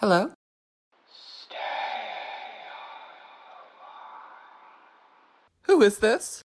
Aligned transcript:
Hello? 0.00 0.32
Who 5.64 5.82
is 5.82 5.98
this? 5.98 6.42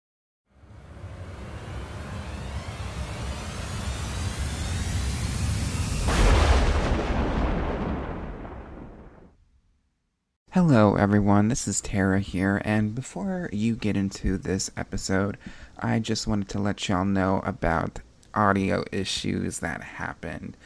Hello, 10.51 10.97
everyone. 10.97 11.47
This 11.47 11.69
is 11.69 11.81
Terrah 11.81 12.19
here, 12.19 12.61
and 12.65 12.93
before 12.93 13.49
you 13.53 13.77
get 13.77 13.97
into 13.97 14.37
this 14.37 14.73
episode, 14.77 15.39
I 15.79 16.01
just 16.01 16.27
wanted 16.27 16.49
to 16.49 16.59
let 16.59 16.89
y'all 16.89 17.05
know 17.05 17.41
about 17.45 18.01
audio 18.35 18.83
issues 18.91 19.61
that 19.61 19.81
happened. 19.81 20.57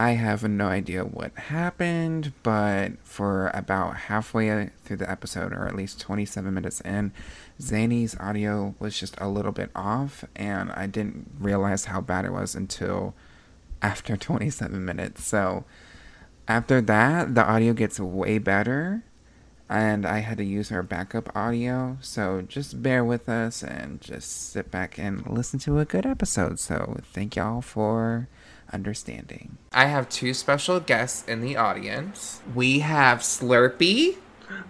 I 0.00 0.12
have 0.12 0.44
no 0.44 0.68
idea 0.68 1.02
what 1.02 1.36
happened, 1.36 2.32
but 2.44 2.92
for 3.02 3.50
about 3.52 3.96
halfway 3.96 4.70
through 4.84 4.98
the 4.98 5.10
episode, 5.10 5.52
or 5.52 5.66
at 5.66 5.74
least 5.74 6.00
27 6.00 6.54
minutes 6.54 6.80
in, 6.82 7.10
Zanny's 7.60 8.16
audio 8.20 8.76
was 8.78 8.96
just 8.96 9.16
a 9.18 9.28
little 9.28 9.50
bit 9.50 9.70
off, 9.74 10.24
and 10.36 10.70
I 10.70 10.86
didn't 10.86 11.32
realize 11.40 11.86
how 11.86 12.00
bad 12.00 12.24
it 12.24 12.32
was 12.32 12.54
until 12.54 13.14
after 13.82 14.16
27 14.16 14.84
minutes. 14.84 15.24
So 15.24 15.64
after 16.46 16.80
that, 16.80 17.34
the 17.34 17.44
audio 17.44 17.72
gets 17.72 17.98
way 17.98 18.38
better, 18.38 19.02
and 19.68 20.06
I 20.06 20.18
had 20.18 20.38
to 20.38 20.44
use 20.44 20.70
our 20.70 20.84
backup 20.84 21.34
audio. 21.34 21.98
So 22.02 22.42
just 22.42 22.84
bear 22.84 23.04
with 23.04 23.28
us 23.28 23.64
and 23.64 24.00
just 24.00 24.52
sit 24.52 24.70
back 24.70 24.96
and 24.96 25.26
listen 25.26 25.58
to 25.60 25.80
a 25.80 25.84
good 25.84 26.06
episode. 26.06 26.60
So 26.60 27.00
thank 27.12 27.34
y'all 27.34 27.62
for 27.62 28.28
understanding. 28.72 29.58
I 29.72 29.86
have 29.86 30.08
two 30.08 30.34
special 30.34 30.80
guests 30.80 31.26
in 31.28 31.40
the 31.40 31.56
audience. 31.56 32.40
We 32.54 32.80
have 32.80 33.20
Slurpee. 33.20 34.16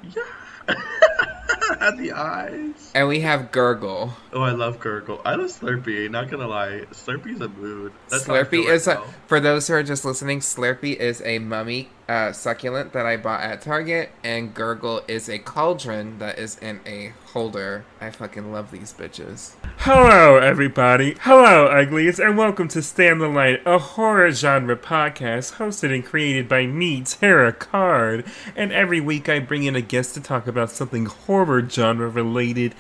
Yeah. 0.03 0.23
the 1.97 2.13
eyes. 2.15 2.91
And 2.95 3.09
we 3.09 3.21
have 3.21 3.51
Gurgle. 3.51 4.13
Oh, 4.33 4.43
I 4.43 4.51
love 4.51 4.79
Gurgle. 4.81 5.21
I 5.25 5.35
love 5.35 5.51
Slurpee. 5.51 6.11
Not 6.11 6.31
gonna 6.31 6.49
lie, 6.49 6.83
Slurpee's 6.93 7.41
a 7.41 7.49
mood. 7.49 7.93
That's 8.09 8.25
Slurpee 8.25 8.69
is 8.69 8.87
a, 8.87 9.03
for 9.27 9.41
those 9.41 9.69
who 9.69 9.75
are 9.75 9.83
just 9.83 10.05
listening. 10.05 10.41
Slurpee 10.41 10.97
is 10.97 11.23
a 11.23 11.39
mummy 11.39 11.91
uh, 12.09 12.33
succulent 12.33 12.92
that 12.95 13.05
I 13.05 13.19
bought 13.19 13.42
at 13.42 13.61
Target, 13.61 14.11
and 14.25 14.55
Gurgle 14.55 15.03
is 15.06 15.28
a 15.28 15.39
cauldron 15.39 16.19
that 16.19 16.39
is 16.39 16.56
in 16.59 16.81
a 16.87 17.12
holder. 17.33 17.84
I 18.01 18.11
fucking 18.11 18.51
love 18.51 18.70
these 18.70 18.95
bitches. 18.95 19.53
Hello, 19.78 20.39
everybody. 20.39 21.17
Hello, 21.20 21.67
uglies, 21.67 22.19
and 22.19 22.39
welcome 22.39 22.67
to 22.69 22.81
Stand 22.81 23.20
the 23.20 23.29
Light, 23.29 23.61
a 23.67 23.79
horror 23.79 24.33
genre 24.33 24.77
podcast 24.77 25.56
hosted 25.56 25.95
and 25.95 26.05
created 26.05 26.48
by 26.48 26.64
me, 26.64 27.03
Terrah 27.03 27.53
Card. 27.53 28.25
And 28.56 28.73
every 28.73 29.01
week 29.01 29.29
I 29.29 29.39
bring 29.39 29.64
in 29.64 29.77
a 29.77 29.83
guest 29.83 30.14
to 30.14 30.20
talk 30.23 30.47
about 30.47 30.70
something 30.70 31.05
horror 31.05 31.69
genre 31.69 32.09
related 32.09 32.75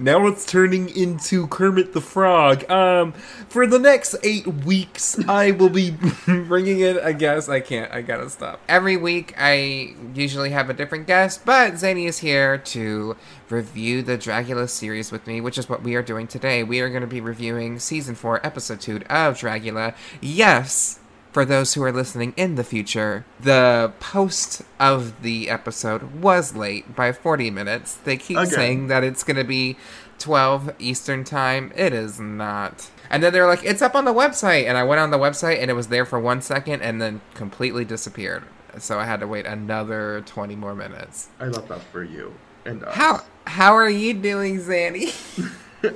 now 0.00 0.26
it's 0.26 0.46
turning 0.46 0.88
into 0.88 1.46
Kermit 1.48 1.92
the 1.92 2.00
Frog. 2.00 2.68
Um, 2.70 3.12
for 3.48 3.66
the 3.66 3.78
next 3.78 4.16
eight 4.22 4.46
weeks, 4.46 5.18
I 5.28 5.50
will 5.50 5.68
be 5.68 5.90
bringing 6.26 6.80
in 6.80 6.98
I 6.98 7.12
guess 7.12 7.48
I 7.48 7.60
can't. 7.60 7.92
I 7.92 8.02
gotta 8.02 8.30
stop. 8.30 8.60
Every 8.68 8.96
week, 8.96 9.34
I 9.36 9.94
usually 10.14 10.50
have 10.50 10.70
a 10.70 10.74
different 10.74 11.06
guest, 11.06 11.44
but 11.44 11.74
Zanny 11.74 12.06
is 12.06 12.18
here 12.18 12.58
to 12.58 13.16
review 13.50 14.02
the 14.02 14.16
Dragula 14.16 14.68
series 14.68 15.12
with 15.12 15.26
me, 15.26 15.40
which 15.40 15.58
is 15.58 15.68
what 15.68 15.82
we 15.82 15.94
are 15.96 16.02
doing 16.02 16.26
today. 16.26 16.62
We 16.62 16.80
are 16.80 16.88
going 16.88 17.02
to 17.02 17.06
be 17.06 17.20
reviewing 17.20 17.78
season 17.78 18.14
four, 18.14 18.44
episode 18.46 18.80
two 18.80 18.96
of 19.10 19.36
Dragula. 19.36 19.94
Yes, 20.20 20.99
for 21.32 21.44
those 21.44 21.74
who 21.74 21.82
are 21.82 21.92
listening 21.92 22.34
in 22.36 22.56
the 22.56 22.64
future, 22.64 23.24
the 23.38 23.92
post 24.00 24.62
of 24.78 25.22
the 25.22 25.48
episode 25.48 26.20
was 26.20 26.54
late 26.54 26.94
by 26.94 27.12
40 27.12 27.50
minutes. 27.50 27.94
They 27.94 28.16
keep 28.16 28.36
okay. 28.36 28.50
saying 28.50 28.88
that 28.88 29.04
it's 29.04 29.22
going 29.22 29.36
to 29.36 29.44
be 29.44 29.76
12 30.18 30.74
Eastern 30.78 31.24
Time. 31.24 31.72
It 31.76 31.92
is 31.92 32.18
not. 32.18 32.90
And 33.08 33.22
then 33.22 33.32
they're 33.32 33.46
like, 33.46 33.64
it's 33.64 33.82
up 33.82 33.94
on 33.94 34.04
the 34.04 34.14
website. 34.14 34.66
And 34.66 34.76
I 34.76 34.82
went 34.82 35.00
on 35.00 35.10
the 35.10 35.18
website 35.18 35.60
and 35.60 35.70
it 35.70 35.74
was 35.74 35.88
there 35.88 36.04
for 36.04 36.18
one 36.20 36.42
second 36.42 36.82
and 36.82 37.00
then 37.00 37.20
completely 37.34 37.84
disappeared. 37.84 38.44
So 38.78 38.98
I 38.98 39.04
had 39.04 39.20
to 39.20 39.26
wait 39.26 39.46
another 39.46 40.22
20 40.26 40.54
more 40.56 40.74
minutes. 40.74 41.28
I 41.40 41.46
love 41.46 41.68
that 41.68 41.82
for 41.82 42.04
you. 42.04 42.34
And 42.64 42.84
us. 42.84 42.94
How, 42.94 43.22
how 43.46 43.74
are 43.74 43.90
you 43.90 44.14
doing, 44.14 44.60
Zanny? 44.60 45.14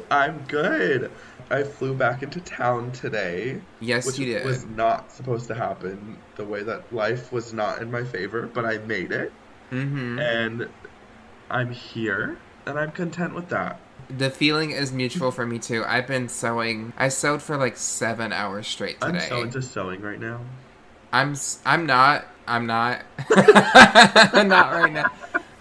I'm 0.11 0.45
good. 0.49 1.11
I 1.50 1.62
flew 1.62 1.94
back 1.94 2.22
into 2.22 2.41
town 2.41 2.93
today. 2.93 3.60
Yes, 3.81 4.06
which 4.06 4.19
you 4.19 4.27
did. 4.27 4.44
was 4.44 4.65
not 4.66 5.12
supposed 5.12 5.47
to 5.49 5.55
happen. 5.55 6.19
The 6.37 6.44
way 6.44 6.62
that 6.62 6.93
life 6.93 7.32
was 7.32 7.53
not 7.53 7.82
in 7.82 7.91
my 7.91 8.05
favor, 8.05 8.49
but 8.53 8.65
I 8.65 8.78
made 8.78 9.12
it. 9.12 9.32
Mm-hmm. 9.71 10.19
And 10.19 10.69
I'm 11.50 11.71
here, 11.71 12.38
and 12.66 12.78
I'm 12.78 12.93
content 12.93 13.34
with 13.34 13.49
that. 13.50 13.81
The 14.09 14.31
feeling 14.31 14.71
is 14.71 14.93
mutual 14.93 15.31
for 15.31 15.47
me 15.47 15.59
too. 15.59 15.84
I've 15.87 16.06
been 16.06 16.28
sewing. 16.28 16.93
I 16.97 17.09
sewed 17.09 17.43
for 17.43 17.56
like 17.56 17.77
seven 17.77 18.33
hours 18.33 18.66
straight 18.66 19.00
today. 19.00 19.19
I'm 19.19 19.28
so 19.28 19.43
into 19.43 19.62
sewing 19.62 20.00
right 20.03 20.21
now. 20.21 20.41
I'm. 21.12 21.37
I'm 21.65 21.87
not. 21.87 22.27
I'm 22.47 22.66
not. 22.66 23.03
not 23.37 24.72
right 24.72 24.93
now. 24.93 25.10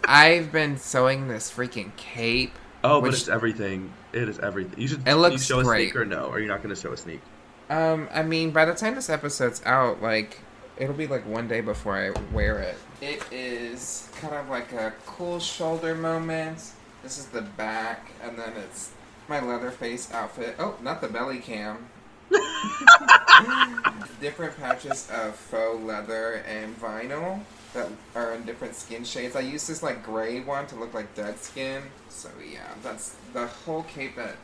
I've 0.06 0.52
been 0.52 0.78
sewing 0.78 1.28
this 1.28 1.52
freaking 1.52 1.96
cape. 1.96 2.54
Oh, 2.84 3.00
which, 3.00 3.12
but 3.12 3.20
it's 3.20 3.30
everything. 3.30 3.94
It 4.14 4.30
is 4.30 4.40
everything. 4.40 4.80
You 4.80 4.88
should. 4.88 5.08
It 5.08 5.16
looks 5.16 5.44
show 5.44 5.62
great. 5.64 5.88
a 5.88 5.92
sneak 5.92 5.96
or 5.96 6.06
no? 6.06 6.26
Or 6.26 6.40
you're 6.40 6.48
not 6.48 6.62
going 6.62 6.74
to 6.74 6.80
show 6.80 6.94
a 6.94 6.98
sneak? 6.98 7.22
Um, 7.70 8.08
I 8.14 8.24
mean, 8.24 8.52
by 8.52 8.66
the 8.66 8.74
time 8.74 8.96
this 8.96 9.10
episode's 9.10 9.62
out, 9.66 10.02
like 10.02 10.40
it'll 10.78 10.96
be 10.96 11.08
like 11.08 11.26
one 11.26 11.48
day 11.48 11.62
before 11.62 11.98
I 11.98 12.12
wear 12.32 12.60
it. 12.60 12.78
It 13.02 13.24
is 13.32 14.10
kind 14.20 14.36
of 14.36 14.50
like 14.50 14.72
a 14.74 14.94
cool 15.06 15.40
shoulder 15.40 15.96
moment. 15.96 16.74
This 17.02 17.18
is 17.18 17.26
the 17.28 17.42
back, 17.42 18.12
and 18.24 18.38
then 18.38 18.54
it's 18.58 18.92
my 19.28 19.40
Leatherface 19.40 20.12
outfit. 20.14 20.56
Oh, 20.60 20.76
not 20.82 21.02
the 21.02 21.08
belly 21.08 21.40
cam. 21.40 21.90
different 24.22 24.58
patches 24.58 25.10
of 25.12 25.36
faux 25.36 25.84
leather 25.84 26.44
and 26.48 26.80
vinyl 26.80 27.42
that 27.74 27.90
are 28.16 28.34
in 28.34 28.44
different 28.44 28.76
skin 28.76 29.04
shades. 29.04 29.36
I 29.36 29.42
used 29.42 29.68
this 29.68 29.84
like 29.84 30.04
gray 30.04 30.42
one 30.42 30.68
to 30.68 30.76
look 30.76 30.94
like 30.94 31.14
dead 31.16 31.40
skin. 31.40 31.84
So 32.10 32.30
yeah, 32.52 32.70
that's 32.82 33.16
the 33.34 33.48
whole 33.48 33.84
cape 33.84 34.16
that 34.16 34.36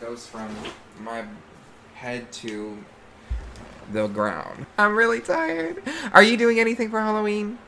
goes 0.00 0.26
from 0.26 0.54
my 1.00 1.24
head 1.94 2.30
to 2.32 2.78
the 3.92 4.06
ground. 4.08 4.66
I'm 4.78 4.96
really 4.96 5.20
tired. 5.20 5.82
Are 6.12 6.22
you 6.22 6.36
doing 6.36 6.60
anything 6.60 6.90
for 6.90 7.00
Halloween? 7.00 7.58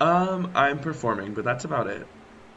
Um, 0.00 0.50
I'm 0.54 0.78
performing, 0.78 1.34
but 1.34 1.44
that's 1.44 1.64
about 1.64 1.86
it. 1.86 2.06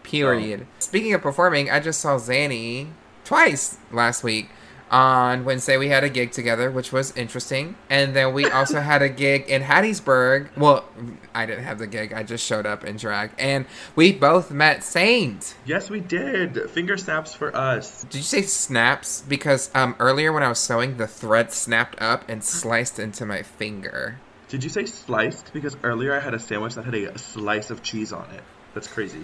Period. 0.03 0.65
Speaking 0.79 1.13
of 1.13 1.21
performing, 1.21 1.69
I 1.69 1.79
just 1.79 1.99
saw 1.99 2.17
Zanny 2.17 2.87
twice 3.25 3.77
last 3.91 4.23
week 4.23 4.49
on 4.91 5.45
Wednesday 5.45 5.77
we 5.77 5.89
had 5.89 6.03
a 6.03 6.09
gig 6.09 6.31
together, 6.31 6.71
which 6.71 6.91
was 6.91 7.15
interesting. 7.15 7.75
And 7.89 8.15
then 8.15 8.33
we 8.33 8.49
also 8.49 8.79
had 8.79 9.01
a 9.01 9.09
gig 9.09 9.45
in 9.47 9.63
Hattiesburg. 9.63 10.55
Well, 10.57 10.85
I 11.33 11.45
didn't 11.45 11.65
have 11.65 11.79
the 11.79 11.87
gig. 11.87 12.13
I 12.13 12.23
just 12.23 12.45
showed 12.45 12.65
up 12.65 12.83
in 12.83 12.97
drag. 12.97 13.31
And 13.37 13.65
we 13.95 14.13
both 14.13 14.51
met 14.51 14.83
Saint. 14.83 15.55
Yes, 15.65 15.89
we 15.89 15.99
did. 15.99 16.69
Finger 16.69 16.97
snaps 16.97 17.33
for 17.33 17.55
us. 17.55 18.03
Did 18.03 18.15
you 18.15 18.23
say 18.23 18.41
snaps? 18.43 19.23
Because 19.27 19.69
um, 19.75 19.95
earlier 19.99 20.31
when 20.31 20.43
I 20.43 20.49
was 20.49 20.59
sewing, 20.59 20.97
the 20.97 21.07
thread 21.07 21.51
snapped 21.51 22.01
up 22.01 22.27
and 22.29 22.43
sliced 22.43 22.99
into 22.99 23.25
my 23.25 23.43
finger. 23.43 24.19
Did 24.49 24.63
you 24.63 24.69
say 24.69 24.85
sliced? 24.85 25.51
Because 25.51 25.75
earlier 25.83 26.15
I 26.15 26.19
had 26.19 26.33
a 26.33 26.39
sandwich 26.39 26.75
that 26.75 26.85
had 26.85 26.93
a 26.93 27.17
slice 27.17 27.69
of 27.69 27.83
cheese 27.83 28.13
on 28.13 28.29
it. 28.31 28.43
That's 28.73 28.87
crazy. 28.87 29.21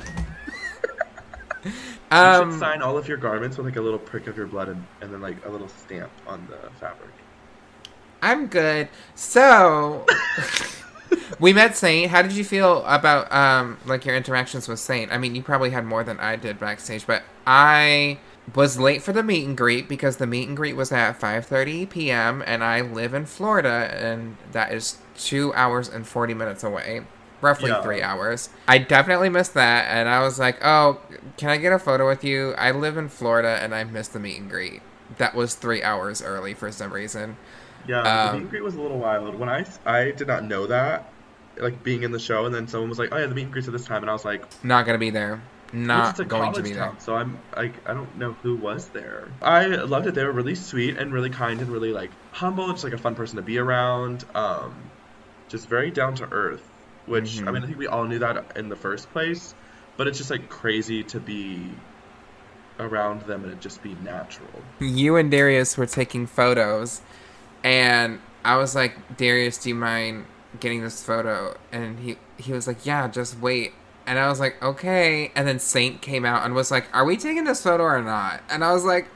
Um, 2.14 2.48
you 2.48 2.54
should 2.54 2.60
sign 2.60 2.82
all 2.82 2.98
of 2.98 3.08
your 3.08 3.18
garments 3.18 3.58
with 3.58 3.66
like 3.66 3.76
a 3.76 3.82
little 3.82 4.00
prick 4.00 4.28
of 4.28 4.38
your 4.38 4.46
blood 4.46 4.70
and, 4.70 4.86
and 5.02 5.12
then 5.12 5.22
like 5.22 5.44
a 5.46 5.50
little 5.50 5.68
stamp 5.68 6.12
on 6.28 6.48
the 6.48 6.70
fabric. 6.80 7.10
I'm 8.22 8.48
good. 8.48 8.88
So 9.16 10.06
we 11.40 11.54
met 11.54 11.76
Saint. 11.76 12.12
How 12.12 12.22
did 12.22 12.34
you 12.34 12.44
feel 12.44 12.86
about 12.86 13.32
um 13.34 13.80
like 13.86 14.06
your 14.06 14.16
interactions 14.16 14.68
with 14.68 14.80
Saint? 14.80 15.12
I 15.12 15.18
mean, 15.18 15.34
you 15.36 15.42
probably 15.42 15.72
had 15.72 15.86
more 15.86 16.04
than 16.04 16.20
I 16.20 16.36
did 16.36 16.60
backstage, 16.60 17.08
but 17.08 17.24
I 17.48 18.20
was 18.56 18.78
late 18.78 19.02
for 19.02 19.14
the 19.14 19.24
meet 19.24 19.48
and 19.48 19.58
greet 19.58 19.90
because 19.90 20.18
the 20.18 20.28
meet 20.28 20.48
and 20.48 20.56
greet 20.56 20.76
was 20.76 20.92
at 20.92 21.20
5:30 21.20 21.90
p.m. 21.90 22.44
and 22.46 22.64
I 22.64 22.82
live 22.82 23.14
in 23.14 23.26
Florida 23.26 23.90
and 23.94 24.38
that 24.52 24.72
is 24.74 24.98
2 25.18 25.54
hours 25.54 25.90
and 25.90 26.06
40 26.06 26.34
minutes 26.34 26.64
away 26.64 27.06
roughly 27.44 27.70
yeah. 27.70 27.82
three 27.84 28.02
hours. 28.02 28.50
I 28.68 28.80
definitely 28.80 29.30
missed 29.30 29.54
that, 29.54 29.86
and 29.90 30.10
I 30.10 30.22
was 30.22 30.40
like, 30.40 30.58
"Oh, 30.64 31.00
can 31.38 31.50
I 31.50 31.58
get 31.58 31.74
a 31.74 31.78
photo 31.78 32.08
with 32.08 32.24
you?" 32.24 32.54
I 32.54 32.72
live 32.72 32.98
in 32.98 33.10
Florida, 33.10 33.60
and 33.62 33.76
I 33.76 33.84
missed 33.84 34.14
the 34.14 34.20
meet 34.20 34.40
and 34.40 34.50
greet. 34.50 34.82
That 35.18 35.36
was 35.36 35.54
three 35.54 35.84
hours 35.84 36.22
early 36.22 36.54
for 36.54 36.72
some 36.72 36.92
reason. 36.92 37.38
Yeah, 37.88 38.00
um, 38.00 38.28
the 38.28 38.34
meet 38.34 38.42
and 38.42 38.50
greet 38.50 38.64
was 38.64 38.76
a 38.76 38.82
little 38.82 38.98
wild. 38.98 39.36
When 39.36 39.50
I 39.50 39.66
I 39.86 40.12
did 40.12 40.28
not 40.28 40.46
know 40.46 40.66
that, 40.68 41.12
like 41.58 41.84
being 41.84 42.04
in 42.04 42.12
the 42.12 42.20
show, 42.20 42.46
and 42.46 42.56
then 42.56 42.68
someone 42.68 42.90
was 42.90 42.98
like, 42.98 43.10
"Oh 43.12 43.18
yeah, 43.18 43.28
the 43.28 43.36
meet 43.36 43.44
and 43.44 43.52
greet's 43.52 43.68
at 43.68 43.74
this 43.74 43.86
time," 43.86 44.02
and 44.02 44.10
I 44.10 44.14
was 44.14 44.26
like, 44.26 44.46
"Not 44.64 44.86
gonna 44.86 44.98
be 44.98 45.12
there." 45.12 45.42
Not 45.76 46.16
going 46.28 46.54
to 46.54 46.62
be 46.62 46.70
town, 46.70 46.78
there. 46.78 46.96
So 47.00 47.16
I'm 47.16 47.40
like, 47.58 47.74
I 47.90 47.96
don't 47.96 48.16
know 48.16 48.34
who 48.44 48.56
was 48.56 48.90
there. 48.90 49.28
I 49.42 49.66
loved 49.66 50.06
it. 50.06 50.14
They 50.14 50.24
were 50.24 50.32
really 50.32 50.54
sweet 50.54 50.98
and 50.98 51.12
really 51.12 51.32
kind 51.32 51.60
and 51.62 51.72
really 51.72 51.92
like 51.92 52.12
humble. 52.32 52.72
Just 52.72 52.84
like 52.84 52.94
a 52.94 52.98
fun 53.00 53.16
person 53.16 53.38
to 53.38 53.42
be 53.42 53.58
around. 53.58 54.24
Um, 54.36 54.76
just 55.50 55.68
very 55.68 55.90
down 55.90 56.14
to 56.16 56.32
earth 56.32 56.62
which 57.06 57.40
I 57.40 57.42
Mhm. 57.44 57.54
mean 57.54 57.64
I 57.64 57.66
think 57.68 57.78
we 57.78 57.88
all 57.88 58.06
knew 58.06 58.20
that 58.20 58.44
in 58.56 58.70
the 58.70 58.76
first 58.76 59.12
place, 59.14 59.54
but 59.98 60.08
it's 60.08 60.18
just 60.18 60.30
like 60.32 60.50
crazy 60.50 61.04
to 61.04 61.20
be 61.20 61.70
around 62.80 63.22
them 63.24 63.44
and 63.44 63.54
it 63.54 63.60
just 63.62 63.82
be 63.84 63.96
natural. 64.04 64.50
you 64.80 65.16
and 65.16 65.30
Darius 65.30 65.78
were 65.78 65.86
taking 65.86 66.26
photos, 66.26 67.02
and 67.64 68.20
I 68.44 68.58
was 68.58 68.76
like, 68.76 69.16
Darius, 69.18 69.58
do 69.58 69.70
you 69.70 69.76
mind 69.76 70.26
getting 70.60 70.82
this 70.82 71.04
photo? 71.04 71.56
And 71.72 72.00
he 72.00 72.18
he 72.38 72.52
was 72.52 72.68
like, 72.68 72.86
Yeah, 72.86 73.08
just 73.08 73.40
wait. 73.40 73.74
And 74.06 74.20
I 74.20 74.28
was 74.28 74.40
like, 74.40 74.62
Okay. 74.62 75.32
And 75.36 75.48
then 75.48 75.60
Saint 75.60 76.02
came 76.02 76.26
out 76.26 76.44
and 76.46 76.54
was 76.54 76.72
like, 76.72 76.86
Are 76.94 77.06
we 77.06 77.16
taking 77.16 77.44
this 77.46 77.64
photo 77.64 77.84
or 77.84 78.02
not? 78.02 78.42
And 78.50 78.64
I 78.64 78.74
was 78.74 78.84
like, 78.84 79.08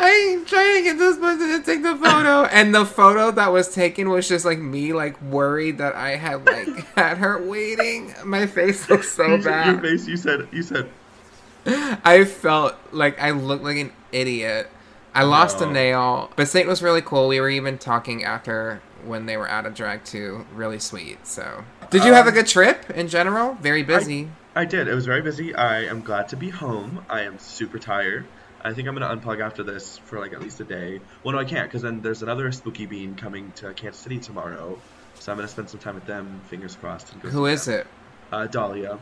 I 0.00 0.10
ain't 0.10 0.46
trying 0.48 0.76
to 0.78 0.82
get 0.84 0.98
this 0.98 1.16
person 1.18 1.48
to 1.58 1.62
take 1.64 1.82
the 1.82 1.96
photo. 1.96 2.44
and 2.44 2.74
the 2.74 2.84
photo 2.86 3.30
that 3.32 3.52
was 3.52 3.74
taken 3.74 4.08
was 4.10 4.28
just 4.28 4.44
like 4.44 4.58
me, 4.58 4.92
like 4.92 5.20
worried 5.22 5.78
that 5.78 5.94
I 5.94 6.16
had 6.16 6.46
like 6.46 6.68
had 6.96 7.18
her 7.18 7.40
waiting. 7.44 8.14
My 8.24 8.46
face 8.46 8.88
looked 8.88 9.06
so 9.06 9.26
Your 9.26 9.42
bad. 9.42 9.80
face, 9.80 10.06
you 10.06 10.16
said, 10.16 10.48
you 10.52 10.62
said, 10.62 10.88
I 11.66 12.24
felt 12.24 12.74
like 12.92 13.20
I 13.20 13.30
looked 13.32 13.64
like 13.64 13.76
an 13.76 13.92
idiot. 14.12 14.70
I 15.14 15.24
lost 15.24 15.60
a 15.60 15.66
nail, 15.66 16.30
but 16.36 16.46
Saint 16.48 16.68
was 16.68 16.80
really 16.82 17.02
cool. 17.02 17.26
We 17.28 17.40
were 17.40 17.50
even 17.50 17.76
talking 17.78 18.22
after 18.24 18.80
when 19.04 19.26
they 19.26 19.36
were 19.36 19.48
out 19.48 19.66
of 19.66 19.74
drag 19.74 20.04
too. 20.04 20.46
Really 20.54 20.78
sweet. 20.78 21.26
So, 21.26 21.64
did 21.90 22.04
you 22.04 22.12
have 22.12 22.26
a 22.26 22.28
Um, 22.28 22.34
good 22.34 22.46
trip 22.46 22.88
in 22.90 23.08
general? 23.08 23.54
Very 23.60 23.82
busy. 23.82 24.28
I 24.54 24.64
did. 24.64 24.86
It 24.86 24.94
was 24.94 25.06
very 25.06 25.22
busy. 25.22 25.54
I 25.54 25.82
am 25.84 26.02
glad 26.02 26.28
to 26.28 26.36
be 26.36 26.50
home. 26.50 27.04
I 27.10 27.22
am 27.22 27.38
super 27.38 27.78
tired. 27.78 28.26
I 28.62 28.72
think 28.72 28.88
I'm 28.88 28.94
gonna 28.94 29.14
unplug 29.14 29.40
after 29.40 29.62
this 29.62 29.98
for 29.98 30.18
like 30.18 30.32
at 30.32 30.40
least 30.40 30.60
a 30.60 30.64
day. 30.64 31.00
Well, 31.22 31.34
no, 31.34 31.40
I 31.40 31.44
can't 31.44 31.68
because 31.68 31.82
then 31.82 32.00
there's 32.00 32.22
another 32.22 32.50
Spooky 32.52 32.86
Bean 32.86 33.14
coming 33.14 33.52
to 33.56 33.72
Kansas 33.74 34.00
City 34.00 34.18
tomorrow, 34.18 34.78
so 35.18 35.32
I'm 35.32 35.38
gonna 35.38 35.48
spend 35.48 35.70
some 35.70 35.80
time 35.80 35.94
with 35.94 36.06
them. 36.06 36.40
Fingers 36.48 36.76
crossed. 36.76 37.12
and 37.12 37.22
go 37.22 37.28
Who 37.28 37.44
them. 37.46 37.80
it? 37.80 37.86
Uh, 38.32 38.46
Dahlia. 38.46 38.98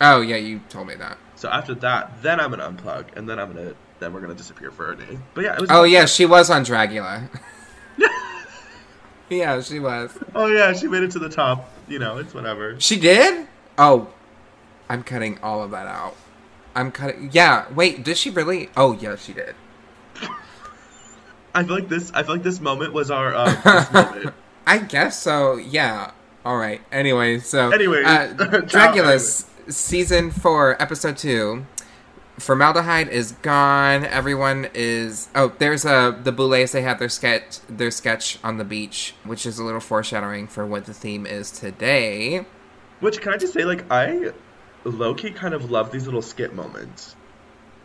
Oh 0.00 0.20
yeah, 0.20 0.36
you 0.36 0.60
told 0.68 0.86
me 0.86 0.94
that. 0.96 1.18
So 1.36 1.48
after 1.48 1.74
that, 1.76 2.22
then 2.22 2.40
I'm 2.40 2.50
gonna 2.50 2.70
unplug, 2.70 3.16
and 3.16 3.28
then 3.28 3.38
I'm 3.38 3.52
gonna 3.52 3.74
then 4.00 4.12
we're 4.12 4.20
gonna 4.20 4.34
disappear 4.34 4.70
for 4.70 4.92
a 4.92 4.96
day. 4.96 5.18
But 5.34 5.44
yeah, 5.44 5.54
it 5.54 5.60
was. 5.60 5.70
Oh 5.70 5.84
yeah, 5.84 6.06
she 6.06 6.26
was 6.26 6.50
on 6.50 6.64
Dragula. 6.64 7.28
yeah, 9.30 9.60
she 9.60 9.78
was. 9.78 10.16
Oh 10.34 10.46
yeah, 10.46 10.72
she 10.72 10.88
made 10.88 11.02
it 11.02 11.10
to 11.12 11.18
the 11.18 11.28
top. 11.28 11.70
You 11.88 11.98
know, 11.98 12.18
it's 12.18 12.34
whatever. 12.34 12.80
She 12.80 12.98
did? 12.98 13.46
Oh, 13.76 14.08
I'm 14.88 15.02
cutting 15.02 15.38
all 15.42 15.62
of 15.62 15.70
that 15.70 15.86
out. 15.86 16.16
I'm 16.74 16.90
cutting. 16.92 17.30
Yeah. 17.32 17.72
Wait, 17.72 18.04
did 18.04 18.16
she 18.16 18.30
really? 18.30 18.70
Oh 18.76 18.92
yeah, 18.92 19.16
she 19.16 19.32
did. 19.32 19.54
I 21.54 21.64
feel 21.64 21.74
like 21.74 21.88
this. 21.88 22.10
I 22.12 22.22
feel 22.22 22.36
like 22.36 22.42
this 22.42 22.60
moment 22.60 22.92
was 22.92 23.10
our 23.10 23.34
uh. 23.34 24.30
I 24.66 24.78
guess 24.78 25.20
so. 25.20 25.56
Yeah. 25.56 26.12
All 26.44 26.56
right. 26.56 26.80
Anyway, 26.90 27.38
so 27.38 27.70
anyway, 27.70 28.02
uh, 28.06 28.28
Dragula's 28.34 29.46
season 29.68 30.30
four, 30.30 30.80
episode 30.82 31.16
two. 31.16 31.66
Formaldehyde 32.38 33.08
is 33.08 33.32
gone. 33.32 34.04
Everyone 34.04 34.68
is. 34.74 35.28
Oh, 35.34 35.52
there's 35.58 35.84
a 35.84 36.18
the 36.22 36.32
Boulets. 36.32 36.72
They 36.72 36.82
have 36.82 36.98
their 36.98 37.10
sketch 37.10 37.60
their 37.68 37.90
sketch 37.90 38.38
on 38.42 38.56
the 38.56 38.64
beach, 38.64 39.14
which 39.24 39.44
is 39.46 39.58
a 39.58 39.64
little 39.64 39.80
foreshadowing 39.80 40.48
for 40.48 40.66
what 40.66 40.86
the 40.86 40.94
theme 40.94 41.26
is 41.26 41.50
today. 41.50 42.46
Which 43.00 43.20
can 43.20 43.32
I 43.32 43.36
just 43.36 43.52
say, 43.52 43.64
like 43.64 43.84
I, 43.90 44.32
low 44.84 45.14
key 45.14 45.30
kind 45.30 45.54
of 45.54 45.70
love 45.70 45.90
these 45.92 46.04
little 46.06 46.22
skit 46.22 46.54
moments. 46.54 47.14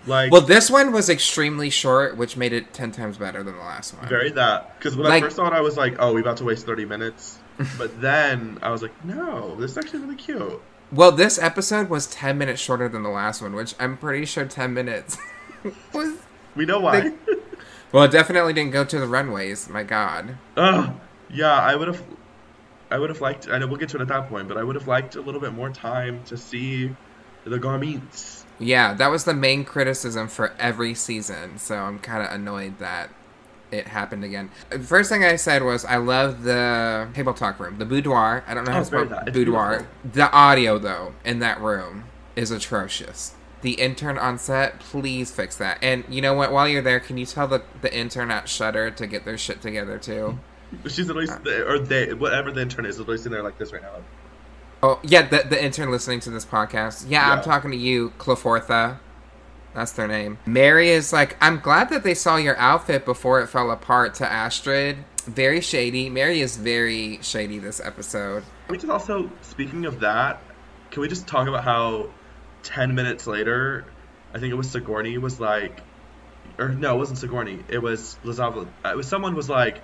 Like 0.05 0.31
Well, 0.31 0.41
this 0.41 0.69
one 0.69 0.91
was 0.93 1.09
extremely 1.09 1.69
short, 1.69 2.15
which 2.17 2.37
made 2.37 2.53
it 2.53 2.73
ten 2.73 2.91
times 2.91 3.17
better 3.17 3.43
than 3.43 3.55
the 3.55 3.61
last 3.61 3.93
one. 3.97 4.07
very 4.07 4.29
that 4.31 4.77
because 4.79 4.95
when 4.95 5.07
Like- 5.07 5.23
I 5.23 5.25
first 5.27 5.35
saw 5.35 5.47
it, 5.47 5.53
I 5.53 5.61
was 5.61 5.75
like, 5.77 5.95
oh, 5.99 6.13
we 6.13 6.21
about 6.21 6.37
to 6.37 6.43
waste 6.45 6.65
thirty 6.65 6.85
minutes. 6.85 7.39
but 7.77 7.99
then 8.01 8.59
I 8.61 8.69
was 8.69 8.81
like, 8.81 9.03
no, 9.03 9.55
this 9.55 9.71
is 9.71 9.77
actually 9.79 9.99
really 10.01 10.15
cute. 10.15 10.61
Well, 10.91 11.11
this 11.11 11.37
episode 11.39 11.89
was 11.89 12.07
ten 12.07 12.37
minutes 12.37 12.61
shorter 12.61 12.87
than 12.87 13.03
the 13.03 13.09
last 13.09 13.41
one, 13.41 13.53
which 13.53 13.75
I'm 13.79 13.97
pretty 13.97 14.25
sure 14.25 14.45
ten 14.45 14.73
minutes 14.73 15.17
was. 15.93 16.13
We 16.55 16.65
know 16.65 16.79
why. 16.79 17.01
They- 17.01 17.13
Well, 17.91 18.03
it 18.03 18.11
definitely 18.11 18.53
didn't 18.53 18.71
go 18.71 18.83
to 18.85 18.99
the 18.99 19.07
runways. 19.07 19.69
My 19.69 19.83
God. 19.83 20.37
Ugh. 20.57 20.93
Yeah, 21.29 21.53
I 21.53 21.75
would 21.75 21.87
have. 21.87 22.03
I 22.89 22.97
would 22.97 23.09
have 23.09 23.21
liked. 23.21 23.49
I 23.49 23.57
know 23.57 23.67
we'll 23.67 23.77
get 23.77 23.89
to 23.89 23.97
it 23.97 24.01
at 24.01 24.07
that 24.07 24.29
point, 24.29 24.47
but 24.47 24.57
I 24.57 24.63
would 24.63 24.75
have 24.75 24.87
liked 24.87 25.15
a 25.15 25.21
little 25.21 25.41
bit 25.41 25.53
more 25.53 25.69
time 25.69 26.23
to 26.25 26.37
see 26.37 26.95
the 27.43 27.59
garments. 27.59 28.45
Yeah, 28.59 28.93
that 28.95 29.11
was 29.11 29.23
the 29.23 29.33
main 29.33 29.63
criticism 29.65 30.27
for 30.27 30.53
every 30.59 30.93
season, 30.93 31.59
so 31.59 31.75
I'm 31.75 31.99
kind 31.99 32.23
of 32.25 32.31
annoyed 32.33 32.79
that 32.79 33.09
it 33.71 33.87
happened 33.87 34.23
again. 34.23 34.49
The 34.69 34.79
First 34.79 35.09
thing 35.09 35.23
I 35.23 35.35
said 35.35 35.61
was 35.63 35.85
I 35.85 35.97
love 35.97 36.43
the 36.43 37.07
table 37.13 37.33
talk 37.33 37.59
room, 37.59 37.77
the 37.77 37.85
boudoir. 37.85 38.43
I 38.47 38.53
don't 38.53 38.63
know 38.65 38.71
how 38.71 38.77
Oh, 38.77 38.81
to 38.81 38.85
spell 38.85 39.05
very 39.05 39.09
nice. 39.19 39.27
It's 39.27 39.37
boudoir. 39.37 39.87
The 40.13 40.31
audio 40.31 40.77
though 40.79 41.13
in 41.25 41.39
that 41.39 41.59
room 41.61 42.05
is 42.35 42.49
atrocious. 42.49 43.33
The 43.61 43.73
intern 43.73 44.17
on 44.17 44.37
set, 44.37 44.79
please 44.79 45.31
fix 45.31 45.57
that. 45.57 45.79
And 45.81 46.05
you 46.09 46.21
know 46.21 46.33
what? 46.33 46.51
While 46.51 46.67
you're 46.69 46.81
there, 46.81 46.99
can 46.99 47.17
you 47.17 47.25
tell 47.25 47.47
the 47.47 47.61
the 47.81 47.93
intern 47.93 48.31
at 48.31 48.47
Shutter 48.47 48.89
to 48.91 49.05
get 49.05 49.25
their 49.25 49.37
shit 49.37 49.61
together 49.61 49.97
too? 49.97 50.39
She's 50.87 51.07
literally, 51.07 51.29
uh. 51.29 51.71
or 51.71 51.79
they, 51.79 52.13
whatever 52.13 52.51
the 52.51 52.61
intern 52.61 52.85
is, 52.85 52.99
literally 52.99 53.17
sitting 53.17 53.31
there 53.33 53.43
like 53.43 53.57
this 53.57 53.71
right 53.71 53.81
now. 53.81 53.95
Oh 54.83 54.99
yeah, 55.03 55.23
the 55.23 55.43
the 55.49 55.63
intern 55.63 55.89
listening 55.89 56.19
to 56.21 56.29
this 56.29 56.45
podcast. 56.45 57.05
Yeah, 57.09 57.31
I'm 57.31 57.41
talking 57.41 57.71
to 57.71 57.77
you, 57.77 58.11
Clefortha. 58.17 58.99
That's 59.73 59.91
their 59.91 60.07
name. 60.07 60.39
Merrie 60.47 60.87
is 60.87 61.13
like, 61.13 61.37
I'm 61.39 61.59
glad 61.59 61.89
that 61.89 62.03
they 62.03 62.15
saw 62.15 62.37
your 62.37 62.57
outfit 62.57 63.05
before 63.05 63.41
it 63.41 63.47
fell 63.47 63.69
apart 63.69 64.15
to 64.15 64.31
Astrid. 64.31 64.97
Very 65.25 65.61
shady. 65.61 66.09
Merrie 66.09 66.39
is 66.39 66.57
very 66.57 67.19
shady 67.21 67.59
this 67.59 67.79
episode. 67.79 68.43
Can 68.65 68.71
we 68.71 68.77
just 68.79 68.89
also, 68.89 69.29
speaking 69.43 69.85
of 69.85 69.99
that, 69.99 70.41
can 70.89 71.01
we 71.01 71.07
just 71.07 71.27
talk 71.27 71.47
about 71.47 71.63
how 71.63 72.09
10 72.63 72.95
minutes 72.95 73.27
later, 73.27 73.85
I 74.33 74.39
think 74.39 74.51
it 74.51 74.55
was 74.55 74.71
Sigourney 74.71 75.19
was 75.19 75.39
like, 75.39 75.81
or 76.57 76.69
no, 76.69 76.95
it 76.95 76.97
wasn't 76.97 77.19
Sigourney. 77.19 77.59
It 77.67 77.77
was 77.77 78.17
Lazava. 78.23 78.67
It 78.83 78.97
was 78.97 79.07
someone 79.07 79.35
was 79.35 79.47
like, 79.47 79.79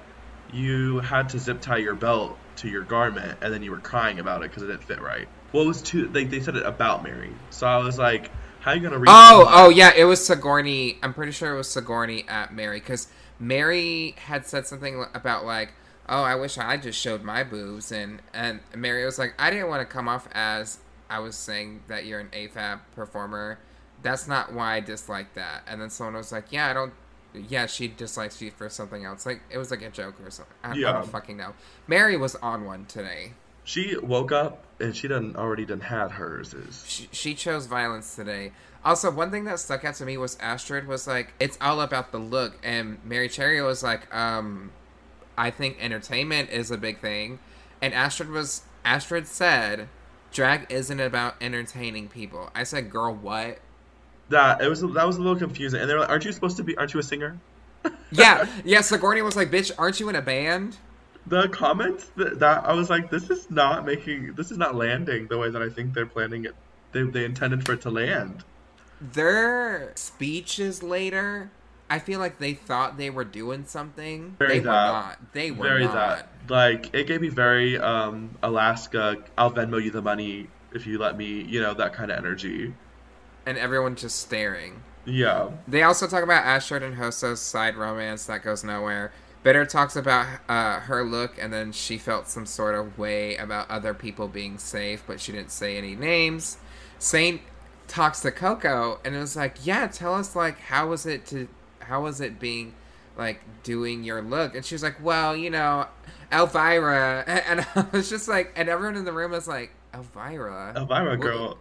you 0.53 0.99
had 0.99 1.29
to 1.29 1.39
zip 1.39 1.61
tie 1.61 1.77
your 1.77 1.95
belt 1.95 2.37
to 2.57 2.69
your 2.69 2.83
garment, 2.83 3.37
and 3.41 3.53
then 3.53 3.63
you 3.63 3.71
were 3.71 3.79
crying 3.79 4.19
about 4.19 4.43
it 4.43 4.51
because 4.51 4.63
it 4.63 4.67
didn't 4.67 4.83
fit 4.83 5.01
right. 5.01 5.27
Well, 5.51 5.63
it 5.63 5.67
was 5.67 5.81
too. 5.81 6.07
They, 6.07 6.23
they 6.25 6.39
said 6.39 6.55
it 6.55 6.65
about 6.65 7.03
Merrie, 7.03 7.33
so 7.49 7.67
I 7.67 7.77
was 7.77 7.97
like, 7.97 8.31
how 8.63 8.71
are 8.71 8.75
you 8.75 8.81
gonna 8.81 8.97
read? 8.97 9.09
Oh, 9.09 9.45
oh 9.51 9.69
yeah, 9.69 9.91
it 9.93 10.05
was 10.05 10.25
Sigourney. 10.25 10.97
I'm 11.03 11.13
pretty 11.13 11.33
sure 11.33 11.53
it 11.53 11.57
was 11.57 11.69
Sigourney 11.69 12.23
at 12.29 12.51
Merrie 12.51 12.75
because 12.75 13.09
Merrie 13.41 14.17
had 14.17 14.47
said 14.47 14.65
something 14.67 15.05
about 15.13 15.45
like, 15.45 15.73
"Oh, 16.07 16.23
I 16.23 16.35
wish 16.35 16.57
I 16.57 16.77
just 16.77 16.97
showed 16.97 17.23
my 17.23 17.43
boobs," 17.43 17.91
and 17.91 18.21
and 18.33 18.61
Merrie 18.73 19.05
was 19.05 19.19
like, 19.19 19.33
"I 19.37 19.49
didn't 19.49 19.67
want 19.67 19.81
to 19.81 19.93
come 19.93 20.07
off 20.07 20.29
as 20.31 20.79
I 21.09 21.19
was 21.19 21.35
saying 21.35 21.83
that 21.87 22.05
you're 22.05 22.21
an 22.21 22.29
AFAB 22.29 22.79
performer. 22.95 23.59
That's 24.01 24.29
not 24.29 24.53
why 24.53 24.75
I 24.75 24.79
dislike 24.79 25.33
that." 25.33 25.63
And 25.67 25.81
then 25.81 25.89
someone 25.89 26.15
was 26.15 26.31
like, 26.31 26.51
"Yeah, 26.51 26.69
I 26.69 26.73
don't." 26.73 26.93
Yeah, 27.33 27.65
she 27.65 27.87
dislikes 27.87 28.41
you 28.41 28.51
for 28.51 28.69
something 28.69 29.05
else. 29.05 29.25
Like 29.25 29.41
it 29.49 29.57
was 29.57 29.71
like 29.71 29.81
a 29.81 29.89
joke 29.89 30.15
or 30.23 30.29
something. 30.29 30.55
I, 30.63 30.71
I 30.71 30.91
don't 30.93 31.07
fucking 31.09 31.37
know. 31.37 31.53
Merrie 31.87 32.19
was 32.19 32.35
on 32.35 32.65
one 32.65 32.85
today. 32.85 33.33
She 33.63 33.97
woke 33.97 34.31
up 34.31 34.65
and 34.79 34.95
she 34.95 35.07
done 35.07 35.35
already 35.37 35.65
done 35.65 35.79
had 35.79 36.11
hers. 36.11 36.53
Is 36.53 36.83
she, 36.87 37.09
she 37.11 37.33
chose 37.33 37.65
violence 37.65 38.15
today. 38.15 38.51
Also, 38.83 39.09
one 39.09 39.31
thing 39.31 39.45
that 39.45 39.59
stuck 39.59 39.85
out 39.85 39.95
to 39.95 40.05
me 40.05 40.17
was 40.17 40.37
Astrid 40.41 40.87
was 40.87 41.07
like, 41.07 41.33
"It's 41.39 41.57
all 41.61 41.79
about 41.79 42.11
the 42.11 42.17
look," 42.17 42.57
and 42.63 42.99
Merrie 43.07 43.31
Cherry 43.31 43.61
was 43.61 43.81
like, 43.81 44.13
um, 44.13 44.71
"I 45.37 45.51
think 45.51 45.77
entertainment 45.79 46.49
is 46.49 46.69
a 46.69 46.77
big 46.77 46.99
thing," 46.99 47.39
and 47.81 47.93
Astrid 47.93 48.29
was 48.29 48.63
Astrid 48.83 49.27
said, 49.27 49.87
"Drag 50.33 50.69
isn't 50.69 50.99
about 50.99 51.35
entertaining 51.39 52.09
people." 52.09 52.49
I 52.53 52.63
said, 52.63 52.89
"Girl, 52.89 53.13
what?" 53.13 53.59
That 54.33 54.61
it 54.61 54.67
was 54.67 54.81
that 54.81 55.07
was 55.07 55.17
a 55.17 55.21
little 55.21 55.37
confusing. 55.37 55.79
And 55.81 55.89
they're 55.89 55.99
like, 55.99 56.09
aren't 56.09 56.25
you 56.25 56.31
supposed 56.31 56.57
to 56.57 56.63
be? 56.63 56.75
Aren't 56.77 56.93
you 56.93 56.99
a 56.99 57.03
singer? 57.03 57.39
Yeah, 58.11 58.45
yeah. 58.63 58.81
Sigourney 58.81 59.23
was 59.23 59.35
like, 59.35 59.49
"Bitch, 59.49 59.71
aren't 59.75 59.99
you 59.99 60.07
in 60.07 60.15
a 60.15 60.21
band?" 60.21 60.77
the 61.27 61.47
comments 61.49 62.11
that, 62.15 62.39
that 62.39 62.65
I 62.65 62.73
was 62.73 62.89
like, 62.89 63.09
this 63.09 63.29
is 63.29 63.49
not 63.49 63.85
making, 63.85 64.33
this 64.35 64.51
is 64.51 64.57
not 64.57 64.75
landing 64.75 65.27
the 65.27 65.37
way 65.37 65.49
that 65.49 65.61
I 65.61 65.69
think 65.69 65.93
they're 65.93 66.05
planning 66.05 66.45
it. 66.45 66.55
They, 66.91 67.03
they 67.03 67.25
intended 67.25 67.65
for 67.65 67.73
it 67.73 67.81
to 67.81 67.89
land. 67.89 68.43
Their 69.01 69.91
speeches 69.95 70.83
later, 70.83 71.49
I 71.89 71.99
feel 71.99 72.19
like 72.19 72.39
they 72.39 72.53
thought 72.53 72.97
they 72.97 73.09
were 73.09 73.23
doing 73.23 73.65
something. 73.65 74.35
Very 74.37 74.59
they 74.59 74.65
were 74.65 74.71
not. 74.71 75.33
They 75.33 75.51
were 75.51 75.67
very 75.67 75.85
not. 75.85 75.93
that. 75.93 76.29
Like 76.49 76.93
it 76.93 77.07
gave 77.07 77.21
me 77.21 77.29
very 77.29 77.77
um 77.77 78.37
Alaska. 78.41 79.17
I'll 79.37 79.51
Venmo 79.51 79.83
you 79.83 79.91
the 79.91 80.01
money 80.01 80.47
if 80.73 80.87
you 80.87 80.99
let 80.99 81.17
me. 81.17 81.41
You 81.41 81.61
know 81.61 81.73
that 81.73 81.93
kind 81.93 82.11
of 82.11 82.17
energy. 82.17 82.73
And 83.45 83.57
everyone 83.57 83.95
just 83.95 84.19
staring. 84.19 84.83
Yeah. 85.05 85.49
They 85.67 85.83
also 85.83 86.07
talk 86.07 86.23
about 86.23 86.45
Ashford 86.45 86.83
and 86.83 86.95
Hoso's 86.95 87.41
side 87.41 87.75
romance 87.75 88.25
that 88.25 88.43
goes 88.43 88.63
nowhere. 88.63 89.11
Bitter 89.43 89.65
talks 89.65 89.97
about 89.97 90.27
uh, 90.47 90.79
her 90.81 91.03
look, 91.03 91.37
and 91.37 91.51
then 91.51 91.73
she 91.73 91.97
felt 91.97 92.29
some 92.29 92.45
sort 92.45 92.75
of 92.75 92.97
way 92.97 93.35
about 93.35 93.69
other 93.69 93.93
people 93.93 94.29
being 94.29 94.57
safe, 94.57 95.03
but 95.05 95.19
she 95.19 95.33
didn't 95.33 95.51
say 95.51 95.77
any 95.77 95.95
names. 95.95 96.57
Saint 96.97 97.41
talks 97.89 98.21
to 98.21 98.31
Koco, 98.31 98.99
and 99.03 99.13
it 99.13 99.19
was 99.19 99.35
like, 99.35 99.57
"Yeah, 99.65 99.87
tell 99.87 100.15
us 100.15 100.33
like 100.33 100.59
how 100.59 100.87
was 100.87 101.05
it 101.05 101.25
to 101.27 101.49
how 101.79 102.03
was 102.03 102.21
it 102.21 102.39
being 102.39 102.73
like 103.17 103.41
doing 103.63 104.05
your 104.05 104.21
look?" 104.21 104.55
And 104.55 104.63
she 104.63 104.75
was 104.75 104.83
like, 104.83 105.03
"Well, 105.03 105.35
you 105.35 105.49
know, 105.49 105.87
Elvira," 106.31 107.25
and 107.27 107.67
I 107.75 107.85
was 107.91 108.09
just 108.09 108.29
like, 108.29 108.53
and 108.55 108.69
everyone 108.69 108.95
in 108.95 109.03
the 109.03 109.11
room 109.11 109.31
was 109.31 109.47
like, 109.47 109.71
"Elvira." 109.93 110.73
Elvira, 110.77 111.17
girl. 111.17 111.57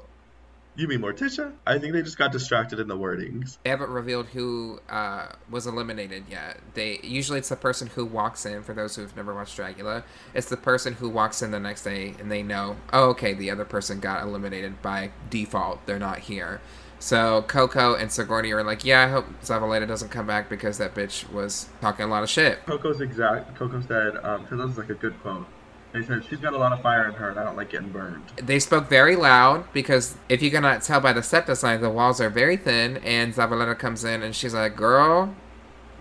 You 0.74 0.88
mean 0.88 1.00
Morticia? 1.00 1.52
I 1.66 1.78
think 1.78 1.92
they 1.92 2.00
just 2.00 2.16
got 2.16 2.32
distracted 2.32 2.80
in 2.80 2.88
the 2.88 2.96
wordings. 2.96 3.58
They 3.62 3.70
haven't 3.70 3.90
revealed 3.90 4.26
who 4.28 4.80
uh, 4.88 5.26
was 5.50 5.66
eliminated 5.66 6.24
yet. 6.30 6.60
They 6.72 6.98
usually 7.02 7.38
it's 7.40 7.50
the 7.50 7.56
person 7.56 7.88
who 7.88 8.06
walks 8.06 8.46
in. 8.46 8.62
For 8.62 8.72
those 8.72 8.96
who've 8.96 9.14
never 9.14 9.34
watched 9.34 9.58
Dragula, 9.58 10.02
it's 10.32 10.48
the 10.48 10.56
person 10.56 10.94
who 10.94 11.10
walks 11.10 11.42
in 11.42 11.50
the 11.50 11.60
next 11.60 11.82
day 11.82 12.14
and 12.18 12.30
they 12.30 12.42
know, 12.42 12.76
oh, 12.92 13.10
okay, 13.10 13.34
the 13.34 13.50
other 13.50 13.66
person 13.66 14.00
got 14.00 14.22
eliminated 14.22 14.80
by 14.80 15.10
default. 15.28 15.84
They're 15.84 15.98
not 15.98 16.20
here. 16.20 16.62
So 16.98 17.44
Koco 17.48 18.00
and 18.00 18.10
Sigourney 18.10 18.52
are 18.52 18.62
like, 18.62 18.84
yeah, 18.84 19.02
I 19.02 19.08
hope 19.08 19.26
Zavaleta 19.42 19.88
doesn't 19.88 20.10
come 20.10 20.26
back 20.26 20.48
because 20.48 20.78
that 20.78 20.94
bitch 20.94 21.30
was 21.32 21.68
talking 21.80 22.04
a 22.04 22.08
lot 22.08 22.22
of 22.22 22.30
shit. 22.30 22.64
Koco's 22.64 23.00
exact. 23.00 23.58
Koco 23.58 23.86
said, 23.86 24.16
um, 24.24 24.42
because 24.42 24.58
this 24.58 24.70
is 24.70 24.78
like 24.78 24.90
a 24.90 24.94
good 24.94 25.20
quote. 25.20 25.46
They 25.92 26.02
said 26.02 26.24
she's 26.24 26.38
got 26.38 26.54
a 26.54 26.58
lot 26.58 26.72
of 26.72 26.80
fire 26.80 27.06
in 27.06 27.14
her, 27.14 27.30
and 27.30 27.38
I 27.38 27.44
don't 27.44 27.56
like 27.56 27.70
getting 27.70 27.90
burned. 27.90 28.22
They 28.36 28.58
spoke 28.58 28.88
very 28.88 29.14
loud 29.14 29.70
because 29.74 30.16
if 30.28 30.42
you 30.42 30.50
cannot 30.50 30.82
tell 30.82 31.00
by 31.00 31.12
the 31.12 31.22
set 31.22 31.46
design, 31.46 31.82
the 31.82 31.90
walls 31.90 32.18
are 32.20 32.30
very 32.30 32.56
thin. 32.56 32.96
And 32.98 33.34
Zavaleta 33.34 33.78
comes 33.78 34.02
in 34.02 34.22
and 34.22 34.34
she's 34.34 34.54
like, 34.54 34.74
"Girl, 34.74 35.34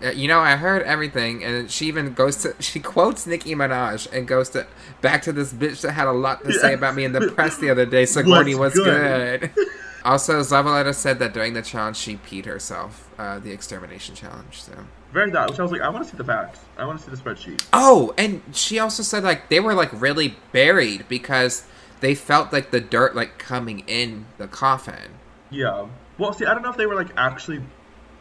uh, 0.02 0.10
you 0.10 0.28
know 0.28 0.40
I 0.40 0.56
heard 0.56 0.82
everything." 0.82 1.44
And 1.44 1.70
she 1.70 1.88
even 1.88 2.14
goes 2.14 2.36
to 2.38 2.54
she 2.60 2.80
quotes 2.80 3.26
Nicki 3.26 3.54
Minaj 3.54 4.10
and 4.12 4.26
goes 4.26 4.48
to 4.50 4.66
back 5.02 5.20
to 5.22 5.32
this 5.32 5.52
bitch 5.52 5.82
that 5.82 5.92
had 5.92 6.08
a 6.08 6.12
lot 6.12 6.42
to 6.44 6.52
say 6.54 6.72
about 6.72 6.94
me 6.94 7.04
in 7.04 7.12
the 7.12 7.30
press 7.32 7.58
the 7.58 7.68
other 7.68 7.84
day. 7.84 8.06
Sigourney 8.06 8.54
was 8.54 8.74
What's 8.74 8.84
good. 8.84 9.50
also, 10.06 10.40
Zavaleta 10.40 10.94
said 10.94 11.18
that 11.18 11.34
during 11.34 11.52
the 11.52 11.62
challenge 11.62 11.98
she 11.98 12.16
peed 12.16 12.46
herself, 12.46 13.10
uh, 13.18 13.38
the 13.38 13.52
extermination 13.52 14.14
challenge. 14.14 14.62
So. 14.62 14.72
Very 15.12 15.30
that, 15.30 15.50
which 15.50 15.58
I 15.58 15.62
was 15.62 15.72
like, 15.72 15.82
I 15.82 15.88
want 15.90 16.04
to 16.04 16.10
see 16.10 16.16
the 16.16 16.24
facts. 16.24 16.60
I 16.78 16.86
want 16.86 16.98
to 16.98 17.04
see 17.04 17.10
the 17.14 17.22
spreadsheet. 17.22 17.64
Oh, 17.72 18.14
and 18.16 18.42
she 18.52 18.78
also 18.78 19.02
said 19.02 19.22
like 19.22 19.48
they 19.48 19.60
were 19.60 19.74
like 19.74 19.90
really 20.00 20.36
buried 20.52 21.06
because 21.08 21.66
they 22.00 22.14
felt 22.14 22.52
like 22.52 22.70
the 22.70 22.80
dirt 22.80 23.14
like 23.14 23.38
coming 23.38 23.80
in 23.86 24.26
the 24.38 24.48
coffin. 24.48 25.18
Yeah. 25.50 25.86
Well, 26.18 26.32
see, 26.32 26.46
I 26.46 26.54
don't 26.54 26.62
know 26.62 26.70
if 26.70 26.76
they 26.76 26.86
were 26.86 26.94
like 26.94 27.10
actually 27.16 27.60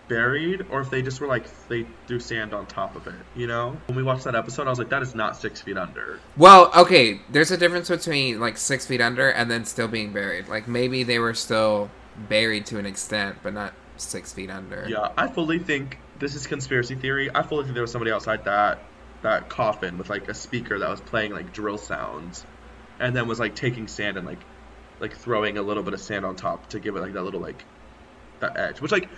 buried 0.10 0.66
or 0.70 0.82
if 0.82 0.90
they 0.90 1.02
just 1.02 1.22
were 1.22 1.28
like 1.28 1.46
they 1.70 1.86
threw 2.06 2.20
sand 2.20 2.54
on 2.54 2.66
top 2.66 2.98
of 2.98 3.08
it. 3.08 3.16
You 3.36 3.48
know, 3.48 3.78
when 3.86 3.96
we 3.96 4.04
watched 4.04 4.26
that 4.26 4.36
episode, 4.36 4.68
I 4.68 4.70
was 4.70 4.78
like, 4.78 4.90
that 4.90 5.02
is 5.02 5.16
not 5.16 5.38
six 5.38 5.62
feet 5.62 5.78
under. 5.78 6.20
Well, 6.36 6.72
okay, 6.76 7.22
there's 7.30 7.52
a 7.52 7.58
difference 7.58 7.88
between 7.88 8.42
like 8.42 8.58
six 8.58 8.86
feet 8.86 9.00
under 9.00 9.30
and 9.30 9.50
then 9.50 9.64
still 9.64 9.88
being 9.88 10.12
buried. 10.12 10.50
Like 10.50 10.68
maybe 10.68 11.04
they 11.04 11.20
were 11.20 11.34
still 11.34 11.90
buried 12.28 12.66
to 12.66 12.80
an 12.80 12.86
extent, 12.86 13.38
but 13.42 13.54
not 13.54 13.74
six 13.96 14.34
feet 14.34 14.50
under. 14.50 14.86
Yeah, 14.90 15.14
I 15.16 15.28
fully 15.30 15.60
think 15.60 15.98
this 16.22 16.36
is 16.36 16.48
conspiracy 16.48 16.96
theory. 16.96 17.30
I 17.36 17.44
fully 17.44 17.66
think 17.66 17.76
there 17.76 17.84
was 17.84 17.92
somebody 17.92 18.12
outside 18.14 18.46
that 18.46 18.80
that 19.24 19.50
coffin 19.50 19.98
with 19.98 20.10
like 20.10 20.30
a 20.30 20.36
speaker 20.36 20.80
that 20.80 20.90
was 20.90 21.02
playing 21.02 21.34
like 21.34 21.52
drill 21.54 21.80
sounds, 21.80 22.46
and 23.00 23.16
then 23.16 23.28
was 23.28 23.40
like 23.40 23.56
taking 23.56 23.88
sand 23.90 24.18
and 24.18 24.28
like 24.28 24.46
like 25.02 25.18
throwing 25.18 25.58
a 25.58 25.64
little 25.64 25.84
bit 25.84 25.94
of 25.96 26.02
sand 26.02 26.26
on 26.26 26.36
top 26.38 26.70
to 26.72 26.80
give 26.80 26.96
it 26.96 27.02
like 27.02 27.14
that 27.14 27.24
little 27.24 27.42
like 27.42 27.66
that 28.42 28.58
edge. 28.60 28.82
Which 28.82 28.92
like 28.94 29.10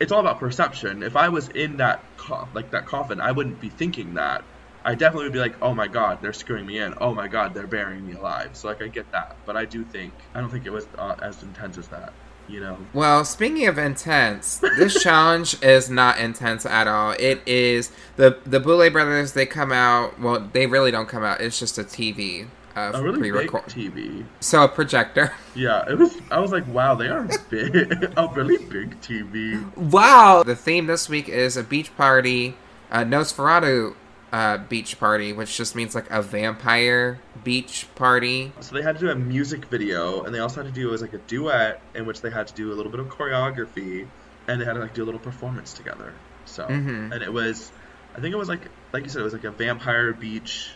it's 0.00 0.12
all 0.12 0.20
about 0.20 0.40
perception. 0.40 1.02
If 1.02 1.16
I 1.16 1.30
was 1.30 1.48
in 1.48 1.78
that 1.78 2.04
co- 2.18 2.50
like 2.54 2.72
that 2.72 2.86
coffin, 2.86 3.20
I 3.20 3.32
wouldn't 3.32 3.60
be 3.60 3.70
thinking 3.70 4.14
that. 4.14 4.42
I 4.84 4.96
definitely 4.96 5.26
would 5.26 5.34
be 5.34 5.40
like, 5.40 5.56
oh 5.62 5.74
my 5.74 5.88
god, 5.88 6.18
they're 6.22 6.32
screwing 6.32 6.66
me 6.66 6.78
in. 6.78 6.94
Oh 7.00 7.14
my 7.14 7.28
god, 7.28 7.54
they're 7.54 7.68
burying 7.68 8.04
me 8.04 8.14
alive. 8.14 8.56
So 8.56 8.68
like 8.68 8.82
I 8.82 8.88
get 8.88 9.06
that, 9.12 9.36
but 9.46 9.56
I 9.56 9.64
do 9.66 9.84
think 9.84 10.14
I 10.34 10.40
don't 10.40 10.50
think 10.50 10.66
it 10.66 10.72
was 10.72 10.88
uh, 10.98 11.16
as 11.22 11.42
intense 11.42 11.78
as 11.78 11.88
that. 11.90 12.14
You 12.48 12.60
know. 12.60 12.76
Well, 12.92 13.24
speaking 13.24 13.66
of 13.66 13.78
intense, 13.78 14.58
this 14.58 15.02
challenge 15.02 15.62
is 15.62 15.88
not 15.88 16.18
intense 16.18 16.66
at 16.66 16.86
all. 16.86 17.12
It 17.18 17.40
is 17.46 17.90
the 18.16 18.38
the 18.44 18.60
Boulet 18.60 18.92
brothers. 18.92 19.32
They 19.32 19.46
come 19.46 19.72
out. 19.72 20.20
Well, 20.20 20.48
they 20.52 20.66
really 20.66 20.90
don't 20.90 21.08
come 21.08 21.22
out. 21.24 21.40
It's 21.40 21.58
just 21.58 21.78
a 21.78 21.84
TV. 21.84 22.48
Uh, 22.74 22.90
A 22.94 23.02
really 23.02 23.20
big 23.20 23.32
pre-record. 23.32 23.64
TV. 23.64 24.24
So 24.40 24.64
a 24.64 24.68
projector. 24.68 25.32
Yeah, 25.54 25.84
it 25.86 25.98
was. 25.98 26.16
I 26.30 26.40
was 26.40 26.50
like, 26.50 26.66
wow, 26.68 26.94
they 26.94 27.08
are 27.08 27.28
big. 27.50 27.74
a 28.16 28.30
really 28.34 28.56
big 28.64 28.98
TV. 29.02 29.76
Wow! 29.76 30.42
The 30.46 30.56
theme 30.56 30.86
this 30.86 31.10
week 31.10 31.28
is 31.28 31.58
a 31.58 31.62
beach 31.62 31.94
party, 31.94 32.56
a 32.90 33.00
Nosferatu 33.00 33.94
uh, 34.32 34.58
beach 34.58 34.98
party, 34.98 35.32
which 35.32 35.56
just 35.56 35.76
means 35.76 35.94
like 35.94 36.10
a 36.10 36.22
vampire 36.22 37.18
beach 37.44 37.86
party. 37.94 38.52
So 38.60 38.74
they 38.74 38.82
had 38.82 38.96
to 38.98 39.00
do 39.00 39.10
a 39.10 39.14
music 39.14 39.66
video, 39.66 40.22
and 40.22 40.34
they 40.34 40.38
also 40.38 40.62
had 40.62 40.74
to 40.74 40.80
do 40.80 40.88
it 40.88 40.92
was 40.92 41.02
like 41.02 41.12
a 41.12 41.18
duet 41.18 41.80
in 41.94 42.06
which 42.06 42.22
they 42.22 42.30
had 42.30 42.46
to 42.48 42.54
do 42.54 42.72
a 42.72 42.74
little 42.74 42.90
bit 42.90 43.00
of 43.00 43.08
choreography, 43.08 44.06
and 44.48 44.60
they 44.60 44.64
had 44.64 44.74
to 44.74 44.80
like 44.80 44.94
do 44.94 45.02
a 45.02 45.06
little 45.06 45.20
performance 45.20 45.72
together. 45.74 46.12
So, 46.46 46.64
Mhm. 46.66 47.12
and 47.12 47.22
it 47.22 47.32
was, 47.32 47.70
I 48.16 48.20
think 48.20 48.32
it 48.32 48.38
was 48.38 48.48
like, 48.48 48.68
like 48.92 49.04
you 49.04 49.10
said, 49.10 49.20
it 49.20 49.24
was 49.24 49.32
like 49.34 49.44
a 49.44 49.50
vampire 49.50 50.12
beach, 50.12 50.70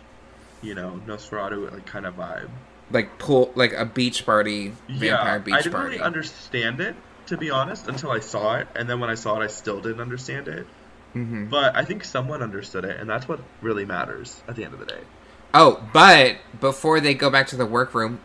you 0.62 0.74
know, 0.74 1.00
Nosferatu 1.06 1.72
like 1.72 1.86
kind 1.86 2.06
of 2.06 2.16
vibe. 2.16 2.48
Like 2.90 3.18
pool, 3.18 3.52
like 3.56 3.72
a 3.72 3.84
beach 3.84 4.24
party, 4.26 4.72
vampire 4.88 5.08
yeah, 5.08 5.38
beach 5.38 5.52
party. 5.52 5.58
I 5.58 5.62
didn't 5.62 5.72
party. 5.72 5.88
really 5.92 6.02
understand 6.02 6.80
it 6.80 6.94
to 7.26 7.36
be 7.36 7.50
honest 7.50 7.88
until 7.88 8.12
I 8.12 8.20
saw 8.20 8.56
it, 8.56 8.68
and 8.76 8.88
then 8.88 9.00
when 9.00 9.10
I 9.10 9.14
saw 9.16 9.40
it, 9.40 9.44
I 9.44 9.48
still 9.48 9.80
didn't 9.80 10.00
understand 10.00 10.46
it. 10.46 10.66
Hmm 11.16 11.46
But 11.46 11.74
I 11.74 11.84
think 11.84 12.04
someone 12.04 12.42
understood 12.42 12.84
it, 12.84 13.00
and 13.00 13.08
that's 13.08 13.26
what 13.26 13.40
really 13.62 13.86
matters 13.86 14.42
at 14.46 14.56
the 14.56 14.64
end 14.64 14.74
of 14.74 14.80
the 14.80 14.86
day. 14.86 15.00
Oh, 15.54 15.82
but 15.94 16.36
before 16.60 17.00
they 17.00 17.14
go 17.14 17.30
back 17.30 17.46
to 17.48 17.56
the 17.56 17.64
workroom, 17.64 18.18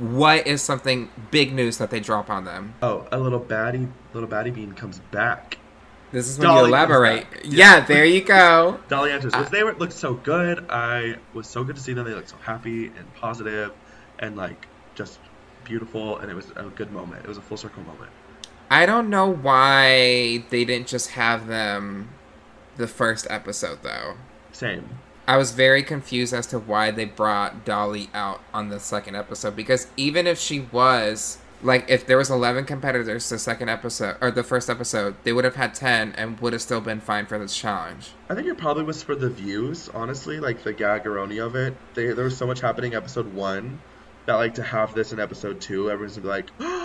what 0.00 0.48
is 0.48 0.60
something 0.60 1.08
big 1.30 1.52
news 1.52 1.78
that 1.78 1.90
they 1.90 2.00
drop 2.00 2.28
on 2.28 2.44
them? 2.44 2.74
Oh, 2.82 3.06
a 3.12 3.20
little 3.20 3.38
baddie, 3.38 3.88
little 4.12 4.28
baddie 4.28 4.52
bean 4.52 4.72
comes 4.72 4.98
back. 5.12 5.58
This 6.10 6.28
is 6.28 6.38
when 6.38 6.48
Dahli 6.48 6.60
you 6.62 6.66
elaborate. 6.66 7.26
Yeah. 7.44 7.76
Yeah. 7.76 7.80
there 7.86 8.04
you 8.04 8.22
go. 8.22 8.80
Dahli 8.88 9.12
enters, 9.12 9.36
which 9.36 9.50
they 9.50 9.62
were, 9.62 9.74
looked 9.74 9.92
so 9.92 10.14
good. 10.14 10.66
I 10.68 11.16
was 11.32 11.46
so 11.46 11.62
good 11.62 11.76
to 11.76 11.82
see 11.82 11.92
them. 11.92 12.06
They 12.06 12.14
looked 12.14 12.30
so 12.30 12.38
happy 12.38 12.86
and 12.86 13.14
positive, 13.14 13.72
and 14.18 14.36
like 14.36 14.66
just 14.96 15.20
beautiful. 15.62 16.18
And 16.18 16.28
it 16.30 16.34
was 16.34 16.50
a 16.56 16.64
good 16.64 16.90
moment. 16.90 17.24
It 17.24 17.28
was 17.28 17.38
a 17.38 17.42
full 17.42 17.56
circle 17.56 17.84
moment. 17.84 18.10
I 18.70 18.86
don't 18.86 19.08
know 19.08 19.28
why 19.28 20.44
they 20.50 20.64
didn't 20.64 20.88
just 20.88 21.10
have 21.10 21.46
them 21.46 22.10
the 22.76 22.88
first 22.88 23.26
episode 23.30 23.80
though. 23.82 24.14
Same. 24.52 24.88
I 25.28 25.36
was 25.36 25.52
very 25.52 25.82
confused 25.82 26.32
as 26.32 26.46
to 26.48 26.58
why 26.58 26.90
they 26.90 27.04
brought 27.04 27.64
Dahli 27.64 28.08
out 28.14 28.40
on 28.54 28.68
the 28.68 28.78
second 28.78 29.16
episode 29.16 29.56
because 29.56 29.88
even 29.96 30.26
if 30.26 30.38
she 30.38 30.60
was 30.60 31.38
like 31.62 31.88
if 31.88 32.06
there 32.06 32.18
was 32.18 32.30
11 32.30 32.64
competitors 32.64 33.28
the 33.28 33.38
second 33.38 33.68
episode 33.68 34.16
or 34.20 34.30
the 34.30 34.44
first 34.44 34.68
episode, 34.68 35.16
they 35.24 35.32
would 35.32 35.44
have 35.44 35.56
had 35.56 35.74
10 35.74 36.12
and 36.12 36.38
would 36.40 36.52
have 36.52 36.62
still 36.62 36.80
been 36.80 37.00
fine 37.00 37.26
for 37.26 37.38
this 37.38 37.56
challenge. 37.56 38.10
I 38.28 38.34
think 38.34 38.46
it 38.46 38.58
probably 38.58 38.84
was 38.84 39.02
for 39.02 39.14
the 39.14 39.30
views, 39.30 39.88
honestly, 39.94 40.38
like 40.38 40.62
the 40.62 40.74
gaggeroni 40.74 41.44
of 41.44 41.56
it. 41.56 41.74
They, 41.94 42.12
there 42.12 42.24
was 42.24 42.36
so 42.36 42.46
much 42.46 42.60
happening 42.60 42.94
episode 42.94 43.32
one 43.32 43.80
that 44.26 44.34
like 44.34 44.54
to 44.54 44.62
have 44.62 44.94
this 44.94 45.12
in 45.12 45.20
episode 45.20 45.60
two, 45.60 45.90
everyone's 45.90 46.16
gonna 46.16 46.24
be 46.24 46.28
like, 46.28 46.50
oh, 46.60 46.75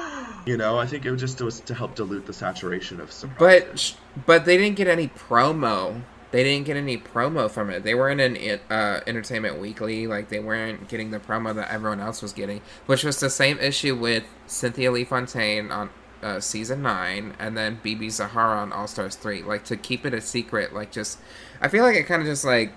you 0.45 0.57
know, 0.57 0.77
I 0.77 0.86
think 0.88 1.05
it 1.05 1.12
was 1.12 1.21
just 1.21 1.41
was 1.41 1.60
to 1.62 1.74
help 1.74 1.95
dilute 1.95 2.25
the 2.25 2.33
saturation 2.33 3.00
of 3.00 3.12
surprises. 3.12 3.95
But 4.15 4.25
but 4.25 4.45
they 4.45 4.57
didn't 4.57 4.75
get 4.75 4.88
any 4.88 5.07
promo. 5.07 6.01
They 6.31 6.43
didn't 6.43 6.65
get 6.65 6.77
any 6.77 6.98
promo 6.98 7.51
from 7.51 7.69
it. 7.69 7.83
They 7.83 7.93
weren't 7.93 8.21
in 8.21 8.60
uh, 8.69 9.01
Entertainment 9.05 9.60
Weekly. 9.60 10.07
Like 10.07 10.29
they 10.29 10.39
weren't 10.39 10.88
getting 10.88 11.12
the 11.12 11.19
promo 11.19 11.53
that 11.55 11.71
everyone 11.71 12.00
else 12.00 12.21
was 12.21 12.33
getting, 12.33 12.62
which 12.86 13.03
was 13.03 13.19
the 13.19 13.29
same 13.29 13.60
issue 13.60 13.95
with 13.95 14.24
Cynthia 14.48 14.91
Lee 14.91 15.03
Fontaine 15.03 15.71
on 15.71 15.89
uh, 16.24 16.39
season 16.39 16.81
nine, 16.81 17.36
and 17.39 17.57
then 17.57 17.79
BeBe 17.83 18.12
Zahara 18.12 18.60
on 18.60 18.71
All 18.71 18.88
Stars 18.88 19.15
three. 19.15 19.43
Like 19.43 19.65
to 19.65 19.77
keep 19.77 20.05
it 20.05 20.13
a 20.13 20.21
secret. 20.21 20.74
Like 20.74 20.91
just, 20.91 21.19
I 21.62 21.67
feel 21.67 21.83
like 21.83 21.95
it 21.95 22.03
kind 22.03 22.21
of 22.21 22.27
just 22.27 22.45
like 22.45 22.74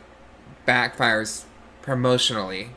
backfires 0.67 1.45
promotionally 1.83 2.71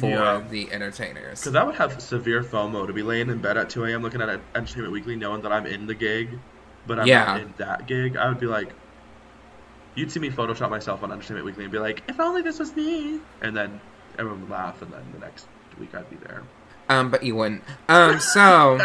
for 0.00 0.08
Yeah. 0.10 0.42
the 0.48 0.72
entertainers. 0.72 1.40
Because 1.40 1.54
I 1.56 1.62
would 1.62 1.74
have 1.76 2.00
severe 2.00 2.42
FOMO 2.42 2.86
to 2.86 2.92
be 2.92 3.02
laying 3.02 3.28
in 3.30 3.38
bed 3.38 3.56
at 3.56 3.70
2 3.70 3.84
a.m. 3.84 4.02
looking 4.02 4.20
at 4.22 4.40
Entertainment 4.54 4.92
Weekly, 4.92 5.16
knowing 5.16 5.42
that 5.42 5.52
I'm 5.52 5.66
in 5.66 5.86
the 5.86 5.94
gig, 5.94 6.38
but 6.86 6.98
I'm 6.98 7.06
Yeah. 7.06 7.24
not 7.24 7.40
in 7.40 7.54
that 7.58 7.86
gig. 7.86 8.16
I 8.16 8.28
would 8.28 8.40
be 8.40 8.46
like, 8.46 8.70
you'd 9.94 10.10
see 10.10 10.20
me 10.20 10.30
Photoshop 10.30 10.70
myself 10.70 11.02
on 11.02 11.12
Entertainment 11.12 11.46
Weekly 11.46 11.64
and 11.64 11.72
be 11.72 11.78
like, 11.78 12.02
if 12.08 12.18
only 12.20 12.42
this 12.42 12.58
was 12.58 12.74
me. 12.74 13.20
And 13.42 13.56
then 13.56 13.80
everyone 14.18 14.40
would 14.42 14.50
laugh, 14.50 14.82
and 14.82 14.92
then 14.92 15.02
the 15.12 15.18
next 15.20 15.46
week 15.78 15.94
I'd 15.94 16.08
be 16.10 16.16
there. 16.16 16.42
Um, 16.88 17.10
but 17.10 17.22
you 17.22 17.36
wouldn't. 17.36 17.62
Um, 17.88 18.18
so 18.18 18.78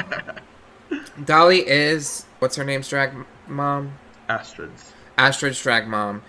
Dahli 1.21 1.63
is 1.65 2.25
what's 2.39 2.55
her 2.55 2.63
name's 2.63 2.87
drag 2.89 3.11
mom? 3.47 3.93
Astrid's. 4.29 4.91
Astrid's 5.17 5.61
drag 5.61 5.87
mom, 5.87 6.21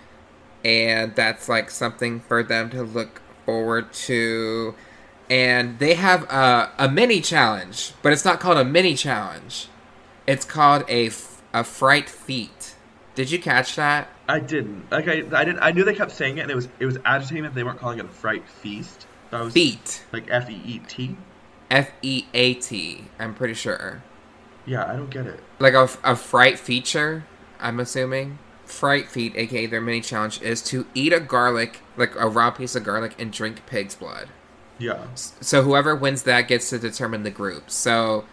and 0.63 1.15
that's 1.15 1.47
like 1.49 1.69
something 1.69 2.19
for 2.21 2.41
them 2.43 2.69
to 2.71 2.83
look 2.83 3.21
forward 3.47 3.93
to. 3.93 4.75
And 5.29 5.79
they 5.79 5.95
have 5.95 6.23
a, 6.23 6.71
a 6.77 6.89
mini 6.89 7.21
challenge, 7.21 7.93
but 8.01 8.13
it's 8.13 8.23
not 8.23 8.39
called 8.39 8.57
a 8.57 8.63
mini 8.65 8.93
challenge. 8.93 9.67
It's 10.27 10.45
called 10.45 10.83
a, 10.89 11.09
a 11.53 11.63
fright 11.63 12.09
feat. 12.09 12.75
Did 13.15 13.31
you 13.31 13.39
catch 13.39 13.75
that? 13.77 14.09
I 14.29 14.39
didn't. 14.39 14.91
Like 14.91 15.07
I, 15.07 15.23
I 15.33 15.45
didn't. 15.45 15.59
I 15.59 15.71
knew 15.71 15.83
they 15.83 15.95
kept 15.95 16.11
saying 16.11 16.37
it, 16.37 16.41
and 16.41 16.51
it 16.51 16.55
was 16.55 16.67
it 16.79 16.85
was 16.85 16.97
agitating 17.05 17.43
that 17.43 17.55
they 17.55 17.63
weren't 17.63 17.79
calling 17.79 17.97
it 17.99 18.05
a 18.05 18.09
fright 18.09 18.47
feast. 18.47 19.07
That 19.31 19.41
was 19.43 19.53
Feat. 19.53 20.05
like 20.11 20.27
F 20.29 20.49
E 20.49 20.61
E 20.65 20.79
T. 20.79 21.17
F 21.71 21.91
E 22.01 22.25
A 22.33 22.53
T. 22.53 23.05
I'm 23.19 23.33
pretty 23.33 23.53
sure. 23.53 24.03
Yeah, 24.65 24.85
I 24.85 24.95
don't 24.95 25.09
get 25.09 25.25
it. 25.25 25.39
Like 25.59 25.73
a, 25.73 25.89
a 26.03 26.15
fright 26.15 26.59
feature. 26.59 27.25
I'm 27.59 27.79
assuming. 27.79 28.37
Fright 28.67 29.07
feat, 29.07 29.33
aka 29.35 29.65
their 29.65 29.81
mini 29.81 30.01
challenge, 30.01 30.41
is 30.41 30.61
to 30.63 30.85
eat 30.93 31.13
a 31.13 31.19
garlic, 31.19 31.79
like 31.95 32.13
a 32.15 32.27
raw 32.27 32.51
piece 32.51 32.75
of 32.75 32.83
garlic, 32.83 33.15
and 33.17 33.31
drink 33.31 33.65
pig's 33.65 33.95
blood. 33.95 34.29
Yeah. 34.77 35.07
So 35.15 35.63
whoever 35.63 35.95
wins 35.95 36.23
that 36.23 36.47
gets 36.47 36.69
to 36.69 36.79
determine 36.79 37.23
the 37.23 37.31
group. 37.31 37.71
So 37.71 38.25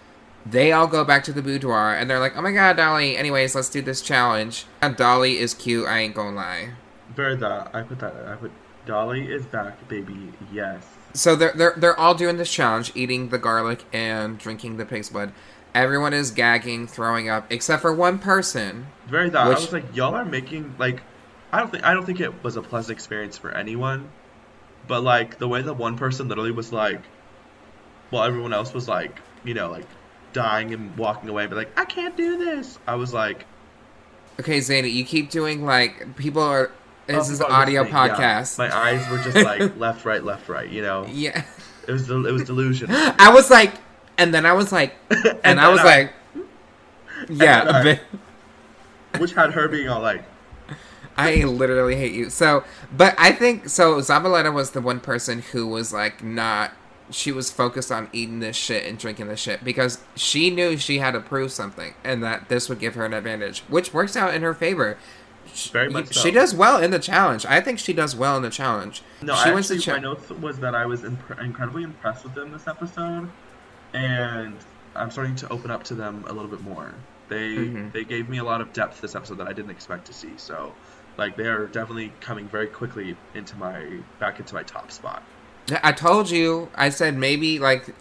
they 0.44 0.72
all 0.72 0.86
go 0.86 1.04
back 1.04 1.24
to 1.24 1.32
the 1.32 1.42
boudoir 1.42 1.94
and 1.94 2.08
they're 2.08 2.20
like, 2.20 2.36
"Oh 2.36 2.42
my 2.42 2.52
god, 2.52 2.76
Dahli! 2.76 3.16
Anyways, 3.16 3.54
let's 3.54 3.70
do 3.70 3.80
this 3.80 4.02
challenge." 4.02 4.66
And 4.82 4.96
Dahli 4.96 5.36
is 5.36 5.54
cute. 5.54 5.86
I 5.86 6.00
ain't 6.00 6.14
gonna 6.14 6.36
lie. 6.36 6.70
Very 7.14 7.36
that. 7.36 7.74
I 7.74 7.82
put 7.82 7.98
that. 8.00 8.14
I 8.26 8.34
put 8.34 8.50
Dahli 8.86 9.28
is 9.28 9.46
back, 9.46 9.88
baby. 9.88 10.32
Yes. 10.52 10.84
So 11.14 11.36
they're 11.36 11.52
they're 11.52 11.74
they're 11.76 11.98
all 11.98 12.14
doing 12.14 12.36
this 12.36 12.52
challenge, 12.52 12.92
eating 12.94 13.28
the 13.28 13.38
garlic 13.38 13.84
and 13.92 14.38
drinking 14.38 14.76
the 14.76 14.84
pig's 14.84 15.08
blood. 15.08 15.32
Everyone 15.74 16.12
is 16.12 16.30
gagging, 16.30 16.86
throwing 16.86 17.28
up, 17.28 17.50
except 17.50 17.82
for 17.82 17.92
one 17.92 18.18
person. 18.18 18.86
Very 19.06 19.30
that. 19.30 19.48
Which- 19.48 19.58
I 19.58 19.60
was 19.60 19.72
like, 19.72 19.96
y'all 19.96 20.14
are 20.14 20.24
making 20.24 20.74
like, 20.78 21.02
I 21.52 21.58
don't 21.58 21.70
think 21.70 21.84
I 21.84 21.94
don't 21.94 22.04
think 22.04 22.20
it 22.20 22.42
was 22.44 22.56
a 22.56 22.62
pleasant 22.62 22.96
experience 22.96 23.36
for 23.38 23.50
anyone, 23.50 24.10
but 24.86 25.02
like 25.02 25.38
the 25.38 25.48
way 25.48 25.62
that 25.62 25.74
one 25.74 25.96
person 25.96 26.28
literally 26.28 26.52
was 26.52 26.72
like, 26.72 27.00
while 28.10 28.24
everyone 28.24 28.52
else 28.52 28.72
was 28.72 28.88
like, 28.88 29.20
you 29.44 29.54
know, 29.54 29.70
like 29.70 29.86
dying 30.32 30.72
and 30.72 30.96
walking 30.96 31.28
away, 31.28 31.46
but 31.46 31.56
like, 31.56 31.78
I 31.78 31.84
can't 31.84 32.16
do 32.16 32.38
this. 32.38 32.78
I 32.86 32.94
was 32.96 33.12
like, 33.12 33.46
Okay, 34.40 34.58
Zayna, 34.58 34.92
you 34.92 35.04
keep 35.04 35.30
doing 35.30 35.64
like 35.64 36.16
people 36.16 36.42
are. 36.42 36.72
This 37.06 37.28
is 37.28 37.40
an 37.40 37.50
audio 37.50 37.84
thing, 37.84 37.92
yeah. 37.92 38.08
podcast. 38.08 38.58
My 38.58 38.74
eyes 38.74 39.08
were 39.10 39.18
just 39.18 39.36
like 39.36 39.76
left, 39.78 40.04
right, 40.04 40.24
left, 40.24 40.48
right. 40.48 40.68
You 40.68 40.82
know, 40.82 41.06
yeah. 41.08 41.44
it 41.86 41.92
was 41.92 42.08
it 42.08 42.14
was 42.14 42.44
delusion. 42.44 42.88
I 42.90 43.30
was 43.32 43.50
like, 43.50 43.74
and 44.18 44.32
then 44.34 44.46
I 44.46 44.52
was 44.52 44.72
like, 44.72 44.94
and, 45.44 45.60
I 45.60 45.68
was 45.68 45.80
I- 45.80 45.84
like, 45.84 46.12
yeah, 47.28 48.00
I- 49.14 49.18
which 49.18 49.32
had 49.32 49.52
her 49.52 49.68
being 49.68 49.88
all 49.88 50.00
like, 50.02 50.24
I 51.16 51.44
literally 51.44 51.96
hate 51.96 52.12
you. 52.12 52.28
So, 52.30 52.64
but 52.96 53.14
I 53.18 53.30
think 53.32 53.68
so. 53.68 53.98
Zavaleta 53.98 54.52
was 54.52 54.72
the 54.72 54.80
one 54.80 54.98
person 55.00 55.42
who 55.42 55.66
was 55.66 55.92
like 55.92 56.22
not. 56.24 56.72
She 57.10 57.30
was 57.30 57.50
focused 57.52 57.92
on 57.92 58.08
eating 58.12 58.40
this 58.40 58.56
shit 58.56 58.86
and 58.86 58.98
drinking 58.98 59.28
this 59.28 59.38
shit 59.38 59.62
because 59.62 59.98
she 60.16 60.48
knew 60.50 60.76
she 60.78 60.98
had 60.98 61.10
to 61.12 61.20
prove 61.20 61.52
something 61.52 61.94
and 62.02 62.22
that 62.24 62.48
this 62.48 62.68
would 62.70 62.78
give 62.80 62.94
her 62.94 63.04
an 63.04 63.12
advantage, 63.12 63.60
which 63.68 63.92
works 63.92 64.16
out 64.16 64.34
in 64.34 64.40
her 64.42 64.54
favor. 64.54 64.96
She, 65.52 65.68
Very 65.70 65.90
much 65.90 66.14
so. 66.14 66.20
she 66.22 66.30
does 66.30 66.54
well 66.54 66.82
in 66.82 66.90
the 66.90 66.98
challenge. 66.98 67.44
I 67.44 67.60
think 67.60 67.78
she 67.78 67.92
does 67.92 68.16
well 68.16 68.38
in 68.38 68.42
the 68.42 68.48
challenge. 68.50 69.02
No, 69.22 69.34
she 69.36 69.50
I 69.50 69.52
actually, 69.56 69.78
cha- 69.80 69.92
my 69.92 69.98
notes 69.98 70.30
was 70.30 70.58
that 70.60 70.74
I 70.74 70.86
was 70.86 71.04
imp- 71.04 71.38
incredibly 71.38 71.82
impressed 71.84 72.24
with 72.24 72.34
them 72.34 72.50
this 72.50 72.66
episode, 72.66 73.30
and 73.94 74.56
I'm 74.94 75.10
starting 75.10 75.36
to 75.36 75.50
open 75.52 75.70
up 75.70 75.84
to 75.84 75.94
them 75.94 76.24
a 76.28 76.32
little 76.32 76.50
bit 76.50 76.60
more. 76.60 76.92
They 77.28 77.56
Mhm. 77.56 77.92
they 77.92 78.04
gave 78.04 78.28
me 78.28 78.38
a 78.38 78.44
lot 78.44 78.60
of 78.60 78.72
depth 78.74 79.00
this 79.00 79.14
episode 79.14 79.38
that 79.38 79.48
I 79.48 79.52
didn't 79.54 79.70
expect 79.70 80.04
to 80.06 80.12
see. 80.12 80.34
So, 80.36 80.74
like, 81.16 81.36
they 81.36 81.46
are 81.48 81.66
definitely 81.66 82.12
coming 82.20 82.46
very 82.48 82.66
quickly 82.66 83.16
into 83.34 83.56
my 83.56 83.86
back 84.20 84.38
into 84.38 84.54
my 84.54 84.62
top 84.62 84.90
spot. 84.92 85.22
I 85.82 85.92
told 85.92 86.30
you. 86.30 86.68
I 86.74 86.90
said 86.90 87.16
maybe 87.16 87.58
like 87.58 87.94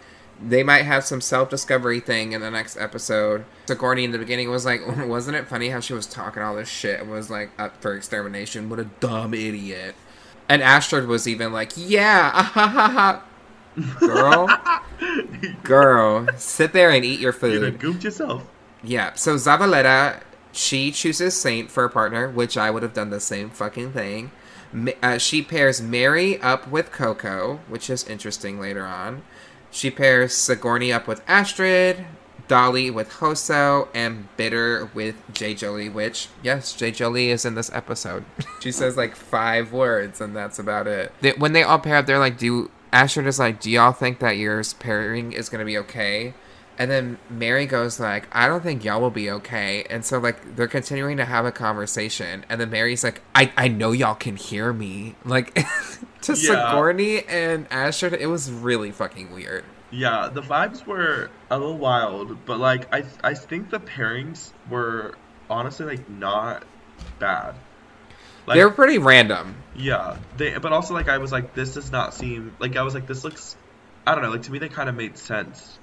they 0.44 0.62
might 0.62 0.82
have 0.82 1.04
some 1.04 1.20
self 1.22 1.48
discovery 1.48 2.00
thing 2.00 2.32
in 2.32 2.42
the 2.42 2.50
next 2.50 2.76
episode. 2.76 3.44
Sigourney 3.66 4.04
in 4.04 4.10
the 4.10 4.18
beginning 4.18 4.50
was 4.50 4.66
like, 4.66 4.82
wasn't 5.06 5.36
it 5.36 5.48
funny 5.48 5.70
how 5.70 5.80
she 5.80 5.94
was 5.94 6.06
talking 6.06 6.42
all 6.42 6.56
this 6.56 6.68
shit 6.68 7.00
and 7.00 7.10
was 7.10 7.30
like 7.30 7.50
up 7.58 7.80
for 7.80 7.94
extermination? 7.94 8.68
What 8.68 8.80
a 8.80 8.84
dumb 9.00 9.32
idiot. 9.32 9.94
And 10.48 10.60
Astrid 10.62 11.06
was 11.06 11.26
even 11.26 11.52
like, 11.52 11.72
yeah, 11.76 12.30
ah, 12.34 12.42
ha, 12.54 12.66
ha, 12.68 12.88
ha. 12.90 13.22
Girl, 13.98 14.48
girl, 15.62 16.28
sit 16.36 16.72
there 16.72 16.90
and 16.90 17.04
eat 17.04 17.20
your 17.20 17.32
food. 17.32 17.54
You 17.54 17.60
done 17.60 17.72
food. 17.72 17.80
goofed 17.80 18.04
yourself. 18.04 18.46
Yeah. 18.82 19.14
So 19.14 19.34
Zavaleta, 19.36 20.20
she 20.52 20.90
chooses 20.90 21.36
Saint 21.36 21.70
for 21.70 21.84
a 21.84 21.90
partner, 21.90 22.28
which 22.28 22.56
I 22.56 22.70
would 22.70 22.82
have 22.82 22.94
done 22.94 23.10
the 23.10 23.20
same 23.20 23.50
fucking 23.50 23.92
thing. 23.92 24.30
Uh, 25.02 25.18
she 25.18 25.40
pairs 25.42 25.80
Merrie 25.80 26.42
up 26.42 26.68
with 26.68 26.90
Koco, 26.90 27.60
which 27.68 27.88
is 27.88 28.04
interesting 28.04 28.60
later 28.60 28.84
on. 28.84 29.22
She 29.70 29.90
pairs 29.90 30.34
Sigourney 30.34 30.92
up 30.92 31.06
with 31.06 31.22
Astrid, 31.28 32.04
Dahli 32.48 32.92
with 32.92 33.10
Hoso, 33.14 33.88
and 33.94 34.28
Bitter 34.36 34.90
with 34.94 35.16
J. 35.32 35.54
Jolie, 35.54 35.88
which, 35.88 36.28
yes, 36.42 36.72
J. 36.74 36.90
Jolie 36.90 37.30
is 37.30 37.44
in 37.44 37.54
this 37.54 37.70
episode. 37.72 38.24
she 38.60 38.70
says 38.70 38.96
like 38.96 39.16
five 39.16 39.72
words, 39.72 40.20
and 40.20 40.34
that's 40.36 40.58
about 40.58 40.86
it. 40.86 41.12
They, 41.20 41.32
when 41.32 41.52
they 41.52 41.62
all 41.62 41.78
pair 41.78 41.96
up, 41.96 42.06
they're 42.06 42.18
like, 42.18 42.38
do. 42.38 42.70
Astrid 42.94 43.26
is 43.26 43.40
like, 43.40 43.60
do 43.60 43.70
y'all 43.70 43.92
think 43.92 44.20
that 44.20 44.36
your 44.36 44.62
pairing 44.78 45.32
is 45.32 45.48
going 45.48 45.58
to 45.58 45.64
be 45.64 45.76
okay? 45.78 46.32
And 46.78 46.90
then 46.90 47.18
Merrie 47.30 47.68
goes 47.68 47.98
like, 47.98 48.28
I 48.32 48.46
don't 48.46 48.62
think 48.62 48.84
y'all 48.84 49.00
will 49.00 49.10
be 49.10 49.30
okay. 49.30 49.84
And 49.90 50.04
so 50.04 50.18
like 50.18 50.56
they're 50.56 50.68
continuing 50.68 51.16
to 51.16 51.24
have 51.24 51.44
a 51.44 51.52
conversation. 51.52 52.44
And 52.48 52.60
then 52.60 52.70
Merrie's 52.70 53.02
like, 53.02 53.20
I, 53.34 53.52
I 53.56 53.68
know 53.68 53.92
y'all 53.92 54.14
can 54.14 54.36
hear 54.36 54.72
me. 54.72 55.16
Like 55.24 55.54
to 56.22 56.32
Yeah. 56.32 56.70
Sigourney 56.70 57.24
and 57.26 57.66
Astrid, 57.70 58.14
it 58.14 58.26
was 58.26 58.50
really 58.50 58.92
fucking 58.92 59.32
weird. 59.32 59.64
Yeah, 59.90 60.28
the 60.32 60.42
vibes 60.42 60.84
were 60.86 61.30
a 61.50 61.58
little 61.58 61.78
wild, 61.78 62.44
but 62.46 62.58
like 62.58 62.92
I 62.92 63.04
I 63.22 63.34
think 63.34 63.70
the 63.70 63.78
pairings 63.78 64.50
were 64.68 65.14
honestly 65.48 65.86
like 65.86 66.08
not 66.08 66.64
bad. 67.20 67.54
Like, 68.46 68.58
they 68.58 68.64
were 68.64 68.70
pretty 68.70 68.98
random. 68.98 69.56
Yeah, 69.76 70.18
they 70.36 70.58
but 70.58 70.72
also 70.72 70.94
like 70.94 71.08
I 71.08 71.18
was 71.18 71.32
like 71.32 71.54
this 71.54 71.74
does 71.74 71.90
not 71.90 72.14
seem 72.14 72.54
like 72.58 72.76
I 72.76 72.82
was 72.82 72.94
like 72.94 73.06
this 73.06 73.24
looks 73.24 73.56
I 74.06 74.14
don't 74.14 74.22
know 74.22 74.30
like 74.30 74.42
to 74.42 74.52
me 74.52 74.58
they 74.58 74.68
kind 74.68 74.88
of 74.88 74.94
made 74.94 75.16
sense 75.16 75.78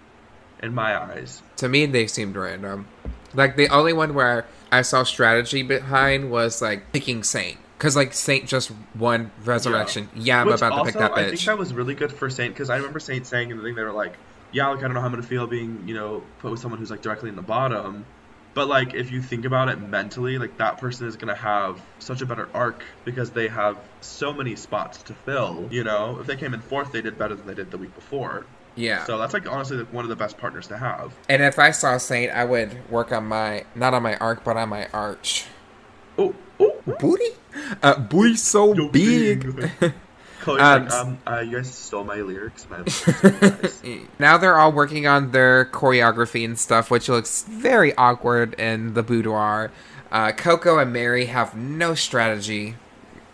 in 0.62 0.74
my 0.74 1.00
eyes. 1.00 1.41
To 1.58 1.69
me, 1.69 1.86
they 1.86 2.08
seemed 2.08 2.36
random. 2.36 2.88
Like 3.34 3.56
the 3.56 3.67
only 3.69 3.93
one 3.93 4.13
where 4.13 4.45
I 4.71 4.82
saw 4.84 5.04
strategy 5.04 5.63
behind 5.63 6.32
was 6.32 6.62
like 6.62 6.91
picking 6.91 7.24
Saint. 7.24 7.58
Cause 7.80 7.95
like 7.95 8.13
Saint 8.13 8.47
just 8.47 8.71
won 8.95 9.32
Resurrection. 9.43 10.10
Yeah, 10.15 10.41
I'm 10.41 10.47
Which 10.47 10.58
about 10.58 10.78
to 10.78 10.84
pick 10.86 11.00
that 11.00 11.12
bitch. 11.13 11.17
I 11.17 11.30
think 11.30 11.41
that 11.41 11.58
was 11.58 11.74
really 11.74 11.95
good 11.95 12.12
for 12.12 12.30
Saint 12.30 12.54
because 12.54 12.69
I 12.69 12.76
remember 12.76 13.00
Saint 13.00 13.26
saying 13.26 13.50
in 13.50 13.58
the 13.58 13.63
thing 13.63 13.74
they 13.74 13.82
were 13.82 13.91
like, 13.91 14.13
yeah, 14.52 14.67
like 14.67 14.80
I 14.80 14.82
don't 14.84 14.93
know 14.93 15.00
how 15.00 15.08
I'm 15.08 15.13
gonna 15.13 15.24
feel 15.24 15.47
being 15.47 15.88
you 15.88 15.95
know 15.95 16.24
put 16.39 16.52
with 16.52 16.60
someone 16.60 16.80
who's 16.80 16.91
like 16.91 17.02
directly 17.02 17.30
in 17.30 17.36
the 17.36 17.41
bottom. 17.41 18.06
But 18.54 18.68
like 18.68 18.94
if 18.94 19.12
you 19.12 19.22
think 19.22 19.46
about 19.46 19.70
it 19.70 19.80
mentally, 19.80 20.38
like 20.38 20.58
that 20.58 20.78
person 20.78 21.08
is 21.08 21.16
gonna 21.16 21.36
have 21.36 21.82
such 22.00 22.22
a 22.22 22.26
better 22.26 22.50
arc 22.54 22.84
because 23.06 23.32
they 23.32 23.48
have 23.48 23.78
so 24.02 24.34
many 24.34 24.56
spots 24.56 25.02
to 25.04 25.14
fill. 25.14 25.68
You 25.72 25.84
know, 25.84 26.20
if 26.20 26.28
they 26.28 26.36
came 26.36 26.54
in 26.54 26.62
fourth, 26.62 26.92
they 26.92 27.02
did 27.02 27.18
better 27.18 27.36
than 27.36 27.48
they 27.48 27.54
did 27.54 27.72
the 27.72 27.78
week 27.78 27.94
before. 27.96 28.46
yeah. 28.76 29.06
So 29.06 29.18
that's 29.18 29.34
like 29.34 29.50
honestly 29.50 29.78
like, 29.78 29.94
one 29.94 30.04
of 30.06 30.10
the 30.10 30.16
best 30.16 30.38
partners 30.38 30.68
to 30.68 30.78
have. 30.78 31.14
And 31.30 31.42
if 31.42 31.60
I 31.60 31.72
saw 31.72 31.98
Saint, 31.98 32.32
I 32.32 32.44
would 32.46 32.90
work 32.90 33.12
on 33.12 33.26
my 33.28 33.64
not 33.76 33.94
on 33.94 34.04
my 34.04 34.18
arc, 34.18 34.44
but 34.44 34.58
on 34.58 34.70
my 34.70 34.88
arch. 34.94 35.46
Oh, 36.18 36.36
oh, 36.60 36.82
Booty? 37.00 37.30
Uh, 37.82 38.00
booty 38.00 38.36
so 38.36 38.74
Yo, 38.74 38.90
big. 38.90 39.56
big. 39.56 39.94
Chloe's 40.41 40.60
Um, 40.62 40.84
like, 40.84 40.93
um, 40.93 41.17
uh, 41.27 41.39
you 41.39 41.58
guys 41.58 41.73
stole 41.73 42.04
my 42.04 42.15
lyrics. 42.15 42.67
My 42.69 42.80
apologies, 42.80 43.82
now 44.19 44.38
they're 44.38 44.58
all 44.58 44.71
working 44.71 45.08
on 45.08 45.32
their 45.32 45.65
choreography 45.65 46.43
and 46.43 46.58
stuff, 46.58 46.89
which 46.91 47.08
looks 47.08 47.43
very 47.43 47.95
awkward 47.95 48.54
in 48.56 48.93
the 48.93 49.04
boudoir. 49.04 49.71
Uh, 50.12 50.32
Koco 50.32 50.82
and 50.82 50.93
Merrie 50.93 51.27
have 51.27 51.56
no 51.56 51.95
strategy. 51.95 52.75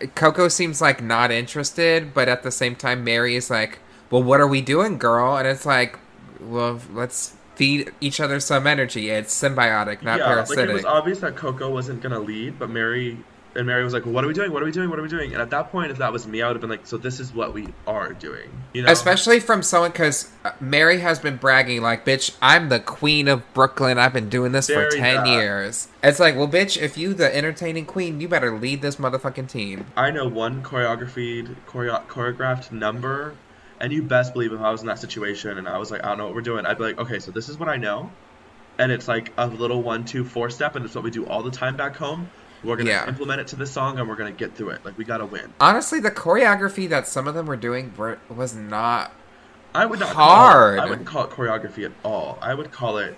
Koco 0.00 0.50
seems 0.50 0.80
like 0.80 1.02
not 1.02 1.30
interested, 1.32 2.14
but 2.14 2.28
at 2.28 2.42
the 2.42 2.52
same 2.52 2.76
time, 2.76 3.04
Merrie 3.04 3.34
is 3.34 3.50
like, 3.50 3.80
"Well, 4.10 4.22
what 4.22 4.40
are 4.40 4.46
we 4.46 4.60
doing, 4.60 4.96
girl?" 4.96 5.36
And 5.36 5.48
it's 5.48 5.66
like, 5.66 5.98
"Well, 6.38 6.80
let's 6.92 7.34
feed 7.56 7.90
each 8.00 8.20
other 8.20 8.38
some 8.38 8.66
energy. 8.68 9.10
It's 9.10 9.34
symbiotic, 9.34 10.02
not 10.02 10.20
yeah, 10.20 10.26
parasitic." 10.26 10.58
like 10.58 10.70
it 10.70 10.74
was 10.74 10.84
obvious 10.84 11.18
that 11.20 11.34
Koco 11.34 11.68
wasn't 11.72 12.00
gonna 12.00 12.20
lead, 12.20 12.60
but 12.60 12.70
Merrie 12.70 13.18
and 13.58 13.66
Merrie 13.66 13.82
was 13.82 13.92
like, 13.92 14.04
well, 14.04 14.14
"What 14.14 14.24
are 14.24 14.28
we 14.28 14.34
doing? 14.34 14.52
What 14.52 14.62
are 14.62 14.64
we 14.64 14.70
doing? 14.70 14.88
What 14.88 15.00
are 15.00 15.02
we 15.02 15.08
doing?" 15.08 15.32
And 15.32 15.42
at 15.42 15.50
that 15.50 15.72
point, 15.72 15.90
if 15.90 15.98
that 15.98 16.12
was 16.12 16.26
me, 16.28 16.42
I 16.42 16.46
would 16.46 16.54
have 16.54 16.60
been 16.60 16.70
like, 16.70 16.86
"So 16.86 16.96
this 16.96 17.18
is 17.18 17.34
what 17.34 17.52
we 17.52 17.66
are 17.88 18.12
doing," 18.12 18.48
you 18.72 18.82
know? 18.82 18.92
Especially 18.92 19.40
from 19.40 19.62
someone 19.62 19.90
because 19.90 20.30
uh, 20.44 20.52
Merrie 20.62 21.00
has 21.00 21.18
been 21.18 21.36
bragging 21.36 21.82
like, 21.82 22.06
"Bitch, 22.06 22.36
I'm 22.40 22.68
the 22.68 22.78
queen 22.78 23.26
of 23.26 23.42
Brooklyn. 23.54 23.98
I've 23.98 24.12
been 24.12 24.28
doing 24.28 24.52
this 24.52 24.68
for 24.68 24.88
ten 24.88 25.26
years." 25.26 25.88
It's 26.04 26.20
like, 26.20 26.36
well, 26.36 26.46
bitch, 26.46 26.80
if 26.80 26.96
you 26.96 27.12
the 27.14 27.34
entertaining 27.34 27.84
queen, 27.84 28.20
you 28.20 28.28
better 28.28 28.56
lead 28.56 28.80
this 28.80 28.96
motherfucking 28.96 29.48
team. 29.48 29.86
I 29.96 30.12
know 30.12 30.28
one 30.28 30.62
choreographed 30.62 31.56
choreo- 31.66 32.06
choreographed 32.06 32.70
number, 32.70 33.34
and 33.80 33.92
you 33.92 34.02
best 34.02 34.34
believe 34.34 34.52
if 34.52 34.60
I 34.60 34.70
was 34.70 34.82
in 34.82 34.86
that 34.86 35.00
situation 35.00 35.58
and 35.58 35.68
I 35.68 35.78
was 35.78 35.90
like, 35.90 36.04
I 36.04 36.10
don't 36.10 36.18
know 36.18 36.26
what 36.26 36.36
we're 36.36 36.42
doing, 36.42 36.64
I'd 36.64 36.78
be 36.78 36.84
like, 36.84 36.98
okay, 36.98 37.18
so 37.18 37.32
this 37.32 37.48
is 37.48 37.58
what 37.58 37.68
I 37.68 37.76
know, 37.76 38.12
and 38.78 38.92
it's 38.92 39.08
like 39.08 39.32
a 39.36 39.48
little 39.48 39.82
one, 39.82 40.04
two, 40.04 40.24
four 40.24 40.48
step, 40.48 40.76
and 40.76 40.84
it's 40.84 40.94
what 40.94 41.02
we 41.02 41.10
do 41.10 41.26
all 41.26 41.42
the 41.42 41.50
time 41.50 41.76
back 41.76 41.96
home. 41.96 42.30
We're 42.64 42.76
gonna 42.76 42.90
Yeah. 42.90 43.08
implement 43.08 43.40
it 43.40 43.46
to 43.48 43.56
the 43.56 43.66
song, 43.66 43.98
and 43.98 44.08
we're 44.08 44.16
gonna 44.16 44.32
get 44.32 44.54
through 44.56 44.70
it. 44.70 44.84
Like 44.84 44.98
we 44.98 45.04
gotta 45.04 45.26
win. 45.26 45.52
Honestly, 45.60 46.00
the 46.00 46.10
choreography 46.10 46.88
that 46.88 47.06
some 47.06 47.28
of 47.28 47.34
them 47.34 47.46
were 47.46 47.56
doing 47.56 47.92
were, 47.96 48.18
was 48.28 48.54
not. 48.54 49.12
I 49.74 49.86
would 49.86 50.00
not 50.00 50.08
Hard. 50.14 50.78
Call 50.78 50.84
it, 50.84 50.86
I 50.86 50.90
wouldn't 50.90 51.06
call 51.06 51.24
it 51.24 51.30
choreography 51.30 51.84
at 51.84 51.92
all. 52.04 52.38
I 52.42 52.54
would 52.54 52.72
call 52.72 52.98
it 52.98 53.16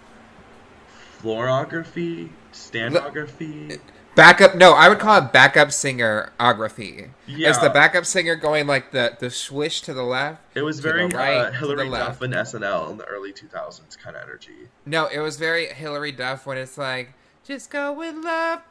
floorography, 1.22 2.31
standography. 2.53 3.81
Backup, 4.16 4.57
no, 4.57 4.72
I 4.72 4.88
would 4.88 4.98
call 4.98 5.18
it 5.18 5.33
backup 5.33 5.68
singerography. 5.68 7.11
Yeah. 7.26 7.50
Is 7.50 7.59
the 7.61 7.70
backup 7.70 8.05
singer 8.05 8.35
going 8.35 8.66
like 8.66 8.90
the 8.90 9.16
the 9.18 9.31
swish 9.31 9.83
to 9.83 9.94
the 9.94 10.03
left? 10.03 10.42
It 10.55 10.62
was 10.62 10.81
very 10.81 11.07
right, 11.07 11.37
uh, 11.37 11.44
to 11.46 11.50
the 11.53 11.57
Hilary. 11.59 11.90
Duff 11.90 12.20
and 12.20 12.35
SNL 12.35 12.90
in 12.90 12.98
the 12.98 13.05
early 13.05 13.33
2000s 13.33 13.96
kind 13.96 14.16
of 14.16 14.22
energy. 14.22 14.68
No, 14.85 15.07
it 15.07 15.20
was 15.20 15.37
very 15.37 15.66
Hilary 15.66 16.12
Duff 16.12 16.44
when 16.44 16.59
it's 16.59 16.76
like 16.76 17.14
Just 17.44 17.70
go 17.70 17.92
with 17.92 18.14
love. 18.16 18.62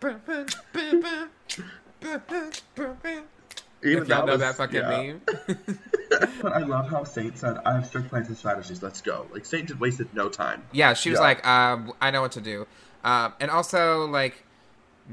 Even 3.81 4.03
if 4.03 4.07
y'all 4.09 4.25
know 4.25 4.33
was- 4.33 4.39
that 4.41 4.55
fucking 4.55 4.75
yeah. 4.81 4.89
meme. 5.13 5.21
But 6.41 6.53
I 6.53 6.59
love 6.59 6.89
how 6.89 7.03
Saint 7.03 7.37
said, 7.37 7.57
"I 7.65 7.73
have 7.73 7.85
strict 7.85 8.09
plans 8.09 8.27
and 8.29 8.35
strategies. 8.37 8.81
Let's 8.81 8.99
go." 9.01 9.27
Like 9.31 9.45
Saint 9.45 9.67
just 9.67 9.79
wasted 9.79 10.13
no 10.13 10.27
time. 10.29 10.63
Yeah, 10.71 10.93
she 10.93 11.09
was 11.11 11.19
Yeah. 11.19 11.23
like, 11.23 11.47
um, 11.47 11.93
I 12.01 12.11
know 12.11 12.21
what 12.21 12.31
to 12.33 12.41
do. 12.41 12.65
Um, 13.03 13.33
and 13.39 13.49
also, 13.51 14.05
like, 14.07 14.43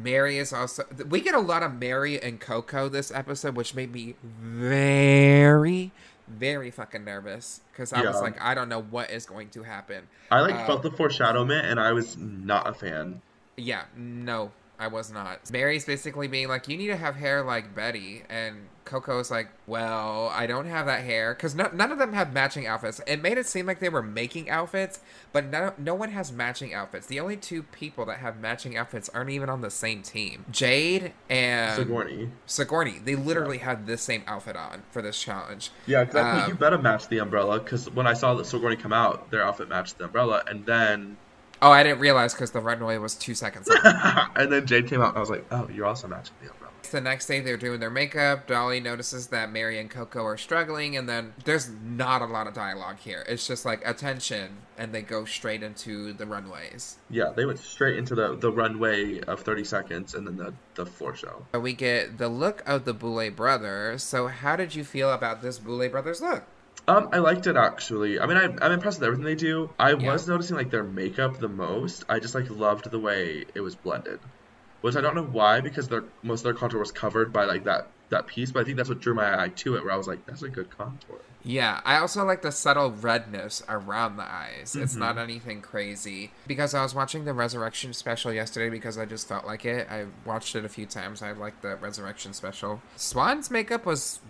Merrie 0.00 0.36
is 0.36 0.52
also. 0.52 0.84
We 1.08 1.20
get 1.20 1.34
a 1.34 1.40
lot 1.40 1.62
of 1.62 1.72
Merrie 1.72 2.18
and 2.24 2.40
Koco 2.40 2.90
this 2.90 3.10
episode, 3.12 3.56
which 3.56 3.74
made 3.74 3.92
me 3.92 4.14
very, 4.22 5.92
very 6.28 6.70
fucking 6.70 7.04
nervous. 7.04 7.60
Because 7.72 7.92
I 7.92 8.02
was 8.02 8.20
like, 8.20 8.40
I 8.42 8.54
don't 8.54 8.68
know 8.68 8.82
what 8.82 9.10
is 9.10 9.26
going 9.26 9.50
to 9.50 9.62
happen. 9.64 10.08
I 10.30 10.40
like 10.40 10.54
Uh, 10.54 10.66
felt 10.66 10.82
the 10.82 10.90
foreshadowment, 10.90 11.66
and 11.66 11.78
I 11.78 11.92
was 11.92 12.16
not 12.16 12.68
a 12.68 12.72
fan. 12.74 13.20
Yeah, 13.56 13.84
no, 13.96 14.52
I 14.78 14.88
was 14.88 15.10
not. 15.10 15.50
Merrie's 15.50 15.84
basically 15.84 16.28
being 16.28 16.48
like, 16.48 16.68
you 16.68 16.76
need 16.76 16.88
to 16.88 16.96
have 16.96 17.16
hair 17.16 17.42
like 17.42 17.74
Betty. 17.74 18.22
And 18.28 18.68
Koco's 18.84 19.30
like, 19.30 19.48
well, 19.66 20.30
I 20.34 20.46
don't 20.46 20.66
have 20.66 20.86
that 20.86 21.04
hair. 21.04 21.34
Because 21.34 21.54
no, 21.54 21.70
none 21.72 21.90
of 21.90 21.98
them 21.98 22.12
have 22.12 22.32
matching 22.32 22.66
outfits. 22.66 23.00
It 23.06 23.22
made 23.22 23.38
it 23.38 23.46
seem 23.46 23.64
like 23.66 23.80
they 23.80 23.88
were 23.88 24.02
making 24.02 24.50
outfits, 24.50 25.00
but 25.32 25.46
no, 25.46 25.72
no 25.78 25.94
one 25.94 26.10
has 26.10 26.30
matching 26.30 26.74
outfits. 26.74 27.06
The 27.06 27.18
only 27.18 27.36
two 27.36 27.62
people 27.62 28.04
that 28.06 28.18
have 28.18 28.38
matching 28.38 28.76
outfits 28.76 29.08
aren't 29.08 29.30
even 29.30 29.48
on 29.48 29.62
the 29.62 29.70
same 29.70 30.02
team 30.02 30.44
Jade 30.50 31.12
and 31.30 31.76
Sigourney. 31.76 32.30
Sigourney. 32.44 32.98
They 33.02 33.16
literally 33.16 33.58
had 33.58 33.86
the 33.86 33.96
same 33.96 34.22
outfit 34.26 34.56
on 34.56 34.82
for 34.90 35.00
this 35.00 35.20
challenge. 35.20 35.70
Yeah, 35.86 36.02
exactly. 36.02 36.42
Um, 36.42 36.50
you 36.50 36.54
better 36.56 36.78
match 36.78 37.08
the 37.08 37.18
umbrella 37.18 37.58
because 37.60 37.90
when 37.90 38.06
I 38.06 38.12
saw 38.12 38.34
that 38.34 38.44
Sigourney 38.44 38.76
come 38.76 38.92
out, 38.92 39.30
their 39.30 39.42
outfit 39.42 39.68
matched 39.68 39.96
the 39.98 40.04
umbrella, 40.04 40.42
and 40.46 40.66
then 40.66 41.16
Oh, 41.62 41.70
I 41.70 41.82
didn't 41.82 42.00
realize 42.00 42.34
because 42.34 42.50
the 42.50 42.60
runway 42.60 42.98
was 42.98 43.14
two 43.14 43.34
seconds 43.34 43.68
long. 43.68 44.28
and 44.36 44.52
then 44.52 44.66
Jade 44.66 44.88
came 44.88 45.00
out, 45.00 45.10
and 45.10 45.16
I 45.16 45.20
was 45.20 45.30
like, 45.30 45.44
"Oh, 45.50 45.68
you're 45.72 45.86
also 45.86 46.06
matching 46.08 46.34
the 46.42 46.50
umbrella." 46.50 46.72
The 46.90 47.00
next 47.00 47.26
day, 47.26 47.40
they're 47.40 47.56
doing 47.56 47.80
their 47.80 47.90
makeup. 47.90 48.46
Dahli 48.46 48.82
notices 48.82 49.28
that 49.28 49.50
Merrie 49.50 49.80
and 49.80 49.90
Koco 49.90 50.22
are 50.22 50.36
struggling, 50.36 50.96
and 50.96 51.08
then 51.08 51.34
there's 51.44 51.68
not 51.68 52.22
a 52.22 52.26
lot 52.26 52.46
of 52.46 52.54
dialogue 52.54 52.98
here. 52.98 53.24
It's 53.28 53.46
just 53.46 53.64
like 53.64 53.86
attention, 53.86 54.58
and 54.78 54.92
they 54.92 55.02
go 55.02 55.24
straight 55.24 55.62
into 55.62 56.12
the 56.12 56.26
runways. 56.26 56.96
Yeah, 57.10 57.32
they 57.34 57.44
went 57.44 57.58
straight 57.58 57.98
into 57.98 58.14
the 58.14 58.36
the 58.36 58.52
runway 58.52 59.20
of 59.22 59.40
30 59.40 59.64
seconds, 59.64 60.14
and 60.14 60.26
then 60.26 60.36
the 60.36 60.54
the 60.74 60.86
floor 60.86 61.16
show. 61.16 61.46
We 61.58 61.72
get 61.72 62.18
the 62.18 62.28
look 62.28 62.62
of 62.66 62.84
the 62.84 62.94
Boulet 62.94 63.34
brothers. 63.34 64.02
So, 64.02 64.28
how 64.28 64.56
did 64.56 64.74
you 64.74 64.84
feel 64.84 65.10
about 65.10 65.42
this 65.42 65.58
Boulet 65.58 65.90
brothers 65.90 66.20
look? 66.20 66.44
Um, 66.88 67.08
I 67.12 67.18
liked 67.18 67.46
it 67.46 67.56
actually. 67.56 68.20
I 68.20 68.26
mean, 68.26 68.36
I, 68.36 68.44
I'm 68.64 68.72
impressed 68.72 69.00
with 69.00 69.06
everything 69.06 69.24
they 69.24 69.34
do. 69.34 69.70
I 69.78 69.92
Yeah. 69.94 70.12
was 70.12 70.28
noticing 70.28 70.56
like 70.56 70.70
their 70.70 70.84
makeup 70.84 71.38
the 71.38 71.48
most. 71.48 72.04
I 72.08 72.20
just 72.20 72.34
like 72.34 72.48
loved 72.48 72.90
the 72.90 72.98
way 73.00 73.44
it 73.54 73.60
was 73.60 73.74
blended, 73.74 74.20
which 74.82 74.94
I 74.96 75.00
don't 75.00 75.14
know 75.16 75.24
why 75.24 75.60
because 75.60 75.88
their 75.88 76.04
most 76.22 76.40
of 76.40 76.44
their 76.44 76.54
contour 76.54 76.78
was 76.78 76.92
covered 76.92 77.32
by 77.32 77.44
like 77.44 77.64
that 77.64 77.88
that 78.10 78.28
piece. 78.28 78.52
But 78.52 78.60
I 78.60 78.64
think 78.64 78.76
that's 78.76 78.88
what 78.88 79.00
drew 79.00 79.14
my 79.14 79.42
eye 79.42 79.48
to 79.48 79.74
it, 79.76 79.82
where 79.82 79.92
I 79.92 79.96
was 79.96 80.06
like, 80.06 80.24
"That's 80.26 80.42
a 80.42 80.48
good 80.48 80.76
contour." 80.76 81.18
Yeah, 81.42 81.80
I 81.84 81.96
also 81.98 82.24
like 82.24 82.42
the 82.42 82.52
subtle 82.52 82.92
redness 82.92 83.62
around 83.68 84.16
the 84.16 84.22
eyes. 84.24 84.76
It's 84.76 84.94
Mhm. 84.94 84.98
not 84.98 85.18
anything 85.18 85.60
crazy. 85.62 86.32
Because 86.46 86.72
I 86.72 86.82
was 86.82 86.94
watching 86.94 87.24
the 87.24 87.32
Resurrection 87.34 87.92
special 87.94 88.32
yesterday 88.32 88.68
because 88.70 88.96
I 88.96 89.06
just 89.06 89.26
felt 89.26 89.44
like 89.44 89.64
it. 89.64 89.88
I 89.90 90.06
watched 90.24 90.54
it 90.54 90.64
a 90.64 90.68
few 90.68 90.86
times. 90.86 91.20
I 91.20 91.32
liked 91.32 91.62
the 91.62 91.74
Resurrection 91.76 92.32
special. 92.32 92.80
Swan's 92.96 93.50
makeup 93.50 93.86
was 93.86 94.20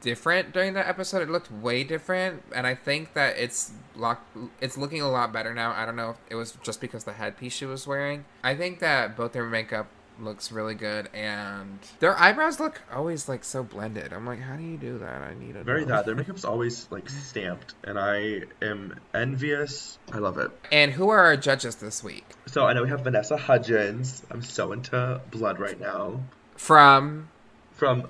different 0.00 0.52
during 0.52 0.74
that 0.74 0.86
episode. 0.88 1.22
It 1.22 1.30
looked 1.30 1.50
way 1.50 1.84
different, 1.84 2.42
and 2.54 2.66
I 2.66 2.74
think 2.74 3.14
that 3.14 3.36
it's 3.38 3.72
lock 3.94 4.24
it's 4.60 4.76
looking 4.76 5.00
a 5.02 5.10
lot 5.10 5.32
better 5.32 5.54
now. 5.54 5.72
I 5.72 5.84
don't 5.86 5.96
know 5.96 6.10
if 6.10 6.16
it 6.30 6.34
was 6.34 6.52
just 6.62 6.80
because 6.80 7.04
the 7.04 7.12
headpiece 7.12 7.52
she 7.54 7.66
was 7.66 7.86
wearing. 7.86 8.24
I 8.44 8.54
think 8.54 8.78
that 8.80 9.16
both 9.16 9.32
their 9.32 9.44
makeup 9.46 9.88
looks 10.18 10.50
really 10.50 10.74
good 10.74 11.10
and 11.12 11.78
their 12.00 12.18
eyebrows 12.18 12.58
look 12.58 12.80
always 12.90 13.28
like 13.28 13.44
so 13.44 13.62
blended. 13.62 14.14
I'm 14.14 14.24
like, 14.24 14.40
how 14.40 14.56
do 14.56 14.62
you 14.62 14.78
do 14.78 14.96
that? 14.98 15.20
I 15.20 15.34
need 15.34 15.52
to 15.54 15.62
Very 15.62 15.82
know. 15.84 15.96
that. 15.96 16.06
Their 16.06 16.14
makeup's 16.16 16.44
always 16.44 16.86
like 16.90 17.08
stamped, 17.10 17.74
and 17.84 17.98
I 17.98 18.42
am 18.62 18.98
envious. 19.12 19.98
I 20.12 20.18
love 20.18 20.38
it. 20.38 20.50
And 20.72 20.92
who 20.92 21.08
are 21.10 21.20
our 21.20 21.36
judges 21.36 21.76
this 21.76 22.02
week? 22.02 22.24
So 22.46 22.64
I 22.64 22.72
know 22.72 22.82
we 22.82 22.88
have 22.88 23.00
Vanessa 23.02 23.36
Hudgens. 23.36 24.22
I'm 24.30 24.42
so 24.42 24.72
into 24.72 25.20
blood 25.30 25.58
right 25.58 25.78
now. 25.78 26.20
From 26.56 27.28
From 27.72 28.04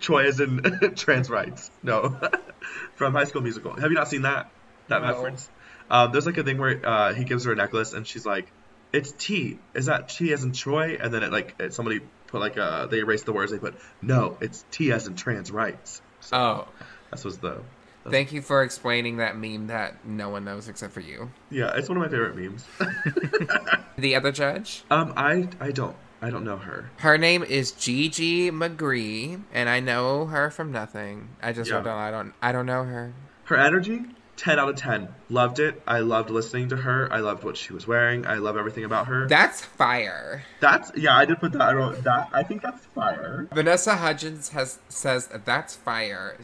Troy 0.00 0.24
is 0.26 0.40
in 0.40 0.60
trans 0.96 1.28
rights. 1.28 1.70
No, 1.82 2.18
from 2.96 3.12
High 3.14 3.24
School 3.24 3.42
Musical. 3.42 3.72
Have 3.74 3.90
you 3.90 3.96
not 3.96 4.08
seen 4.08 4.22
that 4.22 4.50
that 4.88 5.02
No. 5.02 5.08
reference? 5.08 5.48
Um, 5.90 6.12
there's 6.12 6.26
like 6.26 6.38
a 6.38 6.42
thing 6.44 6.58
where 6.58 6.80
uh, 6.86 7.12
he 7.14 7.24
gives 7.24 7.44
her 7.44 7.52
a 7.52 7.56
necklace 7.56 7.92
and 7.92 8.06
she's 8.06 8.24
like, 8.24 8.50
"It's 8.92 9.12
T. 9.12 9.58
Is 9.74 9.86
that 9.86 10.08
T 10.08 10.32
as 10.32 10.44
in 10.44 10.52
Troy?" 10.52 10.96
And 11.00 11.12
then 11.12 11.22
it 11.22 11.32
like 11.32 11.56
it, 11.58 11.74
somebody 11.74 12.00
put 12.28 12.40
like 12.40 12.56
uh 12.56 12.86
they 12.86 13.00
erased 13.00 13.26
the 13.26 13.32
words. 13.32 13.52
They 13.52 13.58
put 13.58 13.74
no, 14.00 14.38
it's 14.40 14.64
T 14.70 14.92
as 14.92 15.06
in 15.06 15.14
trans 15.16 15.50
rights. 15.50 16.00
So 16.20 16.36
oh, 16.36 16.68
that 17.10 17.24
was 17.24 17.38
the 17.38 17.60
thank 18.08 18.32
you 18.32 18.40
for 18.40 18.62
explaining 18.62 19.18
that 19.18 19.36
meme 19.36 19.66
that 19.66 20.06
no 20.06 20.30
one 20.30 20.44
knows 20.44 20.68
except 20.68 20.92
for 20.94 21.00
you. 21.00 21.30
yeah. 21.50 21.72
It's 21.76 21.88
one 21.88 21.98
of 21.98 22.02
my 22.02 22.08
favorite 22.08 22.36
memes. 22.36 22.64
The 23.98 24.14
other 24.16 24.32
judge, 24.32 24.82
um, 24.90 25.12
I 25.16 25.46
I 25.60 25.72
don't 25.72 25.94
I 26.22 26.30
don't 26.30 26.44
know 26.44 26.58
her. 26.58 26.90
her 26.98 27.16
name 27.18 27.42
is 27.42 27.72
Gigi 27.72 28.50
McGree, 28.50 29.42
and 29.52 29.68
I 29.68 29.80
know 29.80 30.26
her 30.26 30.50
from 30.50 30.70
nothing. 30.72 31.30
I 31.42 31.52
just 31.52 31.70
Yeah. 31.70 31.80
down 31.80 31.98
I 31.98 32.10
don't 32.10 32.34
I 32.42 32.52
don't 32.52 32.66
know 32.66 32.84
her. 32.84 33.12
Her 33.44 33.56
energy, 33.56 34.02
10 34.36 34.58
out 34.58 34.68
of 34.68 34.76
10. 34.76 35.08
Loved 35.28 35.58
it. 35.58 35.82
I 35.86 36.00
loved 36.00 36.30
listening 36.30 36.68
to 36.70 36.76
her. 36.76 37.08
I 37.12 37.20
loved 37.20 37.42
what 37.44 37.56
she 37.56 37.72
was 37.72 37.86
wearing. 37.86 38.26
I 38.26 38.36
love 38.36 38.56
everything 38.56 38.84
about 38.84 39.06
her. 39.08 39.26
That's 39.26 39.64
fire. 39.64 40.44
That's, 40.60 40.92
yeah, 40.96 41.16
I 41.16 41.24
did 41.24 41.40
put 41.40 41.52
that. 41.52 41.60
I 41.62 41.72
wrote 41.72 42.02
that. 42.04 42.28
I 42.32 42.42
think 42.42 42.62
that's 42.62 42.84
fire. 42.94 43.48
Vanessa 43.52 43.96
Hudgens 43.96 44.50
has 44.50 44.78
says 44.88 45.28
that's 45.44 45.74
fire 45.76 46.36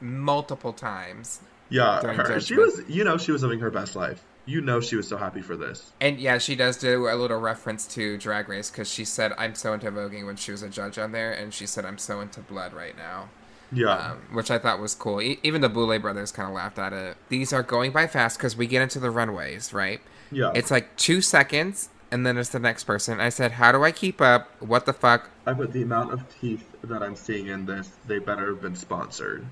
multiple 0.00 0.72
times. 0.72 1.40
Yeah, 1.68 2.02
her, 2.02 2.38
she 2.40 2.54
was, 2.54 2.82
you 2.86 3.02
know, 3.02 3.16
she 3.16 3.32
was 3.32 3.42
living 3.42 3.60
her 3.60 3.70
best 3.70 3.96
life. 3.96 4.22
You 4.44 4.60
know, 4.60 4.80
she 4.80 4.96
was 4.96 5.06
so 5.06 5.16
happy 5.16 5.40
for 5.40 5.56
this. 5.56 5.92
And 6.00 6.18
yeah, 6.18 6.38
she 6.38 6.56
does 6.56 6.76
do 6.76 7.08
a 7.08 7.14
little 7.14 7.38
reference 7.38 7.86
to 7.94 8.18
Drag 8.18 8.48
Race 8.48 8.70
because 8.70 8.90
she 8.90 9.04
said, 9.04 9.32
I'm 9.38 9.54
so 9.54 9.72
into 9.72 9.90
voguing 9.90 10.26
when 10.26 10.36
she 10.36 10.50
was 10.50 10.62
a 10.62 10.68
judge 10.68 10.98
on 10.98 11.12
there, 11.12 11.32
and 11.32 11.54
she 11.54 11.64
said, 11.66 11.84
I'm 11.84 11.98
so 11.98 12.20
into 12.20 12.40
blood 12.40 12.72
right 12.72 12.96
now. 12.96 13.28
Yeah. 13.74 13.94
um, 13.94 14.18
which 14.32 14.50
I 14.50 14.58
thought 14.58 14.80
was 14.80 14.94
cool. 14.94 15.22
E- 15.22 15.38
even 15.42 15.62
the 15.62 15.68
Boulet 15.70 16.02
brothers 16.02 16.30
kind 16.30 16.48
of 16.48 16.54
laughed 16.54 16.78
at 16.78 16.92
it. 16.92 17.16
These 17.30 17.52
are 17.54 17.62
going 17.62 17.90
by 17.92 18.06
fast 18.06 18.36
because 18.36 18.54
we 18.56 18.66
get 18.66 18.82
into 18.82 19.00
the 19.00 19.10
runways, 19.10 19.72
right? 19.72 20.00
yeah. 20.30 20.52
It's 20.54 20.70
like 20.70 20.94
two 20.96 21.20
seconds, 21.22 21.88
and 22.10 22.26
then 22.26 22.36
it's 22.36 22.50
the 22.50 22.58
next 22.58 22.84
person. 22.84 23.18
I 23.20 23.30
said, 23.30 23.52
"How 23.52 23.72
do 23.72 23.82
I 23.82 23.90
keep 23.90 24.20
up? 24.20 24.50
What 24.60 24.84
the 24.84 24.92
fuck?" 24.92 25.30
I 25.46 25.54
put 25.54 25.72
the 25.72 25.82
amount 25.82 26.12
of 26.12 26.22
teeth 26.40 26.66
that 26.84 27.02
I'm 27.02 27.16
seeing 27.16 27.46
in 27.46 27.64
this, 27.64 27.90
they 28.06 28.18
better 28.18 28.48
have 28.48 28.60
been 28.60 28.76
sponsored. 28.76 29.46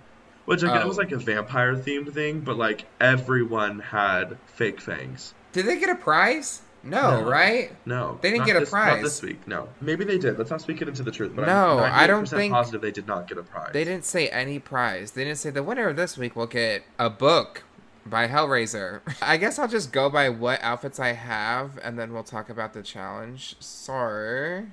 Which 0.47 0.63
again, 0.63 0.79
Oh. 0.79 0.81
it 0.81 0.87
was 0.89 0.99
oh. 0.99 1.03
like 1.03 1.13
a 1.13 1.19
vampire 1.19 1.75
themed 1.77 2.13
thing, 2.13 2.41
but 2.41 2.57
like 2.57 2.85
everyone 3.01 3.79
had 3.81 4.37
fake 4.47 4.81
fangs. 4.81 5.35
Did 5.53 5.67
they 5.67 5.79
get 5.79 5.91
a 5.91 5.95
prize? 5.95 6.63
No, 6.83 7.21
No. 7.21 7.29
right? 7.31 7.71
No, 7.85 8.19
They 8.23 8.31
didn't 8.31 8.39
not 8.41 8.47
get 8.47 8.57
a 8.57 8.61
this, 8.61 8.71
prize. 8.71 8.95
Not 8.97 9.03
this 9.03 9.21
week. 9.23 9.47
No, 9.47 9.69
maybe 9.83 10.05
they 10.05 10.17
did. 10.17 10.39
Let's 10.39 10.51
not 10.51 10.63
speak 10.63 10.81
it 10.81 10.89
into 10.89 11.03
the 11.03 11.11
truth. 11.11 11.33
But 11.37 11.47
No, 11.47 11.79
I'm 11.81 11.93
I 11.93 12.07
don't 12.07 12.27
think- 12.29 12.53
positive 12.55 12.81
they 12.81 12.91
did 12.91 13.07
not 13.07 13.29
get 13.29 13.37
a 13.37 13.43
prize. 13.43 13.71
They 13.73 13.85
didn't 13.85 14.07
say 14.07 14.29
any 14.29 14.59
prize. 14.59 15.11
They 15.11 15.25
didn't 15.25 15.39
say 15.39 15.51
the 15.51 15.63
winner 15.63 15.89
of 15.89 15.97
this 15.97 16.17
week 16.17 16.35
will 16.37 16.47
get 16.47 16.85
a 16.99 17.11
book 17.11 17.65
by 18.07 18.29
Hellraiser. 18.29 19.01
I 19.23 19.37
guess 19.37 19.59
I'll 19.59 19.69
just 19.69 19.93
go 19.93 20.09
by 20.09 20.31
what 20.31 20.59
outfits 20.63 20.99
I 20.99 21.13
have, 21.13 21.79
and 21.83 21.99
then 21.99 22.15
we'll 22.15 22.23
talk 22.25 22.49
about 22.49 22.73
the 22.73 22.83
challenge. 22.83 23.57
So, 23.61 24.65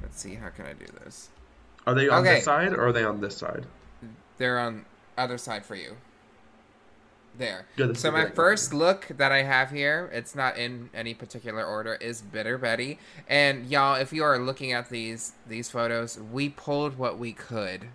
let's 0.00 0.18
see. 0.22 0.36
How 0.36 0.48
can 0.48 0.64
I 0.64 0.72
do 0.72 0.86
this? 1.04 1.28
Are 1.86 1.94
they 1.94 2.08
on 2.08 2.22
Okay. 2.22 2.36
this 2.36 2.44
side 2.44 2.72
or 2.72 2.86
are 2.88 2.92
they 2.92 3.04
on 3.04 3.20
this 3.20 3.36
side? 3.36 3.66
They're 4.40 4.58
on 4.58 4.86
other 5.18 5.36
side 5.36 5.66
for 5.66 5.74
you. 5.74 5.98
There. 7.36 7.66
Good, 7.76 7.98
so 7.98 8.10
my 8.10 8.30
first 8.30 8.72
look 8.72 9.06
that 9.18 9.30
I 9.30 9.42
have 9.42 9.70
here, 9.70 10.10
it's 10.14 10.34
not 10.34 10.56
in 10.56 10.88
any 10.94 11.12
particular 11.12 11.62
order, 11.62 11.94
is 11.96 12.22
Bitter 12.22 12.56
Betty. 12.56 12.98
And 13.28 13.66
y'all, 13.66 13.96
if 13.96 14.14
you 14.14 14.24
are 14.24 14.38
looking 14.38 14.72
at 14.72 14.88
these 14.88 15.34
these 15.46 15.68
photos, 15.68 16.18
we 16.18 16.48
pulled 16.48 16.96
what 16.98 17.18
we 17.18 17.34
could. 17.34 17.88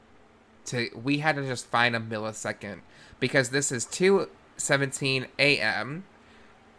To 0.65 0.89
we 1.03 1.17
had 1.17 1.35
to 1.35 1.43
just 1.43 1.65
find 1.65 1.95
a 1.95 1.99
millisecond 1.99 2.81
because 3.19 3.49
this 3.49 3.71
is 3.71 3.85
2:17 3.87 5.27
a.m. 5.39 6.05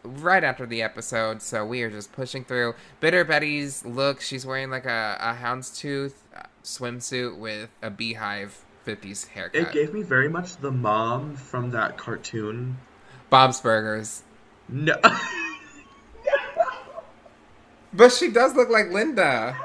right 0.05 0.45
after 0.45 0.65
the 0.65 0.81
episode, 0.81 1.43
so 1.43 1.67
we 1.67 1.83
are 1.83 1.91
just 1.91 2.13
pushing 2.13 2.45
through. 2.45 2.75
Bitter 3.01 3.25
Betty's 3.25 3.85
look, 3.85 4.21
she's 4.21 4.47
wearing 4.47 4.71
like 4.71 4.87
a, 4.87 5.19
a 5.21 5.45
houndstooth 5.45 6.15
swimsuit 6.63 7.37
with 7.37 7.69
a 7.83 7.91
beehive 7.91 8.65
50s 8.87 9.29
haircut. 9.29 9.61
It 9.61 9.73
gave 9.73 9.93
me 9.93 10.03
very 10.03 10.29
much 10.29 10.57
the 10.59 10.71
mom 10.71 11.35
from 11.37 11.71
that 11.73 11.97
cartoon. 11.99 12.79
Bob's 13.31 13.61
Burgers. 13.61 14.23
No. 14.69 14.95
But 17.93 18.13
she 18.13 18.31
does 18.31 18.55
look 18.55 18.69
like 18.69 18.91
Linda. 18.91 19.57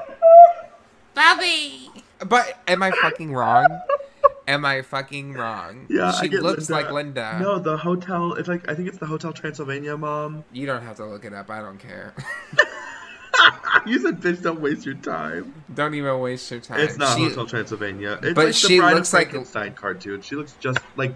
Bobby. 1.14 1.90
But 2.26 2.58
am 2.66 2.82
I 2.82 2.90
fucking 2.90 3.34
wrong? 3.34 3.66
Am 4.48 4.64
I 4.64 4.80
fucking 4.82 5.34
wrong? 5.34 5.86
yeah, 5.90 6.12
I 6.12 6.20
She 6.22 6.28
get 6.28 6.42
looks 6.42 6.70
Linda. 6.70 6.84
like 6.86 6.92
Linda. 6.92 7.38
No, 7.40 7.58
the 7.58 7.76
hotel. 7.76 8.32
It's 8.34 8.48
like 8.48 8.68
I 8.70 8.74
think 8.74 8.88
it's 8.88 8.98
the 8.98 9.06
Hotel 9.06 9.32
Transylvania 9.32 9.96
mom. 9.98 10.44
You 10.52 10.66
don't 10.66 10.82
have 10.82 10.96
to 10.96 11.04
look 11.04 11.24
it 11.24 11.34
up. 11.34 11.50
I 11.50 11.60
don't 11.60 11.78
care. 11.78 12.14
you 13.86 13.98
said, 14.00 14.20
"Bitch, 14.20 14.42
don't 14.42 14.60
waste 14.60 14.84
your 14.86 14.94
time." 14.96 15.54
Don't 15.74 15.94
even 15.94 16.18
waste 16.20 16.50
your 16.50 16.60
time. 16.60 16.80
It's 16.80 16.96
not 16.98 17.16
She- 17.16 17.24
Hotel 17.24 17.46
Transylvania. 17.46 18.18
It's 18.22 18.34
But 18.34 18.46
like 18.46 18.54
she 18.54 18.68
the 18.68 18.78
Bride 18.78 18.94
looks 18.94 19.08
of 19.10 19.14
like- 19.14 19.30
Frankenstein 19.30 19.74
cartoon. 19.74 20.20
She 20.22 20.34
looks 20.36 20.54
just 20.60 20.78
like 20.96 21.14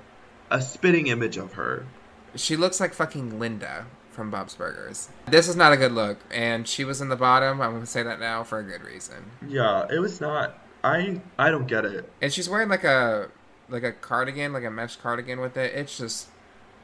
a 0.50 0.60
spitting 0.60 1.08
image 1.08 1.36
of 1.36 1.54
her. 1.54 1.86
She 2.34 2.56
looks 2.56 2.80
like 2.80 2.92
fucking 2.94 3.38
Linda 3.38 3.86
from 4.10 4.30
Bob's 4.30 4.54
Burgers. 4.54 5.08
This 5.28 5.48
is 5.48 5.56
not 5.56 5.72
a 5.72 5.76
good 5.76 5.92
look, 5.92 6.18
and 6.30 6.66
she 6.68 6.84
was 6.84 7.00
in 7.00 7.08
the 7.08 7.16
bottom. 7.16 7.60
I'm 7.60 7.72
gonna 7.72 7.86
say 7.86 8.02
that 8.02 8.20
now 8.20 8.42
for 8.42 8.58
a 8.58 8.62
good 8.62 8.82
reason. 8.82 9.30
Yeah, 9.46 9.86
it 9.90 9.98
was 9.98 10.20
not. 10.20 10.58
I 10.84 11.20
I 11.38 11.50
don't 11.50 11.66
get 11.66 11.84
it. 11.84 12.10
And 12.22 12.32
she's 12.32 12.48
wearing 12.48 12.68
like 12.68 12.84
a 12.84 13.28
like 13.68 13.82
a 13.82 13.92
cardigan, 13.92 14.52
like 14.52 14.64
a 14.64 14.70
mesh 14.70 14.96
cardigan 14.96 15.40
with 15.40 15.56
it. 15.56 15.74
It's 15.74 15.98
just 15.98 16.28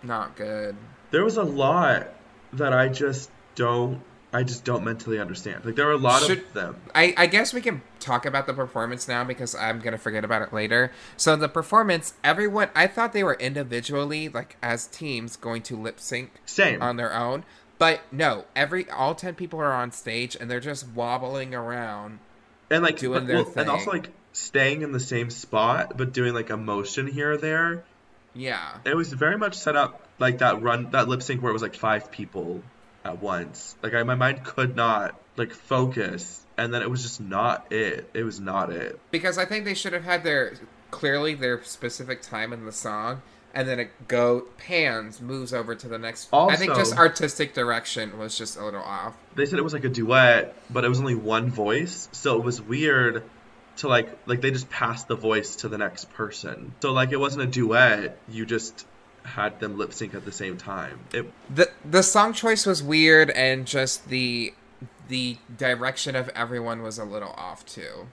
not 0.02 0.34
good. 0.36 0.74
There 1.10 1.22
was 1.24 1.36
a 1.36 1.44
lot 1.44 2.08
that 2.54 2.72
I 2.72 2.88
just 2.88 3.30
don't. 3.54 4.00
I 4.34 4.42
just 4.44 4.64
don't 4.64 4.82
mentally 4.84 5.18
understand. 5.18 5.64
Like 5.64 5.76
there 5.76 5.86
are 5.88 5.92
a 5.92 5.96
lot 5.98 6.22
Should- 6.22 6.38
of 6.38 6.52
them. 6.54 6.76
I, 6.94 7.12
I 7.16 7.26
guess 7.26 7.52
we 7.52 7.60
can 7.60 7.82
talk 8.00 8.24
about 8.24 8.46
the 8.46 8.54
performance 8.54 9.06
now 9.06 9.24
because 9.24 9.54
I'm 9.54 9.80
gonna 9.80 9.98
forget 9.98 10.24
about 10.24 10.40
it 10.42 10.52
later. 10.52 10.90
So 11.16 11.36
the 11.36 11.48
performance, 11.48 12.14
everyone, 12.24 12.70
I 12.74 12.86
thought 12.86 13.12
they 13.12 13.24
were 13.24 13.34
individually, 13.34 14.28
like 14.30 14.56
as 14.62 14.86
teams, 14.86 15.36
going 15.36 15.62
to 15.64 15.76
lip 15.76 16.00
sync 16.00 16.30
Same. 16.46 16.80
on 16.80 16.96
their 16.96 17.14
own. 17.14 17.44
But 17.78 18.00
no, 18.12 18.44
every 18.56 18.88
all 18.90 19.14
ten 19.14 19.34
people 19.34 19.60
are 19.60 19.72
on 19.72 19.92
stage 19.92 20.36
and 20.40 20.50
they're 20.50 20.60
just 20.60 20.88
wobbling 20.88 21.54
around. 21.54 22.18
and 22.70 22.82
like 22.82 22.98
doing 22.98 23.20
but- 23.20 23.26
their 23.26 23.36
well, 23.44 23.52
and 23.56 23.68
also 23.68 23.90
like 23.90 24.08
staying 24.32 24.80
in 24.80 24.92
the 24.92 25.00
same 25.00 25.28
spot 25.28 25.98
but 25.98 26.14
doing 26.14 26.32
like 26.32 26.48
a 26.48 26.56
motion 26.56 27.06
here 27.06 27.32
or 27.32 27.36
there. 27.36 27.84
Yeah. 28.34 28.78
It 28.86 28.96
was 28.96 29.12
very 29.12 29.36
much 29.36 29.54
set 29.56 29.76
up 29.76 30.08
like 30.18 30.38
that 30.38 30.62
run 30.62 30.90
that 30.92 31.06
lip 31.06 31.22
sync 31.22 31.42
where 31.42 31.50
it 31.50 31.52
was 31.52 31.60
like 31.60 31.74
five 31.74 32.10
people 32.10 32.62
at 33.04 33.22
once. 33.22 33.76
Like 33.82 33.94
I, 33.94 34.02
my 34.02 34.14
mind 34.14 34.44
could 34.44 34.76
not 34.76 35.18
like 35.36 35.52
focus, 35.52 36.44
and 36.56 36.72
then 36.72 36.82
it 36.82 36.90
was 36.90 37.02
just 37.02 37.20
not 37.20 37.72
it. 37.72 38.08
It 38.14 38.24
was 38.24 38.40
not 38.40 38.70
it. 38.70 38.98
Because 39.10 39.38
I 39.38 39.44
think 39.44 39.64
they 39.64 39.74
should 39.74 39.92
have 39.92 40.04
had 40.04 40.24
their 40.24 40.54
clearly 40.90 41.34
their 41.34 41.62
specific 41.64 42.22
time 42.22 42.52
in 42.52 42.64
the 42.64 42.72
song, 42.72 43.22
and 43.54 43.68
then 43.68 43.80
it 43.80 44.08
go 44.08 44.46
pans 44.58 45.20
moves 45.20 45.52
over 45.52 45.74
to 45.74 45.88
the 45.88 45.98
next. 45.98 46.28
I 46.32 46.56
think 46.56 46.74
just 46.74 46.96
artistic 46.96 47.54
direction 47.54 48.18
was 48.18 48.36
just 48.38 48.56
a 48.56 48.64
little 48.64 48.82
off. 48.82 49.16
They 49.34 49.46
said 49.46 49.58
it 49.58 49.62
was 49.62 49.72
like 49.72 49.84
a 49.84 49.88
duet, 49.88 50.54
but 50.70 50.84
it 50.84 50.88
was 50.88 51.00
only 51.00 51.14
one 51.14 51.50
voice, 51.50 52.08
so 52.12 52.36
it 52.36 52.44
was 52.44 52.60
weird 52.60 53.22
to 53.78 53.88
like 53.88 54.08
like 54.26 54.40
they 54.40 54.50
just 54.50 54.70
passed 54.70 55.08
the 55.08 55.16
voice 55.16 55.56
to 55.56 55.68
the 55.68 55.78
next 55.78 56.12
person. 56.12 56.74
So 56.80 56.92
like 56.92 57.12
it 57.12 57.18
wasn't 57.18 57.44
a 57.44 57.46
duet. 57.46 58.18
You 58.28 58.46
just 58.46 58.86
had 59.24 59.60
them 59.60 59.78
lip 59.78 59.92
sync 59.92 60.14
at 60.14 60.24
the 60.24 60.32
same 60.32 60.56
time. 60.56 61.00
It 61.12 61.30
the 61.52 61.70
The 61.88 62.02
song 62.02 62.32
choice 62.32 62.66
was 62.66 62.82
weird, 62.82 63.30
and 63.30 63.66
just 63.66 64.08
the 64.08 64.54
the 65.08 65.36
direction 65.56 66.16
of 66.16 66.28
everyone 66.30 66.82
was 66.82 66.98
a 66.98 67.04
little 67.04 67.32
off 67.36 67.64
too. 67.66 68.08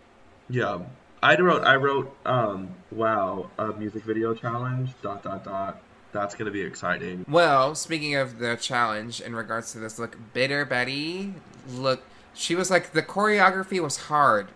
Yeah. 0.50 0.80
I 1.22 1.36
wrote 1.40 1.64
I 1.64 1.76
wrote 1.76 2.16
um 2.26 2.76
wow, 2.92 3.50
a 3.58 3.68
music 3.74 4.04
video 4.04 4.34
challenge 4.34 4.92
dot 5.02 5.24
dot 5.24 5.44
dot. 5.44 5.82
That's 6.12 6.34
gonna 6.36 6.52
be 6.52 6.62
exciting. 6.62 7.26
Well, 7.28 7.76
speaking 7.76 8.16
of 8.16 8.40
the 8.40 8.56
challenge 8.56 9.22
in 9.22 9.36
regards 9.36 9.72
to 9.74 9.80
this 9.80 10.00
look, 10.00 10.18
Bitter 10.34 10.66
Betty, 10.66 11.34
look, 11.68 12.04
she 12.34 12.56
was 12.56 12.72
like 12.72 12.94
the 12.94 13.04
choreography 13.04 13.82
was 13.82 13.98
hard. 13.98 14.50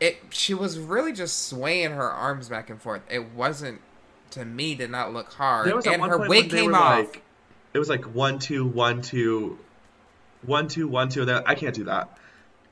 It 0.00 0.18
she 0.30 0.54
was 0.54 0.78
really 0.78 1.12
just 1.12 1.48
swaying 1.48 1.92
her 1.92 2.10
arms 2.10 2.48
back 2.48 2.70
and 2.70 2.80
forth. 2.80 3.02
It 3.10 3.32
wasn't 3.32 3.80
to 4.34 4.44
me 4.44 4.74
did 4.74 4.90
not 4.90 5.12
look 5.12 5.32
hard. 5.32 5.66
And 5.68 6.02
her 6.02 6.28
wig 6.28 6.50
came 6.50 6.74
off. 6.74 6.98
like 6.98 7.22
it 7.72 7.78
was 7.78 7.88
like 7.88 8.04
one 8.14 8.38
two 8.38 8.64
one 8.66 9.02
two 9.02 9.58
one 10.42 10.68
two 10.68 10.86
one 10.86 11.08
two 11.08 11.20
and 11.20 11.28
then 11.28 11.42
I 11.46 11.54
can't 11.54 11.74
do 11.74 11.84
that. 11.84 12.18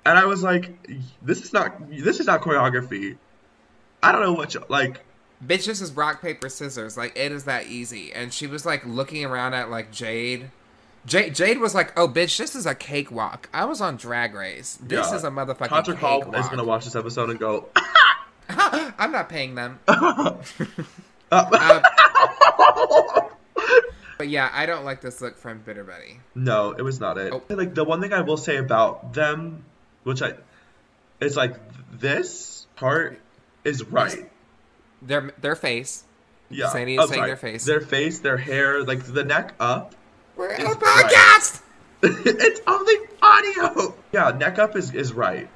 And 0.04 0.18
I 0.18 0.24
was 0.26 0.42
like, 0.42 0.76
this 1.22 1.42
is 1.42 1.52
not 1.52 1.88
this 1.90 2.20
is 2.20 2.26
not 2.26 2.40
choreography. 2.42 3.16
I 4.02 4.12
don't 4.12 4.20
know 4.22 4.32
what 4.32 4.54
you 4.54 4.64
like 4.68 5.00
Bitch, 5.44 5.66
this 5.66 5.80
is 5.80 5.90
rock 5.92 6.22
paper 6.22 6.48
scissors. 6.48 6.96
Like 6.96 7.16
it 7.16 7.32
is 7.32 7.44
that 7.44 7.66
easy. 7.66 8.12
And 8.12 8.32
she 8.32 8.46
was 8.46 8.64
like 8.64 8.86
looking 8.86 9.24
around 9.24 9.54
at 9.54 9.70
like 9.70 9.90
Jade. 9.90 10.50
Jade, 11.04 11.34
Jade 11.34 11.58
was 11.58 11.74
like, 11.74 11.92
"Oh, 11.98 12.06
bitch, 12.06 12.38
this 12.38 12.54
is 12.54 12.64
a 12.64 12.76
cakewalk. 12.76 13.48
I 13.52 13.64
was 13.64 13.80
on 13.80 13.96
Drag 13.96 14.34
Race. 14.34 14.78
This 14.80 15.10
Yeah. 15.10 15.16
is 15.16 15.24
a 15.24 15.30
motherfucking 15.30 15.96
Hall 15.96 16.20
cakewalk." 16.20 16.38
is 16.38 16.48
gonna 16.48 16.62
watch 16.62 16.84
this 16.84 16.94
episode 16.94 17.30
and 17.30 17.40
go 17.40 17.66
I'm 18.48 19.10
not 19.10 19.28
paying 19.28 19.56
them. 19.56 19.80
uh, 21.32 21.82
Um, 22.52 23.24
but 24.18 24.28
yeah, 24.28 24.50
I 24.52 24.66
don't 24.66 24.84
like 24.84 25.00
this 25.00 25.20
look 25.20 25.36
from 25.36 25.60
Bitter 25.60 25.84
Betty. 25.84 26.20
No, 26.34 26.72
it 26.72 26.82
was 26.82 27.00
not 27.00 27.18
it. 27.18 27.32
Oh. 27.32 27.42
Like 27.48 27.74
the 27.74 27.84
one 27.84 28.00
thing 28.00 28.12
I 28.12 28.20
will 28.20 28.36
say 28.36 28.56
about 28.56 29.14
them, 29.14 29.64
which 30.04 30.22
I, 30.22 30.34
it's 31.20 31.36
like 31.36 31.56
this 31.98 32.66
part 32.76 33.18
is 33.64 33.84
right. 33.84 34.30
Their 35.00 35.32
their 35.40 35.56
face. 35.56 36.04
Yeah, 36.50 36.68
Sandy 36.68 36.94
is 36.94 37.00
I'm 37.00 37.08
saying 37.08 37.18
sorry. 37.18 37.30
their 37.30 37.36
face. 37.36 37.64
their 37.64 37.80
face, 37.80 38.18
their 38.18 38.36
hair, 38.36 38.84
like 38.84 39.04
the 39.04 39.24
neck 39.24 39.54
up. 39.58 39.94
We're 40.36 40.50
in 40.50 40.66
a 40.66 40.70
podcast. 40.70 41.62
it's 42.02 42.60
only 42.66 42.94
audio. 43.22 43.94
Yeah, 44.12 44.30
neck 44.36 44.58
up 44.58 44.76
is 44.76 44.92
is 44.92 45.12
right. 45.12 45.48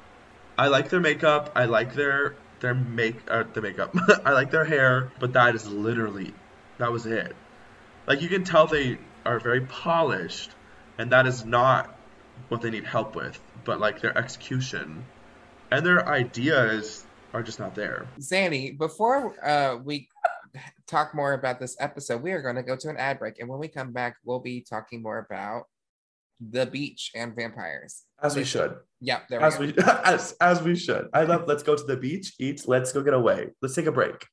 I 0.57 0.67
like 0.67 0.89
their 0.89 0.99
makeup. 0.99 1.51
I 1.55 1.65
like 1.65 1.93
their 1.93 2.35
their 2.59 2.73
make 2.73 3.15
uh, 3.29 3.43
makeup. 3.61 3.95
I 4.25 4.31
like 4.31 4.51
their 4.51 4.65
hair, 4.65 5.11
but 5.19 5.33
that 5.33 5.55
is 5.55 5.67
literally 5.67 6.33
that 6.77 6.91
was 6.91 7.05
it. 7.05 7.35
Like 8.07 8.21
you 8.21 8.29
can 8.29 8.43
tell 8.43 8.67
they 8.67 8.97
are 9.25 9.39
very 9.39 9.61
polished, 9.61 10.51
and 10.97 11.11
that 11.11 11.27
is 11.27 11.45
not 11.45 11.95
what 12.47 12.61
they 12.61 12.69
need 12.69 12.85
help 12.85 13.15
with. 13.15 13.39
But 13.65 13.79
like 13.79 14.01
their 14.01 14.17
execution 14.17 15.05
and 15.71 15.85
their 15.85 16.07
ideas 16.07 17.05
are 17.33 17.43
just 17.43 17.59
not 17.59 17.75
there. 17.75 18.07
Zanny, 18.19 18.77
before 18.77 19.35
uh, 19.45 19.77
we 19.83 20.07
talk 20.87 21.13
more 21.13 21.33
about 21.33 21.59
this 21.59 21.75
episode, 21.79 22.21
we 22.21 22.31
are 22.31 22.41
going 22.41 22.55
to 22.55 22.63
go 22.63 22.75
to 22.75 22.89
an 22.89 22.97
ad 22.97 23.19
break, 23.19 23.39
and 23.39 23.49
when 23.49 23.59
we 23.59 23.67
come 23.67 23.91
back, 23.91 24.15
we'll 24.23 24.39
be 24.39 24.61
talking 24.61 25.01
more 25.01 25.19
about 25.19 25.63
the 26.39 26.65
beach 26.65 27.11
and 27.15 27.35
vampires. 27.35 28.03
As 28.21 28.35
we 28.35 28.43
should. 28.43 28.75
Yep, 29.01 29.27
there 29.29 29.41
As 29.41 29.59
we 29.59 29.67
we 29.67 29.73
as 30.05 30.35
as 30.41 30.61
we 30.61 30.75
should. 30.75 31.07
I 31.13 31.23
love 31.23 31.43
let's 31.47 31.63
go 31.63 31.75
to 31.75 31.83
the 31.83 31.97
beach, 31.97 32.33
eat, 32.39 32.67
let's 32.67 32.91
go 32.91 33.03
get 33.03 33.13
away. 33.13 33.49
Let's 33.61 33.75
take 33.75 33.85
a 33.85 33.91
break. 33.91 34.25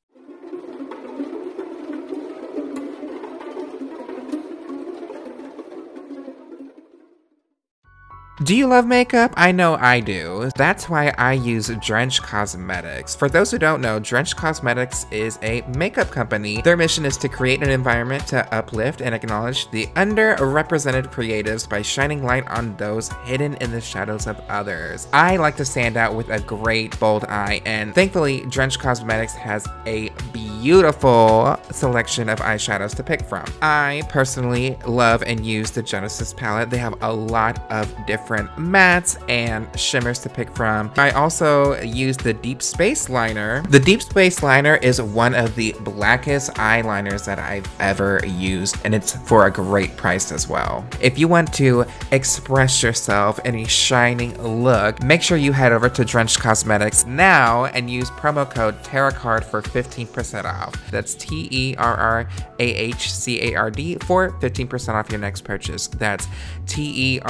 Do 8.42 8.56
you 8.56 8.66
love 8.66 8.84
makeup? 8.84 9.32
I 9.36 9.52
know 9.52 9.76
I 9.76 10.00
do. 10.00 10.50
That's 10.56 10.88
why 10.88 11.14
I 11.16 11.34
use 11.34 11.70
Drench 11.80 12.20
Cosmetics. 12.20 13.14
For 13.14 13.28
those 13.28 13.52
who 13.52 13.58
don't 13.58 13.80
know, 13.80 14.00
Drench 14.00 14.34
Cosmetics 14.34 15.06
is 15.12 15.38
a 15.44 15.62
makeup 15.76 16.10
company. 16.10 16.60
Their 16.60 16.76
mission 16.76 17.04
is 17.04 17.16
to 17.18 17.28
create 17.28 17.62
an 17.62 17.70
environment 17.70 18.26
to 18.28 18.52
uplift 18.52 19.02
and 19.02 19.14
acknowledge 19.14 19.70
the 19.70 19.86
underrepresented 19.94 21.12
creatives 21.12 21.68
by 21.68 21.82
shining 21.82 22.24
light 22.24 22.44
on 22.48 22.76
those 22.76 23.08
hidden 23.22 23.54
in 23.58 23.70
the 23.70 23.80
shadows 23.80 24.26
of 24.26 24.40
others. 24.48 25.06
I 25.12 25.36
like 25.36 25.56
to 25.58 25.64
stand 25.64 25.96
out 25.96 26.16
with 26.16 26.28
a 26.30 26.40
great 26.40 26.98
bold 26.98 27.22
eye, 27.26 27.62
and 27.64 27.94
thankfully, 27.94 28.40
Drench 28.46 28.80
Cosmetics 28.80 29.34
has 29.34 29.64
a 29.86 30.08
beautiful 30.32 31.56
selection 31.70 32.28
of 32.28 32.40
eyeshadows 32.40 32.96
to 32.96 33.04
pick 33.04 33.22
from. 33.22 33.44
I 33.62 34.02
personally 34.08 34.76
love 34.88 35.22
and 35.22 35.46
use 35.46 35.70
the 35.70 35.82
Genesis 35.82 36.34
palette. 36.34 36.70
They 36.70 36.78
have 36.78 37.00
a 37.00 37.12
lot 37.12 37.70
of 37.70 37.86
different 38.06 38.23
mattes 38.56 39.22
and 39.28 39.68
shimmers 39.78 40.18
to 40.20 40.28
pick 40.28 40.50
from. 40.54 40.92
I 40.96 41.10
also 41.12 41.80
use 41.82 42.16
the 42.16 42.34
Deep 42.34 42.62
Space 42.62 43.08
Liner. 43.08 43.62
The 43.68 43.80
Deep 43.80 44.02
Space 44.02 44.42
Liner 44.42 44.76
is 44.76 45.00
one 45.00 45.34
of 45.34 45.54
the 45.54 45.74
blackest 45.80 46.52
eyeliners 46.54 47.24
that 47.26 47.38
I've 47.38 47.68
ever 47.80 48.20
used, 48.24 48.76
and 48.84 48.94
it's 48.94 49.12
for 49.28 49.46
a 49.46 49.50
great 49.50 49.96
price 49.96 50.32
as 50.32 50.48
well. 50.48 50.84
If 51.00 51.18
you 51.18 51.28
want 51.28 51.52
to 51.54 51.84
express 52.10 52.82
yourself 52.82 53.38
in 53.44 53.54
a 53.56 53.66
shining 53.66 54.40
look, 54.42 55.02
make 55.02 55.22
sure 55.22 55.36
you 55.36 55.52
head 55.52 55.72
over 55.72 55.88
to 55.88 56.04
Drenched 56.04 56.40
Cosmetics 56.40 57.06
now 57.06 57.66
and 57.66 57.90
use 57.90 58.10
promo 58.10 58.48
code 58.48 58.82
TerrahCard 58.82 59.44
for 59.44 59.62
15% 59.62 60.44
off. 60.44 60.74
That's 60.90 61.14
T 61.14 61.48
E 61.50 61.74
R 61.76 61.96
R 61.96 62.28
A 62.58 62.74
H 62.74 63.12
C 63.12 63.52
A 63.52 63.54
R 63.54 63.70
D 63.70 63.96
for 63.96 64.30
15% 64.40 64.94
off 64.94 65.10
your 65.10 65.20
next 65.20 65.42
purchase. 65.42 65.88
That's 65.88 66.26
T 66.66 67.20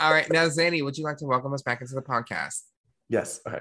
All 0.00 0.12
right, 0.12 0.30
now 0.32 0.46
Zanny, 0.46 0.84
would 0.84 0.98
you 0.98 1.04
like 1.04 1.18
to 1.18 1.26
welcome 1.26 1.54
us 1.54 1.62
back 1.62 1.80
into 1.80 1.94
the 1.94 2.02
podcast? 2.02 2.62
Yes. 3.08 3.40
Okay. 3.46 3.60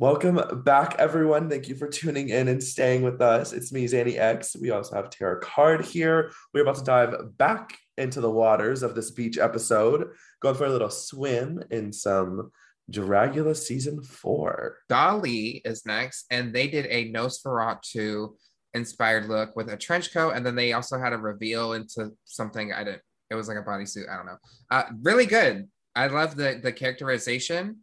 Welcome 0.00 0.62
back, 0.62 0.94
everyone. 1.00 1.50
Thank 1.50 1.66
you 1.66 1.74
for 1.74 1.88
tuning 1.88 2.28
in 2.28 2.46
and 2.46 2.62
staying 2.62 3.02
with 3.02 3.20
us. 3.20 3.52
It's 3.52 3.72
me, 3.72 3.84
Zanny 3.84 4.16
X. 4.16 4.54
We 4.54 4.70
also 4.70 4.94
have 4.94 5.10
Terrah 5.10 5.40
Card 5.40 5.84
here. 5.84 6.30
We're 6.54 6.62
about 6.62 6.76
to 6.76 6.84
dive 6.84 7.36
back 7.36 7.76
into 7.96 8.20
the 8.20 8.30
waters 8.30 8.84
of 8.84 8.94
this 8.94 9.10
beach 9.10 9.38
episode, 9.38 10.10
going 10.38 10.54
for 10.54 10.66
a 10.66 10.70
little 10.70 10.88
swim 10.88 11.64
in 11.72 11.92
some 11.92 12.52
Dragula 12.92 13.56
season 13.56 14.00
four. 14.00 14.76
Dahli 14.88 15.62
is 15.64 15.84
next, 15.84 16.26
and 16.30 16.54
they 16.54 16.68
did 16.68 16.86
a 16.86 17.10
Nosferatu 17.10 18.36
inspired 18.74 19.28
look 19.28 19.56
with 19.56 19.68
a 19.68 19.76
trench 19.76 20.12
coat, 20.12 20.34
and 20.36 20.46
then 20.46 20.54
they 20.54 20.74
also 20.74 20.96
had 20.96 21.12
a 21.12 21.18
reveal 21.18 21.72
into 21.72 22.12
something 22.22 22.72
I 22.72 22.84
didn't. 22.84 23.02
It 23.30 23.34
was 23.34 23.48
like 23.48 23.58
a 23.58 23.68
bodysuit. 23.68 24.08
I 24.08 24.16
don't 24.16 24.26
know. 24.26 24.38
Uh, 24.70 24.84
really 25.02 25.26
good. 25.26 25.68
I 25.96 26.06
love 26.06 26.36
the 26.36 26.60
the 26.62 26.70
characterization 26.70 27.78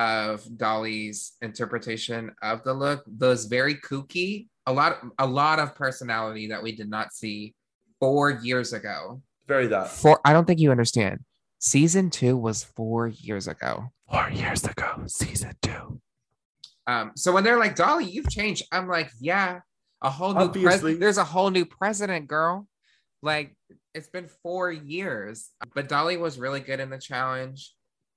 of 0.00 0.42
Dahli's 0.44 1.32
interpretation 1.42 2.32
of 2.42 2.64
the 2.64 2.72
look. 2.72 3.04
Those 3.06 3.44
very 3.44 3.74
kooky. 3.74 4.48
A 4.66 4.72
lot, 4.72 4.98
a 5.18 5.26
lot 5.26 5.58
of 5.58 5.74
personality 5.74 6.46
that 6.48 6.62
we 6.62 6.72
did 6.72 6.88
not 6.88 7.12
see 7.12 7.54
four 7.98 8.30
years 8.30 8.72
ago. 8.72 9.20
Very 9.46 9.66
that. 9.66 9.88
Four. 9.88 10.20
I 10.24 10.32
don't 10.32 10.46
think 10.46 10.58
you 10.58 10.70
understand. 10.70 11.20
Season 11.58 12.08
two 12.08 12.36
was 12.36 12.64
four 12.64 13.08
years 13.08 13.46
ago. 13.46 13.92
Four 14.10 14.30
years 14.30 14.64
ago, 14.64 15.02
season 15.06 15.54
two. 15.60 16.00
Um, 16.86 17.12
so 17.14 17.32
when 17.32 17.44
they're 17.44 17.58
like, 17.58 17.76
Dahli, 17.76 18.10
you've 18.10 18.30
changed, 18.30 18.64
I'm 18.72 18.88
like, 18.88 19.10
yeah, 19.20 19.60
a 20.00 20.10
whole 20.10 20.34
new 20.34 20.48
president. 20.48 21.00
There's 21.00 21.18
a 21.18 21.24
whole 21.24 21.50
new 21.50 21.66
president, 21.66 22.26
girl. 22.26 22.66
Like 23.22 23.54
it's 23.94 24.08
been 24.08 24.28
four 24.42 24.72
years, 24.72 25.50
but 25.74 25.88
Dahli 25.88 26.18
was 26.18 26.38
really 26.38 26.60
good 26.60 26.80
in 26.80 26.88
the 26.88 26.98
challenge. 26.98 27.74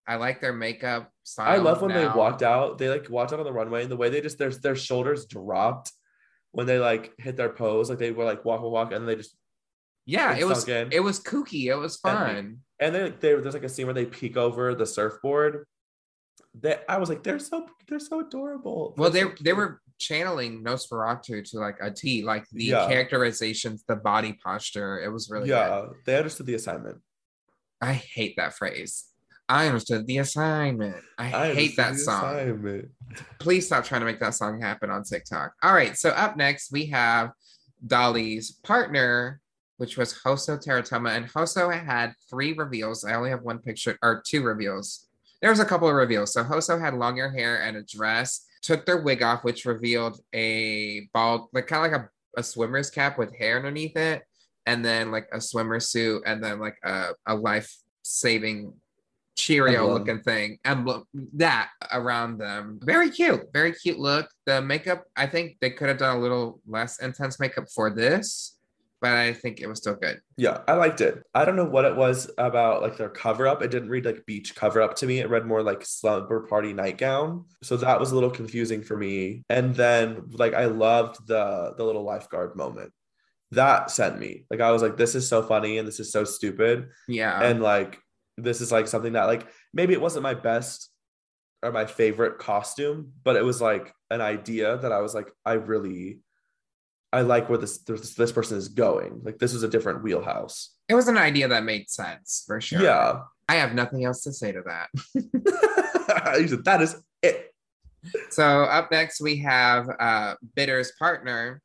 I 0.07 0.15
like 0.17 0.41
their 0.41 0.53
makeup 0.53 1.09
style. 1.23 1.49
I 1.51 1.57
love 1.57 1.81
when 1.81 1.93
they 1.93 2.05
walked 2.07 2.43
out. 2.43 2.77
They 2.77 2.89
like 2.89 3.09
walked 3.09 3.31
out 3.33 3.39
on 3.39 3.45
the 3.45 3.53
runway 3.53 3.83
and 3.83 3.91
the 3.91 3.95
way 3.97 4.09
they 4.09 4.21
just 4.21 4.37
their 4.37 4.49
their 4.51 4.75
shoulders 4.75 5.25
dropped 5.25 5.91
when 6.51 6.67
they 6.67 6.77
like 6.79 7.13
hit 7.17 7.37
their 7.37 7.49
pose. 7.49 7.89
Like 7.89 7.99
they 7.99 8.11
were 8.11 8.25
like 8.25 8.43
walk, 8.43 8.61
walk, 8.61 8.71
walk, 8.71 8.91
and 8.91 9.01
then 9.01 9.05
they 9.07 9.15
just 9.15 9.35
Yeah, 10.05 10.35
it 10.35 10.45
was 10.45 10.67
in. 10.67 10.91
it 10.91 10.99
was 11.01 11.19
kooky. 11.21 11.65
It 11.67 11.75
was 11.75 11.97
fun. 11.97 12.59
and 12.79 12.93
they 12.95 13.09
they 13.11 13.35
there's 13.35 13.53
like 13.53 13.63
a 13.63 13.69
scene 13.69 13.85
where 13.87 13.93
they 13.93 14.05
peek 14.05 14.35
over 14.37 14.75
the 14.75 14.85
surfboard. 14.85 15.65
That 16.61 16.83
I 16.89 16.97
was 16.97 17.09
like, 17.09 17.23
they're 17.23 17.39
so 17.39 17.67
they're 17.87 17.99
so 17.99 18.19
adorable. 18.19 18.93
Well, 18.97 19.09
they 19.09 19.23
They're 19.23 19.35
so 19.37 19.43
they 19.43 19.53
were 19.53 19.81
channeling 19.99 20.63
Nosferatu 20.63 21.49
to 21.51 21.59
like 21.59 21.77
a 21.81 21.89
T, 21.91 22.23
like 22.23 22.45
the 22.51 22.65
Yeah. 22.65 22.87
characterizations, 22.87 23.83
the 23.87 23.95
body 23.95 24.33
posture. 24.43 25.01
It 25.01 25.09
was 25.13 25.29
really 25.31 25.47
good. 25.47 25.53
yeah, 25.55 25.85
they 26.05 26.17
understood 26.17 26.45
the 26.45 26.55
assignment. 26.55 26.97
I 27.81 27.93
hate 27.93 28.35
that 28.37 28.53
phrase. 28.53 29.05
I 29.49 29.67
understood 29.67 30.07
the 30.07 30.19
assignment. 30.19 30.95
I, 31.17 31.49
I 31.49 31.53
hate 31.53 31.75
that 31.77 31.95
song. 31.95 32.23
assignment. 32.23 32.89
Please 33.39 33.65
stop 33.65 33.83
trying 33.83 34.01
to 34.01 34.05
make 34.05 34.19
that 34.19 34.35
song 34.35 34.61
happen 34.61 34.89
on 34.89 35.03
TikTok. 35.03 35.53
All 35.61 35.73
right, 35.73 35.97
so 35.97 36.09
up 36.09 36.37
next 36.37 36.71
we 36.71 36.87
have 36.87 37.31
Dahli's 37.85 38.51
partner, 38.63 39.41
which 39.77 39.97
was 39.97 40.13
HoSo 40.13 40.59
Terra 40.59 40.81
Toma, 40.81 41.09
and 41.09 41.27
HoSo 41.27 41.71
had 41.85 42.13
three 42.29 42.53
reveals. 42.53 43.03
I 43.03 43.15
only 43.15 43.29
have 43.29 43.41
one 43.41 43.59
picture 43.59 43.97
or 44.01 44.23
two 44.25 44.43
reveals. 44.43 45.07
There 45.41 45.49
was 45.49 45.59
a 45.59 45.65
couple 45.65 45.89
of 45.89 45.95
reveals. 45.95 46.31
So 46.31 46.43
HoSo 46.43 46.79
had 46.79 46.93
longer 46.93 47.29
hair 47.29 47.61
and 47.61 47.75
a 47.75 47.83
dress. 47.83 48.45
Took 48.61 48.85
their 48.85 49.01
wig 49.01 49.21
off, 49.21 49.43
which 49.43 49.65
revealed 49.65 50.21
a 50.33 51.09
bald, 51.13 51.49
like 51.51 51.67
kind 51.67 51.85
of 51.85 51.91
like 51.91 52.01
a, 52.01 52.39
a 52.39 52.43
swimmer's 52.43 52.89
cap 52.89 53.17
with 53.17 53.35
hair 53.35 53.57
underneath 53.57 53.97
it, 53.97 54.23
and 54.65 54.85
then 54.85 55.11
like 55.11 55.27
a 55.33 55.41
swimmer 55.41 55.81
suit, 55.81 56.23
and 56.25 56.41
then 56.41 56.59
like 56.59 56.77
a, 56.85 57.09
a 57.27 57.35
life 57.35 57.75
saving 58.03 58.73
Cheerio 59.35 59.91
looking 59.91 60.21
thing, 60.21 60.59
emblem 60.63 61.05
that 61.33 61.69
around 61.91 62.37
them. 62.37 62.79
Very 62.83 63.09
cute, 63.09 63.41
very 63.51 63.73
cute 63.73 63.99
look. 63.99 64.29
The 64.45 64.61
makeup, 64.61 65.05
I 65.15 65.25
think 65.27 65.57
they 65.59 65.71
could 65.71 65.89
have 65.89 65.97
done 65.97 66.17
a 66.17 66.19
little 66.19 66.61
less 66.67 66.99
intense 66.99 67.39
makeup 67.39 67.65
for 67.73 67.89
this, 67.89 68.57
but 69.01 69.11
I 69.11 69.33
think 69.33 69.59
it 69.59 69.67
was 69.67 69.79
still 69.79 69.95
good. 69.95 70.21
Yeah, 70.37 70.59
I 70.67 70.73
liked 70.73 71.01
it. 71.01 71.23
I 71.33 71.43
don't 71.43 71.55
know 71.57 71.65
what 71.65 71.83
it 71.83 71.95
was 71.95 72.31
about 72.37 72.81
like 72.81 72.95
their 72.95 73.09
cover 73.09 73.47
up. 73.47 73.61
It 73.61 73.69
didn't 73.71 73.89
read 73.89 74.05
like 74.05 74.25
beach 74.25 74.55
cover 74.55 74.81
up 74.81 74.95
to 74.97 75.05
me. 75.05 75.19
It 75.19 75.29
read 75.29 75.45
more 75.45 75.61
like 75.61 75.83
slumber 75.83 76.47
party 76.47 76.71
nightgown. 76.71 77.45
So 77.63 77.75
that 77.77 77.99
was 77.99 78.11
a 78.11 78.15
little 78.15 78.31
confusing 78.31 78.81
for 78.81 78.95
me. 78.95 79.43
And 79.49 79.75
then 79.75 80.29
like 80.31 80.53
I 80.53 80.65
loved 80.65 81.27
the 81.27 81.73
the 81.75 81.83
little 81.83 82.03
lifeguard 82.03 82.55
moment. 82.55 82.93
That 83.51 83.91
sent 83.91 84.19
me. 84.19 84.45
Like 84.49 84.61
I 84.61 84.71
was 84.71 84.81
like, 84.81 84.95
this 84.95 85.15
is 85.15 85.27
so 85.27 85.43
funny 85.43 85.79
and 85.79 85.87
this 85.87 85.99
is 85.99 86.11
so 86.11 86.23
stupid. 86.23 86.87
Yeah. 87.07 87.41
and 87.43 87.61
like 87.61 87.99
this 88.37 88.61
is 88.61 88.71
like 88.71 88.87
something 88.87 89.13
that 89.13 89.25
like 89.25 89.47
maybe 89.73 89.93
it 89.93 90.01
wasn't 90.01 90.23
my 90.23 90.33
best 90.33 90.89
or 91.61 91.71
my 91.71 91.85
favorite 91.85 92.39
costume 92.39 93.11
but 93.23 93.35
it 93.35 93.43
was 93.43 93.61
like 93.61 93.93
an 94.09 94.21
idea 94.21 94.77
that 94.77 94.91
i 94.91 94.99
was 94.99 95.13
like 95.13 95.31
i 95.45 95.53
really 95.53 96.19
i 97.13 97.21
like 97.21 97.47
where 97.47 97.59
this 97.59 97.77
this, 97.79 98.15
this 98.15 98.31
person 98.31 98.57
is 98.57 98.67
going. 98.67 99.21
Like 99.23 99.37
this 99.37 99.53
was 99.53 99.63
a 99.63 99.67
different 99.69 100.03
wheelhouse. 100.03 100.71
It 100.89 100.95
was 100.95 101.07
an 101.07 101.17
idea 101.17 101.47
that 101.47 101.63
made 101.63 101.89
sense 101.89 102.43
for 102.45 102.59
sure. 102.59 102.81
yeah. 102.81 103.21
I 103.47 103.55
have 103.55 103.73
nothing 103.73 104.03
else 104.03 104.23
to 104.23 104.33
say 104.33 104.51
to 104.51 104.63
that. 104.65 104.89
You 106.39 106.47
said, 106.47 106.65
that 106.65 106.81
is 106.81 106.95
it. 107.21 107.53
So 108.29 108.63
up 108.63 108.91
next 108.91 109.21
we 109.21 109.37
have 109.37 109.87
uh 109.99 110.35
Bitter's 110.55 110.91
partner, 110.97 111.61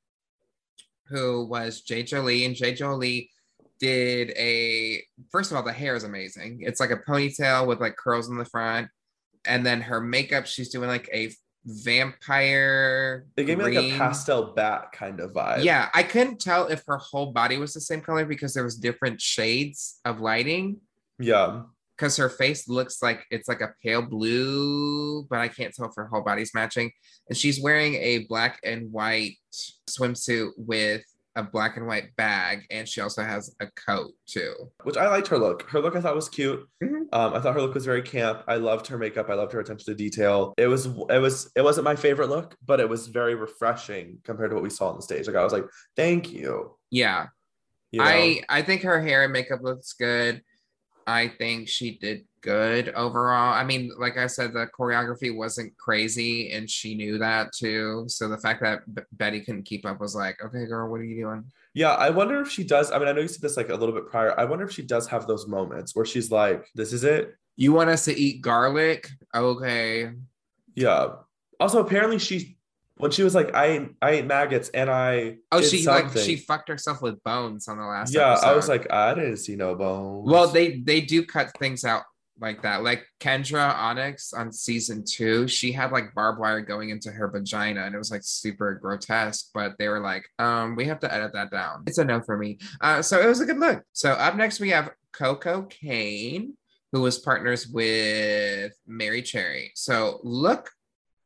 who 1.09 1.47
was 1.47 1.81
Jay 1.81 2.03
Jolie, 2.03 2.45
and 2.45 2.55
Jay 2.55 2.75
Jolie 2.75 3.31
did 3.81 4.31
a 4.37 5.03
first 5.31 5.51
of 5.51 5.57
all, 5.57 5.63
the 5.63 5.73
hair 5.73 5.95
is 5.97 6.05
amazing. 6.05 6.61
It's 6.63 6.81
like 6.81 6.91
a 6.91 6.97
ponytail 6.99 7.67
with 7.67 7.81
like 7.81 7.97
curls 7.97 8.29
in 8.29 8.37
the 8.39 8.45
front, 8.45 8.89
and 9.45 9.65
then 9.65 9.81
her 9.83 10.01
makeup, 10.01 10.47
she's 10.47 10.69
doing 10.71 10.89
like 10.89 11.09
a 11.13 11.33
vampire. 11.65 13.27
it 13.37 13.45
gave 13.45 13.59
me 13.59 13.65
like 13.65 13.75
a 13.75 13.97
pastel 13.99 14.53
bat 14.55 14.91
kind 14.93 15.21
of 15.21 15.33
vibe 15.33 15.63
Yeah, 15.65 15.89
I 15.95 16.03
couldn't 16.03 16.41
tell 16.41 16.69
if 16.69 16.83
her 16.87 16.97
whole 16.97 17.33
body 17.33 17.59
was 17.59 17.75
the 17.75 17.81
same 17.81 18.01
color 18.01 18.25
because 18.25 18.55
there 18.55 18.65
was 18.65 18.77
different 18.77 19.21
shades 19.21 20.01
of 20.05 20.21
lighting. 20.21 20.79
yeah 21.19 21.63
because 21.97 22.17
her 22.17 22.29
face 22.29 22.69
looks 22.69 23.03
like 23.03 23.25
it's 23.33 23.49
like 23.49 23.61
a 23.61 23.75
pale 23.83 24.03
blue, 24.03 25.25
but 25.29 25.41
I 25.41 25.49
can't 25.49 25.75
tell 25.75 25.87
if 25.87 25.95
her 25.97 26.07
whole 26.07 26.23
body's 26.23 26.55
matching. 26.55 26.93
And 27.29 27.37
she's 27.37 27.61
wearing 27.61 27.95
a 27.97 28.19
black 28.29 28.61
and 28.63 28.93
white 28.93 29.35
swimsuit 29.91 30.51
with 30.57 31.03
a 31.37 31.43
black 31.43 31.77
and 31.77 31.87
white 31.87 32.15
bag, 32.17 32.63
and 32.71 32.89
she 32.89 33.01
also 33.01 33.23
has 33.23 33.55
a 33.61 33.67
coat 33.87 34.11
too. 34.27 34.55
which 34.85 34.97
i 34.97 35.09
liked 35.09 35.29
her 35.29 35.39
look 35.39 35.63
her 35.71 35.81
look 35.81 35.95
i 35.95 36.01
thought 36.01 36.15
was 36.15 36.29
cute 36.29 36.67
Mhm. 36.83 37.07
um 37.13 37.35
i 37.35 37.41
thought 37.41 37.55
her 37.55 37.61
look 37.61 37.75
was 37.75 37.85
very 37.85 38.03
camp 38.03 38.43
i 38.49 38.57
loved 38.57 38.87
her 38.89 38.99
makeup 38.99 39.29
i 39.31 39.35
loved 39.35 39.53
her 39.53 39.61
attention 39.61 39.87
to 39.87 39.95
detail 39.95 40.53
it 40.57 40.67
was 40.67 40.87
it 40.87 41.21
was 41.21 41.51
it 41.55 41.63
wasn't 41.63 41.85
my 41.85 41.95
favorite 41.97 42.29
look 42.29 42.57
but 42.65 42.81
it 42.81 42.89
was 42.89 43.07
very 43.07 43.35
refreshing 43.35 44.19
compared 44.25 44.51
to 44.51 44.55
what 44.55 44.63
we 44.63 44.71
saw 44.71 44.89
on 44.89 44.97
the 44.97 45.03
stage 45.03 45.27
like 45.27 45.37
i 45.37 45.45
was 45.45 45.53
like 45.53 45.65
thank 45.97 46.33
you 46.33 46.77
Yeah, 46.91 47.27
you 47.93 48.01
know? 48.01 48.05
I 48.07 48.43
I 48.49 48.63
think 48.63 48.83
her 48.83 49.01
hair 49.01 49.25
and 49.25 49.33
makeup 49.33 49.61
looks 49.63 49.93
good. 49.95 50.43
I 51.07 51.29
think 51.29 51.69
she 51.69 51.99
did 51.99 52.27
good 52.41 52.91
overall. 52.91 53.53
I 53.55 53.65
mean, 53.65 53.91
like 53.99 54.17
I 54.17 54.27
said, 54.27 54.53
the 54.53 54.67
choreography 54.79 55.35
wasn't 55.35 55.77
crazy, 55.77 56.53
and 56.53 56.69
she 56.69 56.95
knew 56.95 57.19
that 57.19 57.53
too. 57.53 58.05
So 58.09 58.29
the 58.29 58.39
fact 58.39 58.63
that 58.63 58.93
B- 58.95 59.03
Betty 59.13 59.41
couldn't 59.41 59.65
keep 59.65 59.85
up 59.87 60.01
was 60.01 60.15
like, 60.15 60.43
okay, 60.45 60.67
girl, 60.67 60.91
what 60.91 61.01
are 61.01 61.05
you 61.05 61.23
doing? 61.23 61.45
Yeah, 61.75 61.93
I 61.93 62.11
wonder 62.11 62.41
if 62.41 62.51
she 62.51 62.65
does. 62.65 62.91
I 62.91 62.99
mean, 62.99 63.09
I 63.09 63.13
know 63.13 63.21
you 63.21 63.29
said 63.29 63.43
this 63.43 63.57
like 63.57 63.69
a 63.69 63.75
little 63.75 63.95
bit 63.95 64.09
prior. 64.09 64.39
I 64.39 64.45
wonder 64.45 64.65
if 64.65 64.73
she 64.73 64.83
does 64.83 65.07
have 65.09 65.27
those 65.27 65.47
moments 65.47 65.95
where 65.95 66.05
she's 66.07 66.31
like, 66.31 66.67
"This 66.75 66.93
is 66.93 67.05
it." 67.05 67.35
You 67.57 67.73
want 67.73 67.91
us 67.91 68.05
to 68.07 68.17
eat 68.19 68.41
garlic? 68.43 69.09
Okay. 69.35 70.11
Yeah. 70.75 71.09
Also, 71.61 71.81
apparently, 71.81 72.19
she 72.19 72.57
when 72.97 73.11
she 73.13 73.23
was 73.23 73.35
like, 73.35 73.55
"I 73.55 73.67
ate, 73.67 73.89
I 74.03 74.11
ate 74.11 74.27
maggots," 74.27 74.71
and 74.71 74.91
I 74.91 75.37
Oh, 75.53 75.61
she 75.61 75.87
like 75.87 76.17
she 76.17 76.37
fucked 76.37 76.69
herself 76.69 77.01
with 77.03 77.23
bones 77.23 77.69
on 77.69 77.79
the 77.79 77.85
last. 77.85 78.13
yeah, 78.15 78.39
I 78.43 78.55
was 78.55 78.69
like, 78.69 78.91
I 78.93 79.15
didn't 79.15 79.37
see 79.37 79.55
no 79.55 79.75
bones. 79.77 80.29
well, 80.29 80.49
they 80.49 80.79
they 80.81 81.01
do 81.01 81.25
cut 81.25 81.51
things 81.59 81.85
out 81.85 82.03
like 82.41 82.63
that. 82.63 82.83
Like 82.83 83.07
Kendra 83.21 83.75
Onyx 83.75 84.33
on 84.33 84.53
season 84.53 85.05
two, 85.05 85.49
she 85.49 85.73
had 85.73 85.93
like 85.93 86.15
barbed 86.15 86.41
wire 86.41 86.61
going 86.61 86.91
into 86.91 87.11
her 87.11 87.29
vagina, 87.29 87.83
and 87.83 87.95
it 87.95 87.99
was 87.99 88.11
like 88.11 88.23
super 88.25 88.75
grotesque. 88.75 89.51
But 89.55 89.77
they 89.79 89.89
were 89.89 90.01
like, 90.01 90.25
um, 90.39 90.77
we 90.77 90.87
have 90.87 91.01
to 91.01 91.13
edit 91.13 91.33
that 91.35 91.51
down. 91.51 91.85
It's 91.87 91.99
a 91.99 92.05
no 92.05 92.21
for 92.21 92.37
me. 92.37 92.59
Uh, 92.81 93.03
so 93.03 93.21
it 93.21 93.27
was 93.27 93.41
a 93.41 93.47
good 93.47 93.59
look. 93.59 93.83
So 93.93 94.13
up 94.13 94.37
next 94.37 94.61
we 94.61 94.71
have 94.71 94.91
Koco 95.13 95.69
Caine, 95.69 96.55
who 96.93 97.03
was 97.03 97.19
partners 97.19 97.67
with 97.69 98.73
Merrie 98.89 99.25
Cherry. 99.25 99.73
So 99.75 100.21
look 100.23 100.71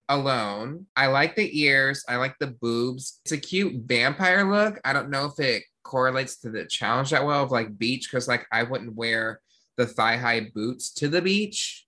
alone. 0.08 0.86
I 0.96 1.06
like 1.06 1.36
the 1.36 1.60
ears. 1.60 2.04
I 2.08 2.16
like 2.16 2.36
the 2.38 2.48
boobs. 2.48 3.20
It's 3.24 3.32
a 3.32 3.38
cute 3.38 3.84
vampire 3.86 4.50
look. 4.50 4.80
I 4.84 4.92
don't 4.92 5.10
know 5.10 5.26
if 5.26 5.38
it 5.38 5.64
correlates 5.82 6.36
to 6.38 6.50
the 6.50 6.64
challenge 6.64 7.10
that 7.10 7.24
well 7.24 7.42
of 7.42 7.50
like 7.50 7.78
beach 7.78 8.08
because 8.10 8.28
like 8.28 8.46
I 8.52 8.62
wouldn't 8.62 8.94
wear 8.94 9.40
the 9.76 9.86
thigh 9.86 10.16
high 10.16 10.50
boots 10.54 10.92
to 10.94 11.08
the 11.08 11.22
beach. 11.22 11.86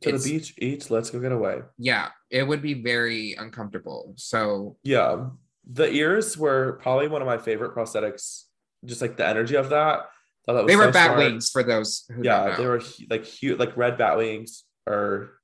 to 0.00 0.08
It's- 0.08 0.24
the 0.24 0.38
beach, 0.38 0.54
eat. 0.58 0.90
Let's 0.90 1.10
go 1.10 1.20
get 1.20 1.30
away. 1.30 1.60
Yeah, 1.78 2.08
it 2.28 2.42
would 2.42 2.60
be 2.60 2.74
very 2.74 3.34
uncomfortable. 3.34 4.14
So 4.16 4.76
Yeah, 4.82 5.28
the 5.64 5.88
ears 5.92 6.36
were 6.36 6.72
probably 6.82 7.06
one 7.06 7.22
of 7.22 7.26
my 7.26 7.38
favorite 7.38 7.72
prosthetics. 7.74 8.44
Just 8.84 9.00
like 9.00 9.16
the 9.16 9.24
energy 9.24 9.54
of 9.54 9.68
that. 9.70 10.08
That 10.48 10.54
was 10.54 10.66
they 10.66 10.74
were 10.74 10.86
so 10.86 10.92
bat 10.92 11.06
smart. 11.12 11.18
wings 11.18 11.50
for 11.50 11.62
those 11.62 12.04
who 12.12 12.24
Yeah, 12.24 12.56
they 12.56 12.66
were 12.66 12.82
like 13.10 13.24
huge, 13.24 13.60
like 13.60 13.76
red 13.76 13.96
bat 13.96 14.16
wings 14.16 14.64
or 14.88 15.38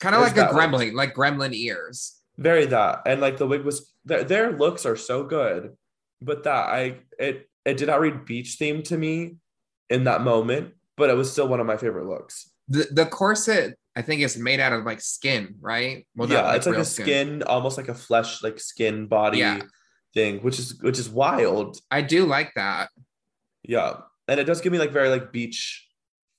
Kind 0.00 0.14
of 0.14 0.20
like 0.20 0.36
a 0.36 0.48
gremlin, 0.52 0.92
like 0.92 1.14
gremlin 1.14 1.54
ears. 1.54 2.20
Very 2.36 2.66
that. 2.66 3.02
And 3.06 3.22
like 3.22 3.38
the 3.38 3.46
wig 3.46 3.62
was 3.64 3.90
their, 4.04 4.22
their 4.22 4.52
looks 4.52 4.84
are 4.84 4.96
so 4.96 5.24
good. 5.24 5.74
But 6.20 6.42
that 6.44 6.68
I 6.68 6.98
it 7.18 7.48
it 7.64 7.78
did 7.78 7.88
not 7.88 8.00
read 8.00 8.26
beach 8.26 8.56
theme 8.58 8.82
to 8.82 8.98
me 8.98 9.36
in 9.88 10.04
that 10.04 10.20
moment, 10.20 10.74
but 10.96 11.10
it 11.10 11.14
was 11.14 11.30
still 11.30 11.48
one 11.48 11.60
of 11.60 11.66
my 11.66 11.76
favorite 11.76 12.06
looks. 12.06 12.50
The 12.68 12.86
the 12.90 13.06
corset, 13.06 13.76
I 13.94 14.02
think, 14.02 14.22
is 14.22 14.36
made 14.38 14.60
out 14.60 14.72
of 14.72 14.84
like 14.84 15.00
skin, 15.00 15.56
right? 15.60 16.06
Well, 16.16 16.28
not, 16.28 16.34
yeah, 16.34 16.54
it's 16.54 16.66
like 16.66 16.76
a 16.76 16.84
skin, 16.84 17.42
almost 17.42 17.76
like 17.76 17.88
a 17.88 17.94
flesh, 17.94 18.42
like 18.42 18.58
skin 18.58 19.06
body 19.06 19.38
Yeah. 19.38 19.60
thing, 20.14 20.38
which 20.38 20.58
is 20.58 20.80
which 20.80 20.98
is 20.98 21.08
wild. 21.10 21.78
I 21.90 22.00
do 22.02 22.24
like 22.24 22.52
that. 22.56 22.88
Yeah. 23.62 23.96
And 24.28 24.40
it 24.40 24.44
does 24.44 24.60
give 24.60 24.72
me 24.72 24.78
like 24.78 24.92
very 24.92 25.08
like 25.10 25.32
beach 25.32 25.86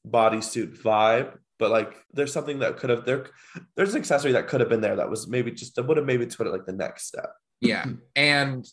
bodysuit 0.08 0.82
vibe, 0.82 1.38
but 1.60 1.70
like 1.72 1.95
there's 2.14 2.34
something 2.34 2.60
that 2.60 2.78
could 2.78 2.89
have 2.89 3.06
there 3.06 3.28
there's 3.76 3.93
an 3.93 3.99
accessory 3.99 4.32
that 4.32 4.47
could 4.47 4.60
have 4.60 4.70
been 4.70 4.82
there 4.82 4.95
that 4.95 5.10
was 5.10 5.28
maybe 5.28 5.51
just 5.51 5.78
would 5.82 5.97
have 5.97 6.06
maybe 6.06 6.26
put 6.26 6.47
it 6.47 6.51
like 6.51 6.66
the 6.66 6.74
next 6.74 7.06
step. 7.06 7.32
Yeah. 7.62 7.86
and 8.16 8.66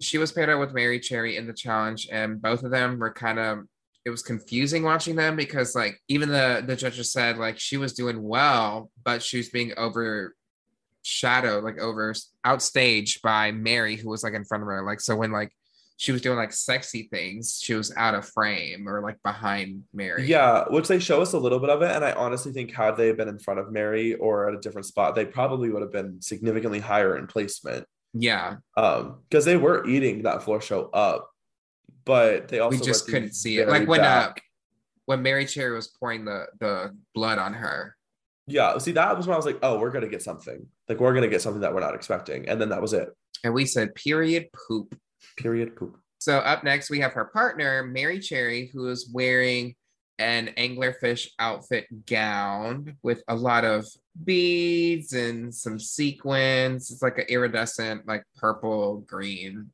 she 0.00 0.16
was 0.18 0.32
paired 0.32 0.48
up 0.48 0.58
with 0.58 0.72
Merrie 0.74 1.02
Cherry 1.02 1.36
in 1.36 1.46
the 1.46 1.52
challenge, 1.52 2.08
and 2.10 2.40
both 2.40 2.62
of 2.62 2.70
them 2.70 2.98
were 2.98 3.12
kind 3.12 3.38
of 3.38 3.58
it 4.04 4.10
was 4.10 4.22
confusing 4.22 4.82
watching 4.82 5.16
them 5.16 5.36
because 5.36 5.74
like 5.74 6.00
even 6.08 6.28
the 6.28 6.62
the 6.66 6.76
judges 6.76 7.12
said 7.12 7.36
like 7.36 7.58
she 7.58 7.76
was 7.76 7.92
doing 7.92 8.22
well, 8.22 8.90
but 9.04 9.22
she 9.22 9.36
was 9.36 9.48
being 9.50 9.72
overshadowed, 9.76 11.64
like 11.64 11.78
over 11.78 12.14
outstaged 12.46 13.20
by 13.22 13.52
Merrie, 13.52 13.98
who 13.98 14.08
was 14.08 14.22
like 14.22 14.34
in 14.34 14.44
front 14.44 14.62
of 14.62 14.68
her. 14.68 14.84
Like 14.84 15.00
so 15.00 15.16
when 15.16 15.32
like 15.32 15.52
she 16.00 16.12
was 16.12 16.22
doing 16.22 16.38
like 16.38 16.52
sexy 16.52 17.08
things, 17.12 17.60
she 17.62 17.74
was 17.74 17.94
out 17.94 18.14
of 18.14 18.26
frame 18.26 18.88
or 18.88 19.02
like 19.02 19.22
behind 19.22 19.82
Merrie. 19.94 20.26
Yeah, 20.26 20.64
which 20.70 20.88
they 20.88 20.98
show 20.98 21.20
us 21.20 21.34
a 21.34 21.38
little 21.38 21.58
bit 21.58 21.68
of 21.68 21.82
it. 21.82 21.90
And 21.90 22.02
I 22.02 22.12
honestly 22.12 22.52
think 22.52 22.72
had 22.72 22.96
they 22.96 23.12
been 23.12 23.28
in 23.28 23.38
front 23.38 23.60
of 23.60 23.66
Merrie 23.66 24.16
or 24.18 24.48
at 24.48 24.54
a 24.54 24.60
different 24.60 24.86
spot, 24.86 25.14
they 25.14 25.26
probably 25.26 25.68
would 25.68 25.82
have 25.82 25.92
been 25.92 26.22
significantly 26.22 26.78
higher 26.78 27.18
in 27.18 27.26
placement. 27.26 27.84
Yeah. 28.14 28.56
Um, 28.78 29.18
because 29.28 29.44
they 29.44 29.58
were 29.58 29.86
eating 29.86 30.22
that 30.22 30.42
floor 30.42 30.62
show 30.62 30.88
up, 30.94 31.29
but 32.10 32.48
they 32.48 32.58
also 32.58 32.76
we 32.76 32.84
just 32.84 33.06
couldn't 33.06 33.34
see 33.36 33.60
it. 33.60 33.68
Like 33.68 33.86
when 33.86 34.00
uh 34.00 34.32
when 35.06 35.22
Merrie 35.22 35.48
Cherry 35.48 35.72
was 35.72 35.86
pouring 35.86 36.24
the 36.24 36.46
the 36.58 36.92
blood 37.14 37.38
on 37.38 37.54
her. 37.54 37.96
yeah, 38.48 38.76
see 38.78 38.90
that 38.92 39.16
was 39.16 39.28
when 39.28 39.34
I 39.34 39.36
was 39.36 39.46
like, 39.46 39.60
oh, 39.62 39.78
we're 39.78 39.92
gonna 39.92 40.08
get 40.08 40.20
something. 40.20 40.66
Like 40.88 40.98
we're 40.98 41.14
gonna 41.14 41.28
get 41.28 41.40
something 41.40 41.60
that 41.60 41.72
we're 41.72 41.78
not 41.78 41.94
expecting. 41.94 42.48
And 42.48 42.60
then 42.60 42.70
that 42.70 42.82
was 42.82 42.94
it. 42.94 43.10
And 43.44 43.54
we 43.54 43.64
said 43.64 43.94
period 43.94 44.48
poop. 44.52 44.98
Period 45.36 45.76
poop. 45.76 45.98
So 46.18 46.38
up 46.38 46.64
next 46.64 46.90
we 46.90 46.98
have 46.98 47.12
her 47.12 47.26
partner, 47.26 47.84
Merrie 47.84 48.20
Cherry, 48.20 48.70
who 48.74 48.88
is 48.88 49.08
wearing 49.14 49.76
an 50.18 50.50
anglerfish 50.58 51.28
outfit 51.38 51.86
gown 52.06 52.96
with 53.04 53.22
a 53.28 53.36
lot 53.36 53.64
of 53.64 53.86
beads 54.24 55.12
and 55.12 55.54
some 55.54 55.78
sequins. 55.78 56.90
It's 56.90 57.02
like 57.02 57.18
an 57.18 57.26
iridescent, 57.28 58.08
like 58.08 58.24
purple 58.36 58.98
green 59.06 59.70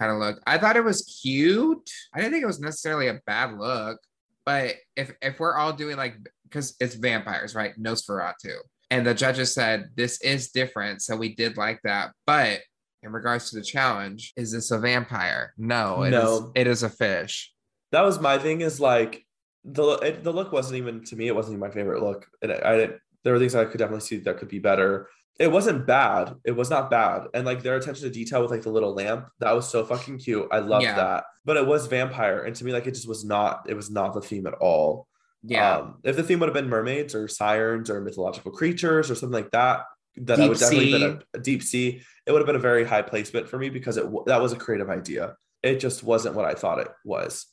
kind 0.00 0.12
of 0.12 0.18
look. 0.18 0.40
I 0.46 0.58
thought 0.58 0.76
it 0.76 0.84
was 0.84 1.20
cute. 1.22 1.90
I 2.14 2.18
didn't 2.18 2.32
think 2.32 2.42
it 2.42 2.46
was 2.46 2.60
necessarily 2.60 3.08
a 3.08 3.20
bad 3.26 3.58
look, 3.58 3.98
but 4.46 4.76
if 4.96 5.12
if 5.20 5.38
we're 5.38 5.56
all 5.56 5.72
doing 5.72 5.96
like 5.96 6.16
because 6.44 6.74
it's 6.80 6.94
vampires, 6.94 7.54
right? 7.54 7.74
Nosferatu. 7.78 8.56
And 8.90 9.06
the 9.06 9.14
judges 9.14 9.54
said 9.54 9.90
this 9.94 10.20
is 10.20 10.50
different. 10.50 11.02
So 11.02 11.16
we 11.16 11.34
did 11.34 11.56
like 11.56 11.80
that. 11.84 12.10
But 12.26 12.60
in 13.02 13.12
regards 13.12 13.50
to 13.50 13.56
the 13.56 13.62
challenge, 13.62 14.32
is 14.36 14.52
this 14.52 14.72
a 14.72 14.78
vampire? 14.78 15.54
No, 15.56 16.02
it 16.02 16.08
is. 16.08 16.12
No. 16.12 16.52
It 16.54 16.66
is 16.66 16.82
a 16.82 16.90
fish. 16.90 17.52
That 17.92 18.02
was 18.02 18.20
my 18.20 18.38
thing. 18.38 18.62
Is 18.62 18.80
like 18.80 19.24
the 19.64 19.92
it, 19.98 20.24
the 20.24 20.32
look 20.32 20.52
wasn't 20.52 20.78
even 20.78 21.04
to 21.04 21.16
me. 21.16 21.28
It 21.28 21.34
wasn't 21.34 21.54
even 21.54 21.60
my 21.60 21.72
favorite 21.72 22.02
look. 22.02 22.26
And 22.42 22.52
I, 22.52 22.60
I 22.64 22.76
didn't. 22.76 23.00
There 23.22 23.34
were 23.34 23.38
things 23.38 23.54
I 23.54 23.66
could 23.66 23.78
definitely 23.78 24.00
see 24.00 24.16
that 24.16 24.38
could 24.38 24.48
be 24.48 24.58
better. 24.58 25.08
It 25.38 25.50
wasn't 25.50 25.86
bad. 25.86 26.34
It 26.44 26.52
was 26.52 26.68
not 26.68 26.90
bad. 26.90 27.22
And 27.32 27.46
like 27.46 27.62
their 27.62 27.76
attention 27.76 28.04
to 28.04 28.10
detail 28.10 28.42
with 28.42 28.50
like 28.50 28.62
the 28.62 28.70
little 28.70 28.92
lamp, 28.94 29.28
that 29.38 29.52
was 29.52 29.68
so 29.68 29.84
fucking 29.86 30.18
cute. 30.18 30.48
I 30.52 30.58
loved 30.58 30.84
Yeah. 30.84 30.96
that. 30.96 31.24
But 31.46 31.56
it 31.56 31.66
was 31.66 31.86
vampire, 31.86 32.42
and 32.44 32.54
to 32.56 32.64
me, 32.64 32.72
like 32.72 32.86
it 32.86 32.94
just 32.94 33.08
was 33.08 33.24
not. 33.24 33.64
It 33.68 33.74
was 33.74 33.90
not 33.90 34.12
the 34.12 34.20
theme 34.20 34.46
at 34.46 34.52
all. 34.54 35.06
Yeah. 35.42 35.78
Um, 35.78 35.96
if 36.04 36.16
the 36.16 36.22
theme 36.22 36.38
would 36.40 36.50
have 36.50 36.54
been 36.54 36.68
mermaids 36.68 37.14
or 37.14 37.26
sirens 37.28 37.88
or 37.88 38.02
mythological 38.02 38.52
creatures 38.52 39.10
or 39.10 39.14
something 39.14 39.32
like 39.42 39.50
that, 39.52 39.84
then 40.16 40.38
I 40.42 40.48
would 40.48 40.58
definitely 40.58 40.92
sea. 40.92 40.98
been 40.98 41.22
a, 41.34 41.38
a 41.38 41.40
deep 41.40 41.62
sea. 41.62 42.02
It 42.26 42.32
would 42.32 42.40
have 42.40 42.46
been 42.46 42.56
a 42.56 42.58
very 42.58 42.84
high 42.84 43.00
placement 43.00 43.48
for 43.48 43.58
me 43.58 43.70
because 43.70 43.96
it 43.96 44.04
that 44.26 44.42
was 44.42 44.52
a 44.52 44.56
creative 44.56 44.90
idea. 44.90 45.36
It 45.62 45.80
just 45.80 46.02
wasn't 46.02 46.34
what 46.34 46.44
I 46.44 46.52
thought 46.52 46.78
it 46.80 46.88
was. 47.06 47.46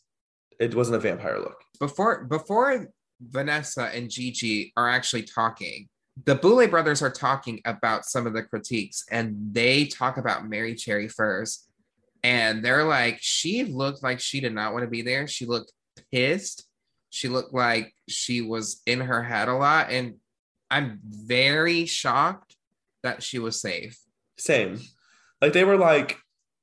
It 0.59 0.75
wasn't 0.75 0.97
a 0.97 0.99
vampire 0.99 1.39
look. 1.39 1.61
before 1.80 2.25
before 2.25 2.88
Vanessa 3.21 3.84
and 3.93 4.09
Gigi 4.09 4.73
are 4.75 4.89
actually 4.89 5.23
talking, 5.23 5.88
the 6.26 6.36
Boulet 6.36 6.72
brothers 6.72 7.01
are 7.01 7.11
talking 7.11 7.61
about 7.65 8.05
some 8.05 8.26
of 8.26 8.34
the 8.34 8.43
critiques, 8.43 9.05
and 9.11 9.36
they 9.53 9.86
talk 9.86 10.18
about 10.18 10.49
Merrie 10.49 10.78
Cherry 10.78 11.07
first. 11.07 11.70
And 12.24 12.65
they're 12.65 12.84
like, 12.84 13.20
she 13.22 13.63
looked 13.63 14.03
like 14.03 14.20
she 14.20 14.39
did 14.39 14.53
not 14.53 14.74
want 14.74 14.84
to 14.84 14.89
be 14.89 15.01
there. 15.01 15.28
She 15.28 15.45
looked 15.45 15.72
pissed. 16.11 16.68
She 17.09 17.30
looked 17.30 17.53
like 17.53 17.93
she 18.09 18.41
was 18.41 18.82
in 18.86 18.99
her 19.01 19.24
head 19.24 19.47
a 19.47 19.53
lot. 19.53 19.91
And 19.91 20.15
I'm 20.70 20.99
very 21.03 21.86
shocked 21.86 22.55
that 23.03 23.24
she 23.24 23.39
was 23.39 23.61
safe. 23.61 23.97
Same. 24.38 24.80
Like 25.41 25.53
they 25.53 25.63
were 25.63 25.78
like, 25.78 26.18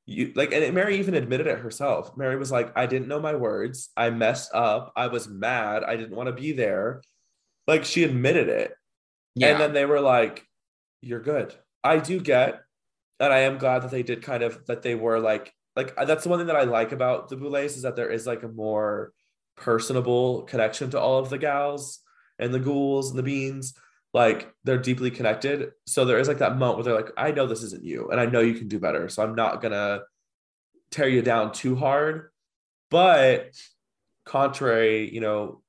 you 0.07 0.33
like, 0.35 0.53
and 0.53 0.77
Merrie 0.77 0.99
even 0.99 1.15
admitted 1.15 1.47
it 1.47 1.61
herself. 1.61 2.15
Merrie 2.17 2.39
was 2.39 2.53
like, 2.53 2.77
I 2.77 2.87
didn't 2.87 3.09
know 3.09 3.21
my 3.21 3.35
words. 3.35 3.91
I 3.97 4.11
messed 4.11 4.53
up. 4.53 4.93
I 4.97 5.07
was 5.07 5.29
mad. 5.29 5.83
I 5.83 5.97
didn't 5.97 6.17
want 6.17 6.27
to 6.27 6.35
be 6.35 6.53
there. 6.53 7.01
Like 7.67 7.85
she 7.85 8.05
admitted 8.05 8.49
it. 8.49 8.75
Yeah. 9.35 9.49
And 9.49 9.61
then 9.61 9.73
they 9.73 9.85
were 9.85 10.01
like, 10.01 10.47
You're 11.03 11.21
good. 11.21 11.55
I 11.83 11.99
do 11.99 12.21
get, 12.21 12.63
and 13.21 13.33
I 13.33 13.41
am 13.41 13.59
glad 13.59 13.83
that 13.83 13.91
they 13.91 14.03
did 14.03 14.23
kind 14.23 14.43
of 14.43 14.65
that 14.67 14.83
they 14.83 14.95
were 14.95 15.21
like, 15.21 15.53
like 15.77 15.93
uh, 15.97 16.05
that's 16.05 16.25
the 16.25 16.31
one 16.31 16.39
thing 16.39 16.47
that 16.47 16.57
I 16.57 16.65
like 16.65 16.93
about 16.93 17.29
the 17.29 17.37
Boulets 17.37 17.77
is 17.77 17.83
that 17.83 17.97
there 17.97 18.11
is 18.11 18.27
like 18.27 18.43
a 18.43 18.49
more 18.49 19.13
personable 19.57 20.43
connection 20.43 20.91
to 20.91 21.01
all 21.01 21.19
of 21.19 21.31
the 21.31 21.39
gals 21.39 22.01
and 22.39 22.53
the 22.53 22.61
ghouls 22.61 23.11
and 23.11 23.19
the 23.19 23.23
beans. 23.23 23.75
Like 24.13 24.53
they're 24.63 24.79
deeply 24.79 25.11
connected. 25.11 25.73
So 25.87 26.05
there 26.05 26.19
is 26.19 26.29
like 26.29 26.39
that 26.39 26.57
moment 26.57 26.77
where 26.77 26.85
they're 26.85 27.03
like, 27.03 27.13
I 27.17 27.33
know 27.33 27.47
this 27.47 27.65
isn't 27.65 27.85
you, 27.85 28.11
and 28.11 28.21
I 28.21 28.27
know 28.27 28.41
you 28.41 28.55
can 28.55 28.69
do 28.69 28.79
better. 28.79 29.09
So 29.09 29.23
I'm 29.23 29.35
not 29.35 29.61
gonna 29.61 30.03
tear 30.91 31.09
you 31.09 31.23
down 31.23 31.53
too 31.53 31.75
hard. 31.75 32.31
But 32.91 33.51
contrary, 34.25 35.13
you 35.13 35.21
know, 35.21 35.63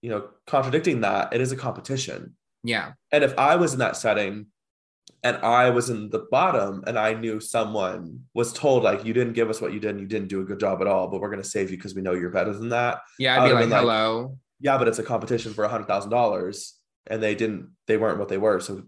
you 0.00 0.08
know, 0.08 0.30
contradicting 0.46 1.02
that, 1.02 1.34
it 1.34 1.42
is 1.42 1.52
a 1.52 1.56
competition. 1.56 2.36
Yeah. 2.62 2.92
And 3.12 3.24
if 3.24 3.36
I 3.38 3.56
was 3.56 3.72
in 3.72 3.78
that 3.80 3.96
setting 3.96 4.46
and 5.22 5.36
I 5.38 5.70
was 5.70 5.90
in 5.90 6.10
the 6.10 6.26
bottom 6.30 6.82
and 6.86 6.98
I 6.98 7.14
knew 7.14 7.40
someone 7.40 8.24
was 8.34 8.52
told, 8.52 8.82
like, 8.84 9.04
you 9.04 9.12
didn't 9.12 9.32
give 9.34 9.50
us 9.50 9.60
what 9.60 9.72
you 9.72 9.80
did 9.80 9.90
and 9.90 10.00
you 10.00 10.06
didn't 10.06 10.28
do 10.28 10.40
a 10.40 10.44
good 10.44 10.60
job 10.60 10.80
at 10.80 10.86
all, 10.86 11.08
but 11.08 11.20
we're 11.20 11.30
going 11.30 11.42
to 11.42 11.48
save 11.48 11.70
you 11.70 11.76
because 11.76 11.94
we 11.94 12.02
know 12.02 12.12
you're 12.14 12.30
better 12.30 12.52
than 12.52 12.68
that. 12.70 13.00
Yeah. 13.18 13.42
I'd 13.42 13.48
be 13.48 13.54
like, 13.54 13.68
like- 13.68 13.80
hello. 13.80 14.38
Yeah, 14.60 14.76
but 14.76 14.88
it's 14.88 14.98
a 14.98 15.02
competition 15.02 15.54
for 15.54 15.64
a 15.64 15.68
$100,000 15.68 16.72
and 17.06 17.22
they 17.22 17.34
didn't, 17.34 17.70
they 17.86 17.96
weren't 17.96 18.18
what 18.18 18.28
they 18.28 18.38
were. 18.38 18.60
So 18.60 18.82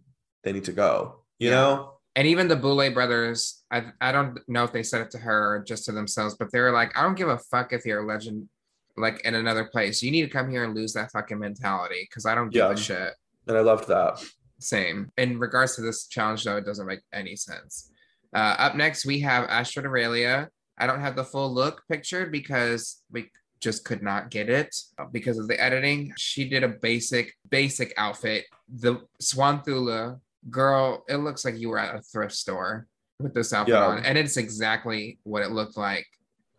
they 0.45 0.53
need 0.53 0.65
to 0.65 0.73
go, 0.73 1.25
you 1.39 1.49
Yeah. 1.51 1.55
know? 1.57 1.89
and 2.15 2.27
even 2.29 2.47
the 2.47 2.57
Boulet 2.57 2.93
brothers, 2.93 3.63
I 3.71 3.85
I 3.99 4.13
don't 4.13 4.39
know 4.47 4.65
if 4.65 4.73
they 4.73 4.83
said 4.83 5.01
it 5.01 5.11
to 5.13 5.19
her 5.19 5.55
or 5.55 5.65
just 5.65 5.87
to 5.87 5.93
themselves, 5.93 6.35
but 6.39 6.53
they 6.53 6.61
were 6.61 6.71
like, 6.73 6.93
I 6.95 7.01
don't 7.03 7.15
give 7.15 7.31
a 7.31 7.39
fuck 7.39 7.73
if 7.73 7.87
you're 7.87 8.03
a 8.03 8.07
legend 8.07 8.51
like 8.99 9.23
in 9.25 9.35
another 9.35 9.65
place. 9.65 10.03
You 10.03 10.11
need 10.11 10.21
to 10.23 10.29
come 10.29 10.51
here 10.51 10.63
and 10.65 10.75
lose 10.75 10.93
that 10.93 11.11
fucking 11.11 11.39
mentality 11.39 12.07
because 12.07 12.27
I 12.27 12.35
don't 12.35 12.51
give 12.51 12.61
Yeah. 12.67 12.73
a 12.73 12.77
shit. 12.77 13.15
And 13.47 13.57
I 13.57 13.61
loved 13.61 13.89
that. 13.89 14.23
Same. 14.59 15.11
In 15.19 15.39
regards 15.39 15.77
to 15.77 15.83
this 15.83 16.07
challenge, 16.07 16.45
though, 16.45 16.57
it 16.57 16.65
doesn't 16.65 16.87
make 16.87 17.01
any 17.13 17.37
sense. 17.37 17.91
Uh, 18.35 18.55
up 18.59 18.77
next, 18.77 19.05
we 19.05 19.21
have 19.21 19.49
Astrid 19.49 19.87
Aurelia. 19.87 20.49
I 20.79 20.87
don't 20.87 21.01
have 21.01 21.17
the 21.17 21.25
full 21.25 21.53
look 21.53 21.83
pictured 21.91 22.33
because 22.33 23.03
we 23.11 23.31
just 23.61 23.85
could 23.85 24.03
not 24.03 24.31
get 24.31 24.49
it 24.49 24.75
because 25.13 25.39
of 25.39 25.49
the 25.49 25.61
editing. 25.61 26.13
She 26.17 26.49
did 26.49 26.65
a 26.65 26.69
basic, 26.69 27.35
basic 27.51 27.93
outfit. 27.97 28.45
The 28.69 29.01
Swan 29.21 29.63
Thula 29.63 30.19
girl, 30.51 31.05
it 31.09 31.17
looks 31.17 31.45
like 31.45 31.59
you 31.59 31.69
were 31.69 31.79
at 31.79 31.95
a 31.95 32.01
thrift 32.01 32.35
store 32.35 32.87
with 33.21 33.35
this 33.35 33.53
outfit 33.53 33.75
Yeah. 33.75 33.87
on, 33.87 34.05
and 34.05 34.19
it's 34.19 34.37
exactly 34.37 35.19
what 35.23 35.43
it 35.43 35.51
looked 35.51 35.77
like. 35.77 36.07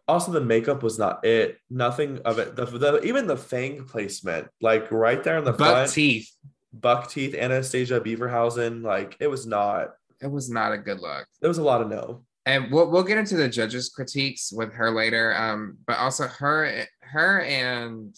Also, 0.07 0.31
the 0.31 0.41
makeup 0.41 0.83
was 0.83 0.99
not 0.99 1.25
it. 1.25 1.57
Nothing 1.69 2.19
of 2.25 2.37
it. 2.37 2.55
The, 2.55 2.65
the 2.65 3.01
even 3.03 3.25
the 3.25 3.37
fang 3.37 3.85
placement, 3.85 4.47
like 4.61 4.91
right 4.91 5.23
there 5.23 5.37
in 5.37 5.45
the 5.45 5.51
Buck 5.53 5.71
front, 5.71 5.91
teeth. 5.91 6.29
Buck 6.73 7.09
teeth, 7.09 7.35
Anastasia 7.35 7.99
Beaverhausen, 7.99 8.83
like 8.83 9.17
it 9.19 9.27
was 9.27 9.45
not. 9.45 9.95
It 10.21 10.31
was 10.31 10.49
not 10.49 10.71
a 10.71 10.77
good 10.77 10.99
look. 10.99 11.27
There 11.41 11.49
was 11.49 11.57
a 11.57 11.63
lot 11.63 11.81
of 11.81 11.89
no. 11.89 12.23
and 12.45 12.71
we'll 12.71 12.89
we'll 12.89 13.03
get 13.03 13.17
into 13.17 13.35
the 13.35 13.47
judges' 13.47 13.89
critiques 13.89 14.51
with 14.51 14.73
her 14.73 14.91
later. 14.91 15.35
Um, 15.35 15.77
but 15.85 15.97
also 15.97 16.27
her 16.27 16.85
her 17.01 17.41
and 17.41 18.15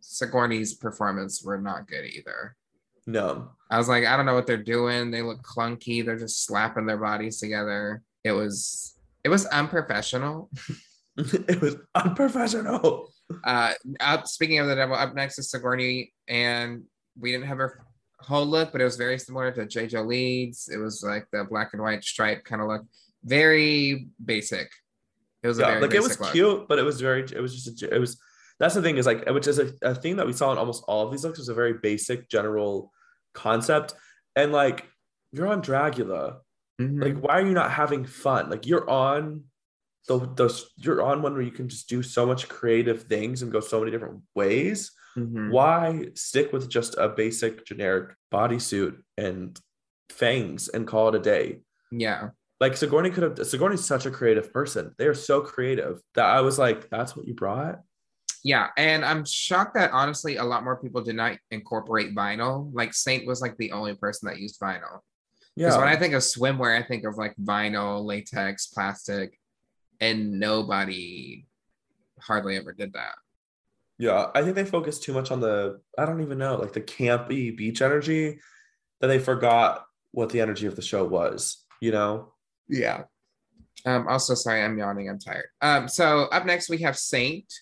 Sigourney's 0.00 0.74
performance 0.74 1.42
were 1.42 1.58
not 1.58 1.88
good 1.88 2.04
either. 2.04 2.56
No. 3.06 3.50
I 3.70 3.78
was 3.78 3.88
like, 3.88 4.04
I 4.04 4.16
don't 4.16 4.26
know 4.26 4.34
what 4.34 4.46
they're 4.46 4.56
doing. 4.56 5.10
They 5.10 5.22
look 5.22 5.42
clunky. 5.42 6.04
They're 6.04 6.18
just 6.18 6.44
slapping 6.44 6.86
their 6.86 6.98
bodies 6.98 7.38
together. 7.40 8.02
It 8.24 8.32
was 8.32 8.96
it 9.24 9.28
was 9.28 9.46
unprofessional. 9.46 10.50
it 11.16 11.60
was 11.60 11.76
unprofessional. 11.94 13.10
Uh, 13.44 13.72
up 14.00 14.26
speaking 14.26 14.58
of 14.58 14.66
the 14.66 14.74
devil, 14.74 14.94
up 14.94 15.14
next 15.14 15.38
is 15.38 15.50
Sigourney, 15.50 16.12
and 16.28 16.84
we 17.18 17.32
didn't 17.32 17.46
have 17.46 17.58
her 17.58 17.84
whole 18.20 18.46
look, 18.46 18.72
but 18.72 18.80
it 18.80 18.84
was 18.84 18.96
very 18.96 19.18
similar 19.18 19.50
to 19.52 19.66
JJ 19.66 20.06
Leeds. 20.06 20.68
It 20.72 20.78
was 20.78 21.02
like 21.02 21.26
the 21.32 21.44
black 21.44 21.70
and 21.72 21.82
white 21.82 22.04
stripe 22.04 22.44
kind 22.44 22.60
of 22.62 22.68
look. 22.68 22.82
Very 23.24 24.08
basic. 24.24 24.68
It 25.42 25.48
was 25.48 25.58
a 25.58 25.62
Yeah, 25.62 25.68
very 25.68 25.80
like 25.82 25.94
it 25.94 26.02
was 26.02 26.18
look. 26.20 26.32
cute, 26.32 26.68
but 26.68 26.78
it 26.78 26.82
was 26.82 27.00
very. 27.00 27.22
It 27.22 27.40
was 27.40 27.54
just. 27.62 27.82
A, 27.82 27.94
it 27.94 27.98
was. 27.98 28.20
That's 28.58 28.74
the 28.74 28.82
thing 28.82 28.96
is 28.96 29.06
like, 29.06 29.28
which 29.30 29.46
is 29.46 29.60
a, 29.60 29.72
a 29.82 29.94
thing 29.94 30.16
that 30.16 30.26
we 30.26 30.32
saw 30.32 30.50
in 30.50 30.58
almost 30.58 30.82
all 30.88 31.04
of 31.06 31.12
these 31.12 31.22
looks 31.24 31.38
was 31.38 31.48
a 31.48 31.54
very 31.54 31.74
basic 31.74 32.28
general 32.28 32.92
concept, 33.34 33.94
and 34.34 34.50
like 34.52 34.84
you're 35.32 35.46
on 35.46 35.62
Dragula, 35.62 36.38
Mhm. 36.80 37.02
like 37.02 37.20
why 37.22 37.38
are 37.40 37.46
you 37.46 37.54
not 37.54 37.70
having 37.70 38.04
fun? 38.04 38.50
Like 38.50 38.66
you're 38.66 38.88
on. 38.90 39.44
The, 40.08 40.18
those 40.36 40.70
you're 40.78 41.02
on 41.02 41.20
one 41.20 41.34
where 41.34 41.42
you 41.42 41.50
can 41.50 41.68
just 41.68 41.86
do 41.88 42.02
so 42.02 42.24
much 42.24 42.48
creative 42.48 43.02
things 43.02 43.42
and 43.42 43.52
go 43.52 43.60
so 43.60 43.78
many 43.78 43.90
different 43.92 44.22
ways. 44.34 44.90
Mhm. 45.18 45.50
Why 45.50 46.06
stick 46.14 46.52
with 46.52 46.68
just 46.68 46.96
a 46.98 47.08
basic 47.08 47.64
generic 47.64 48.14
bodysuit 48.32 49.02
and 49.16 49.58
fangs 50.10 50.68
and 50.68 50.86
call 50.86 51.08
it 51.08 51.14
a 51.14 51.18
day? 51.18 51.60
Yeah. 51.90 52.30
Like 52.60 52.76
Sigourney 52.76 53.10
could 53.10 53.22
have 53.38 53.46
Sigourney's 53.46 53.84
such 53.84 54.06
a 54.06 54.10
creative 54.10 54.52
person. 54.52 54.94
They 54.98 55.06
are 55.06 55.14
so 55.14 55.40
creative 55.40 56.00
that 56.14 56.24
I 56.26 56.40
was 56.40 56.58
like, 56.58 56.90
that's 56.90 57.16
what 57.16 57.26
you 57.26 57.34
brought? 57.34 57.80
Yeah, 58.44 58.68
and 58.76 59.04
I'm 59.04 59.24
shocked 59.24 59.74
that 59.74 59.90
honestly 59.92 60.36
a 60.36 60.44
lot 60.44 60.64
more 60.64 60.76
people 60.80 61.02
did 61.02 61.16
not 61.16 61.38
incorporate 61.50 62.14
vinyl. 62.14 62.70
Like 62.72 62.94
Saint 62.94 63.26
was 63.26 63.40
like 63.40 63.56
the 63.56 63.72
only 63.72 63.94
person 63.94 64.28
that 64.28 64.38
used 64.38 64.60
vinyl. 64.60 65.00
Because 65.56 65.74
Yeah. 65.74 65.78
when 65.80 65.88
I 65.88 65.96
think 65.96 66.14
of 66.14 66.22
swimwear, 66.22 66.76
I 66.78 66.86
think 66.86 67.04
of 67.04 67.16
like 67.16 67.34
vinyl, 67.36 68.04
latex, 68.04 68.66
plastic, 68.68 69.38
and 70.00 70.38
nobody 70.38 71.46
hardly 72.20 72.56
ever 72.56 72.72
did 72.72 72.92
that. 72.92 73.14
Yeah. 73.98 74.30
I 74.34 74.42
think 74.42 74.54
they 74.54 74.64
focused 74.64 75.02
too 75.02 75.12
much 75.12 75.30
on 75.30 75.40
the, 75.40 75.80
I 75.98 76.06
don't 76.06 76.22
even 76.22 76.38
know, 76.38 76.56
like 76.56 76.72
the 76.72 76.80
campy 76.80 77.56
beach 77.56 77.82
energy 77.82 78.40
that 79.00 79.08
they 79.08 79.18
forgot 79.18 79.84
what 80.12 80.30
the 80.30 80.40
energy 80.40 80.66
of 80.66 80.76
the 80.76 80.82
show 80.82 81.04
was, 81.04 81.64
you 81.80 81.90
know? 81.90 82.32
Yeah. 82.68 83.04
Um, 83.84 84.08
also, 84.08 84.34
sorry, 84.34 84.62
I'm 84.62 84.78
yawning. 84.78 85.08
I'm 85.08 85.18
tired. 85.18 85.46
Um, 85.60 85.88
so 85.88 86.24
up 86.24 86.46
next 86.46 86.68
we 86.68 86.78
have 86.78 86.96
Saint, 86.96 87.52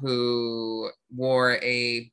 who 0.00 0.90
wore 1.14 1.54
a 1.62 2.10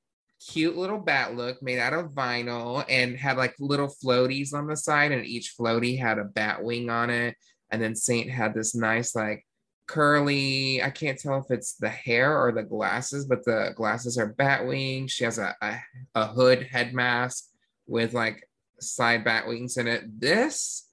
cute 0.48 0.78
little 0.78 1.00
bat 1.00 1.36
look 1.36 1.62
made 1.62 1.80
out 1.80 1.94
of 1.94 2.12
vinyl 2.12 2.86
and 2.88 3.18
had 3.18 3.38
like 3.38 3.56
little 3.60 3.88
floaties 4.04 4.54
on 4.54 4.68
the 4.68 4.78
side, 4.78 5.12
and 5.12 5.26
each 5.26 5.56
floaty 5.60 6.00
had 6.00 6.20
a 6.20 6.26
bat 6.26 6.64
wing 6.64 6.90
on 6.90 7.10
it. 7.10 7.36
And 7.72 7.82
then 7.82 7.96
Saint 7.96 8.30
had 8.30 8.54
this 8.54 8.76
nice 8.76 9.16
like 9.16 9.46
curly. 9.88 10.82
I 10.82 10.90
can't 10.90 11.20
tell 11.20 11.38
if 11.40 11.50
it's 11.50 11.76
the 11.76 11.90
hair 11.90 12.38
or 12.38 12.52
the 12.52 12.64
glasses, 12.64 13.26
but 13.26 13.44
the 13.46 13.74
glasses 13.76 14.18
are 14.18 14.28
bat 14.28 14.66
wings. 14.66 15.12
She 15.12 15.24
has 15.24 15.38
a, 15.38 15.56
a, 15.62 15.80
a 16.16 16.28
hood 16.28 16.64
head 16.64 16.94
mask 16.94 17.46
with 17.88 18.14
like 18.14 18.48
side 18.80 19.24
bat 19.24 19.48
wings 19.48 19.78
in 19.78 19.88
it. 19.88 20.20
This 20.20 20.90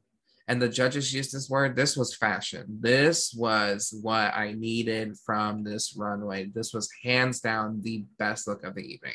and 0.49 0.61
the 0.61 0.68
judges 0.68 1.14
used 1.14 1.32
this 1.32 1.49
word 1.49 1.76
this 1.76 1.97
was 1.97 2.16
fashion 2.16 2.64
this 2.80 3.32
was 3.32 3.97
what 4.03 4.34
i 4.34 4.53
needed 4.53 5.16
from 5.24 5.62
this 5.62 5.95
runway 5.97 6.47
this 6.47 6.74
was 6.74 6.90
hands 7.05 7.40
down 7.40 7.80
the 7.82 8.05
best 8.18 8.49
look 8.49 8.64
of 8.64 8.74
the 8.74 8.82
evening 8.82 9.14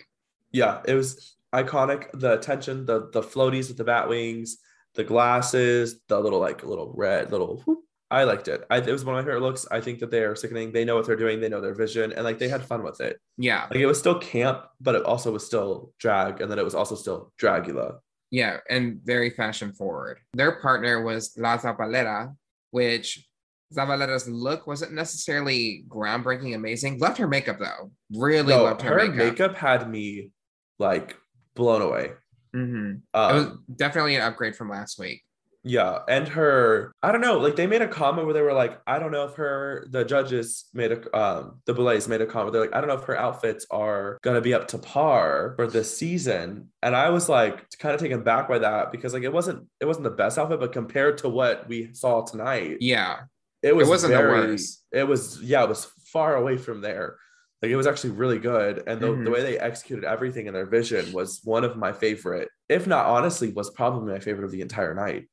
Yeah, 0.51 0.81
it 0.85 0.93
was 0.95 1.35
iconic. 1.53 2.09
The 2.13 2.33
attention, 2.33 2.85
the 2.85 3.09
the 3.11 3.21
floaties 3.21 3.67
with 3.67 3.77
the 3.77 3.83
bat 3.83 4.09
wings, 4.09 4.57
the 4.95 5.03
glasses, 5.03 5.99
the 6.07 6.19
little 6.19 6.39
like 6.39 6.63
little 6.63 6.93
red 6.95 7.31
little. 7.31 7.61
whoop. 7.65 7.79
I 8.09 8.23
liked 8.23 8.47
it. 8.47 8.63
I, 8.69 8.77
it 8.77 8.87
was 8.87 9.03
one 9.03 9.15
of 9.15 9.23
my 9.23 9.29
favorite 9.29 9.41
looks. 9.45 9.67
I 9.69 9.81
think 9.81 9.99
that 9.99 10.11
they 10.11 10.23
are 10.23 10.35
sickening. 10.35 10.71
They 10.71 10.85
know 10.85 10.95
what 10.95 11.05
they're 11.05 11.15
doing. 11.17 11.41
They 11.41 11.49
know 11.49 11.59
their 11.59 11.73
vision, 11.75 12.13
and 12.13 12.23
like 12.23 12.39
they 12.39 12.47
had 12.47 12.63
fun 12.65 12.81
with 12.83 13.01
it. 13.01 13.19
yeah 13.37 13.67
Like 13.69 13.79
it 13.79 13.85
was 13.85 13.99
still 13.99 14.17
camp, 14.19 14.63
but 14.79 14.95
it 14.95 15.03
also 15.03 15.31
was 15.31 15.45
still 15.45 15.91
drag, 15.99 16.39
and 16.41 16.49
then 16.49 16.57
it 16.59 16.63
was 16.65 16.75
also 16.75 16.95
still 16.95 17.33
Dragula. 17.41 17.99
yeah 18.31 18.57
and 18.69 18.99
very 19.05 19.29
fashion 19.29 19.71
forward 19.73 20.19
their 20.33 20.59
partner 20.59 21.01
was 21.03 21.33
la 21.37 21.57
zavaleta 21.57 22.33
which 22.71 23.25
zavaleta's 23.73 24.27
look 24.27 24.67
wasn't 24.67 24.91
necessarily 24.93 25.85
groundbreaking 25.87 26.53
amazing 26.55 26.97
loved 26.99 27.17
her 27.17 27.27
makeup 27.27 27.57
though 27.59 27.91
really 28.13 28.53
No, 28.53 28.63
loved 28.63 28.81
her, 28.81 28.89
her 28.99 29.07
makeup, 29.11 29.15
makeup. 29.17 29.55
had 29.55 29.89
me 29.89 30.31
like 30.79 31.15
blown 31.55 31.81
away. 31.81 32.11
Mhm. 32.55 33.01
Um, 33.13 33.29
it 33.31 33.33
was 33.39 33.47
definitely 33.77 34.15
an 34.15 34.21
upgrade 34.23 34.55
from 34.55 34.69
last 34.69 34.97
week 34.99 35.23
Yeah, 35.67 35.99
and 36.07 36.27
her, 36.29 36.93
I 37.03 37.11
don't 37.11 37.21
know, 37.21 37.37
like 37.39 37.57
they 37.57 37.67
made 37.67 37.81
a 37.81 37.87
comment 37.87 38.25
where 38.25 38.33
they 38.33 38.41
were 38.41 38.53
like, 38.53 38.79
I 38.87 38.99
don't 38.99 39.11
know 39.11 39.25
if 39.25 39.35
her, 39.35 39.85
the 39.89 40.05
judges 40.05 40.65
made 40.73 40.91
a, 40.93 41.17
um, 41.17 41.61
the 41.65 41.73
Boulets 41.73 42.07
made 42.07 42.21
a 42.21 42.25
comment. 42.25 42.53
They're 42.53 42.61
like, 42.61 42.73
I 42.75 42.79
don't 42.79 42.87
know 42.87 42.95
if 42.95 43.03
her 43.03 43.17
outfits 43.17 43.65
are 43.69 44.17
gonna 44.21 44.41
be 44.41 44.53
up 44.53 44.69
to 44.69 44.77
par 44.77 45.53
for 45.57 45.67
this 45.67 45.95
season. 45.97 46.69
And 46.81 46.95
I 46.95 47.09
was 47.09 47.27
like, 47.27 47.69
kind 47.79 47.93
of 47.93 47.99
taken 47.99 48.23
back 48.23 48.47
by 48.47 48.59
that 48.59 48.91
because 48.91 49.13
like 49.13 49.23
it 49.23 49.33
wasn't, 49.33 49.67
it 49.81 49.85
wasn't 49.85 50.05
the 50.05 50.11
best 50.11 50.37
outfit, 50.37 50.59
but 50.59 50.71
compared 50.71 51.17
to 51.19 51.29
what 51.29 51.67
we 51.67 51.93
saw 51.93 52.23
tonight, 52.23 52.77
yeah 52.79 53.19
it 53.63 53.75
was 53.75 53.89
wasn't 53.89 54.11
the 54.13 54.17
very, 54.19 54.47
worst. 54.51 54.83
It 54.91 55.07
was, 55.07 55.41
yeah, 55.41 55.63
it 55.63 55.69
was 55.69 55.85
far 56.13 56.35
away 56.35 56.57
from 56.57 56.79
there. 56.81 57.17
Like 57.61 57.71
it 57.71 57.75
was 57.75 57.87
actually 57.87 58.11
really 58.11 58.37
good, 58.37 58.83
and 58.85 59.01
the, 59.01 59.07
Mhm. 59.07 59.25
the 59.25 59.31
way 59.31 59.41
they 59.41 59.57
executed 59.57 60.05
everything 60.05 60.45
in 60.45 60.53
their 60.53 60.67
vision 60.67 61.11
was 61.11 61.41
one 61.43 61.63
of 61.63 61.75
my 61.75 61.91
favorite, 61.91 62.49
if 62.69 62.85
not 62.85 63.07
honestly, 63.07 63.51
was 63.51 63.71
probably 63.71 64.13
my 64.13 64.19
favorite 64.19 64.45
of 64.45 64.51
the 64.51 64.61
entire 64.61 64.93
night 64.93 65.27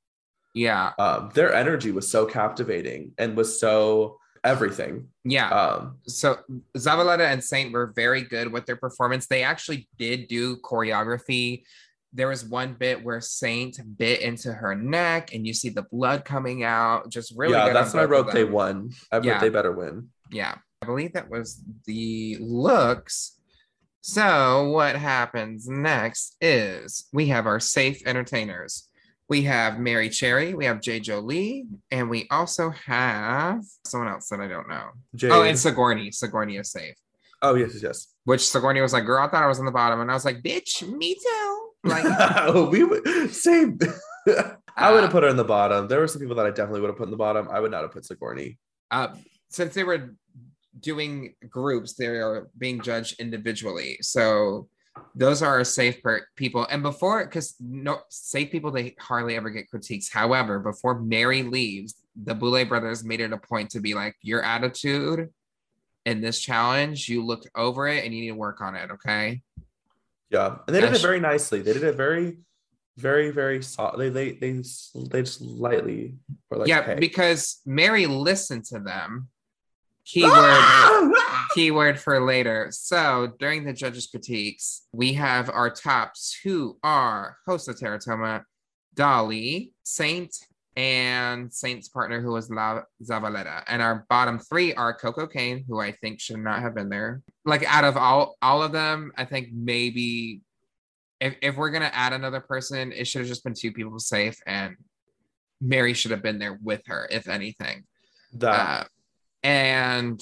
yeah 0.54 0.92
um, 0.98 1.30
their 1.34 1.52
energy 1.52 1.90
was 1.90 2.10
so 2.10 2.24
captivating 2.24 3.12
and 3.18 3.36
was 3.36 3.60
so 3.60 4.18
everything. 4.44 5.08
yeah 5.24 5.48
Um, 5.48 5.96
so 6.06 6.38
Zavaleta 6.76 7.26
and 7.32 7.42
Saint 7.42 7.72
were 7.72 7.92
very 7.96 8.22
good 8.22 8.52
with 8.52 8.66
their 8.66 8.76
performance. 8.76 9.26
They 9.26 9.42
actually 9.42 9.88
did 9.98 10.28
do 10.28 10.56
choreography. 10.58 11.64
There 12.12 12.28
was 12.28 12.44
one 12.44 12.74
bit 12.74 13.02
where 13.02 13.20
Saint 13.20 13.80
bit 13.96 14.20
into 14.20 14.52
her 14.52 14.74
neck, 14.76 15.34
and 15.34 15.46
you 15.46 15.54
see 15.54 15.70
the 15.70 15.82
blood 15.90 16.24
coming 16.24 16.62
out. 16.62 17.10
Just 17.10 17.32
really, 17.36 17.54
yeah, 17.54 17.72
that's 17.72 17.94
I 17.94 18.04
wrote 18.04 18.32
they 18.32 18.44
won. 18.44 18.90
I 19.10 19.16
wrote 19.16 19.24
Yeah. 19.24 19.40
they 19.40 19.48
better 19.48 19.72
win. 19.72 20.10
Yeah, 20.30 20.54
I 20.82 20.86
believe 20.86 21.14
that 21.14 21.30
was 21.30 21.60
the 21.86 22.36
looks. 22.38 23.40
So 24.02 24.68
what 24.68 24.94
happens 24.96 25.66
next 25.66 26.36
is 26.40 27.06
we 27.12 27.28
have 27.28 27.46
our 27.46 27.58
safe 27.58 28.02
entertainers. 28.06 28.88
We 29.28 29.42
have 29.42 29.74
Merrie 29.74 30.12
Cherry, 30.12 30.52
we 30.54 30.66
have 30.66 30.80
J. 30.82 31.00
Jolie, 31.00 31.64
and 31.90 32.10
we 32.10 32.26
also 32.30 32.70
have 32.70 33.62
someone 33.86 34.10
else 34.10 34.28
that 34.28 34.40
I 34.40 34.48
don't 34.48 34.68
know. 34.68 34.88
Jade. 35.14 35.32
Oh, 35.32 35.42
and 35.42 35.58
Sigourney. 35.58 36.10
Sigourney 36.10 36.56
is 36.56 36.70
safe. 36.70 36.94
oh 37.40 37.54
yes, 37.54 37.70
yes, 37.74 37.82
yes. 37.82 38.06
Which 38.24 38.46
Sigourney 38.46 38.80
was 38.82 38.92
like, 38.92 39.06
girl, 39.06 39.24
I 39.24 39.28
thought 39.30 39.42
I 39.42 39.46
was 39.46 39.58
on 39.58 39.64
the 39.66 39.72
bottom. 39.72 40.00
And 40.00 40.10
I 40.10 40.14
was 40.14 40.24
like, 40.26 40.42
bitch, 40.42 40.86
me 40.86 41.14
too. 41.14 41.68
Like, 41.84 42.04
oh, 42.48 42.68
we 42.70 42.84
would 42.84 43.30
same. 43.30 43.78
I 44.76 44.90
would 44.90 44.98
Uh, 44.98 45.02
have 45.02 45.10
put 45.10 45.22
her 45.22 45.28
in 45.28 45.36
the 45.36 45.44
bottom. 45.44 45.86
There 45.88 46.00
were 46.00 46.08
some 46.08 46.20
people 46.20 46.36
that 46.36 46.46
I 46.46 46.50
definitely 46.50 46.80
would 46.82 46.88
have 46.88 46.96
put 46.98 47.04
in 47.04 47.10
the 47.10 47.16
bottom. 47.16 47.48
I 47.50 47.60
would 47.60 47.70
not 47.70 47.82
have 47.82 47.92
put 47.92 48.04
Sigourney. 48.04 48.58
uh, 48.90 49.08
since 49.48 49.72
they 49.74 49.84
were 49.84 50.14
doing 50.80 51.34
groups, 51.48 51.94
they 51.94 52.06
are 52.06 52.48
being 52.58 52.80
judged 52.80 53.20
individually. 53.20 53.96
So 54.00 54.68
those 55.14 55.42
are 55.42 55.50
our 55.50 55.64
safe 55.64 56.02
per- 56.02 56.26
people. 56.36 56.66
And 56.70 56.82
before, 56.82 57.24
because 57.24 57.54
no 57.60 58.00
safe 58.08 58.50
people, 58.50 58.70
they 58.70 58.94
hardly 58.98 59.36
ever 59.36 59.50
get 59.50 59.68
critiques. 59.68 60.08
However, 60.08 60.58
before 60.58 61.00
Merrie 61.00 61.48
leaves, 61.48 61.94
the 62.16 62.34
Boulet 62.34 62.68
brothers 62.68 63.04
made 63.04 63.20
it 63.20 63.32
a 63.32 63.38
point 63.38 63.70
to 63.70 63.80
be 63.80 63.94
like, 63.94 64.16
your 64.22 64.42
attitude 64.42 65.30
in 66.04 66.20
this 66.20 66.40
challenge, 66.40 67.08
you 67.08 67.24
looked 67.24 67.48
over 67.54 67.88
it 67.88 68.04
and 68.04 68.14
you 68.14 68.22
need 68.22 68.28
to 68.28 68.34
work 68.34 68.60
on 68.60 68.74
it. 68.74 68.90
Okay. 68.90 69.42
Yeah, 70.30 70.56
and 70.66 70.74
they 70.74 70.80
did 70.80 70.88
Gosh. 70.88 70.98
it 70.98 71.02
very 71.02 71.20
nicely. 71.20 71.62
They 71.62 71.72
did 71.72 71.84
it 71.84 71.96
very, 71.96 72.38
very, 72.96 73.30
very 73.30 73.62
soft. 73.62 73.98
They 73.98 74.08
they 74.08 74.32
they 74.32 74.52
they 74.52 75.22
just 75.22 75.40
lightly 75.40 76.16
were 76.50 76.58
like, 76.58 76.68
yeah, 76.68 76.82
hey. 76.82 76.96
because 76.98 77.60
Merrie 77.66 78.08
listened 78.08 78.64
to 78.66 78.80
them. 78.80 79.28
Keyword 80.06 81.14
keyword 81.54 81.98
for 81.98 82.24
later. 82.24 82.68
So 82.70 83.32
during 83.38 83.64
the 83.64 83.72
judges' 83.72 84.06
critiques, 84.06 84.82
we 84.92 85.14
have 85.14 85.48
our 85.48 85.70
tops 85.70 86.38
who 86.42 86.78
are 86.82 87.36
HoSo 87.48 87.78
Terra 87.78 87.98
Toma, 87.98 88.44
Dahli, 88.96 89.70
Saint, 89.82 90.34
and 90.76 91.52
Saint's 91.52 91.88
partner 91.88 92.20
who 92.20 92.32
was 92.32 92.50
La 92.50 92.82
Zavaleta. 93.02 93.62
And 93.68 93.80
our 93.80 94.04
bottom 94.08 94.38
three 94.38 94.74
are 94.74 94.96
Koco 94.98 95.30
Caine, 95.30 95.64
who 95.68 95.80
I 95.80 95.92
think 95.92 96.20
should 96.20 96.38
not 96.38 96.62
have 96.62 96.74
been 96.74 96.88
there. 96.88 97.22
Like 97.44 97.64
out 97.66 97.84
of 97.84 97.96
all 97.96 98.36
all 98.42 98.62
of 98.62 98.72
them, 98.72 99.12
I 99.16 99.24
think 99.24 99.48
maybe 99.52 100.40
if, 101.20 101.36
if 101.40 101.56
we're 101.56 101.70
gonna 101.70 101.90
add 101.92 102.12
another 102.12 102.40
person, 102.40 102.92
it 102.92 103.06
should 103.06 103.20
have 103.20 103.28
just 103.28 103.44
been 103.44 103.54
two 103.54 103.72
people 103.72 103.98
safe 103.98 104.36
and 104.46 104.76
Merrie 105.62 105.94
should 105.94 106.10
have 106.10 106.22
been 106.22 106.38
there 106.38 106.58
with 106.62 106.82
her, 106.86 107.08
if 107.10 107.28
anything. 107.28 107.84
that 108.34 108.80
Uh, 108.80 108.84
and 109.44 110.20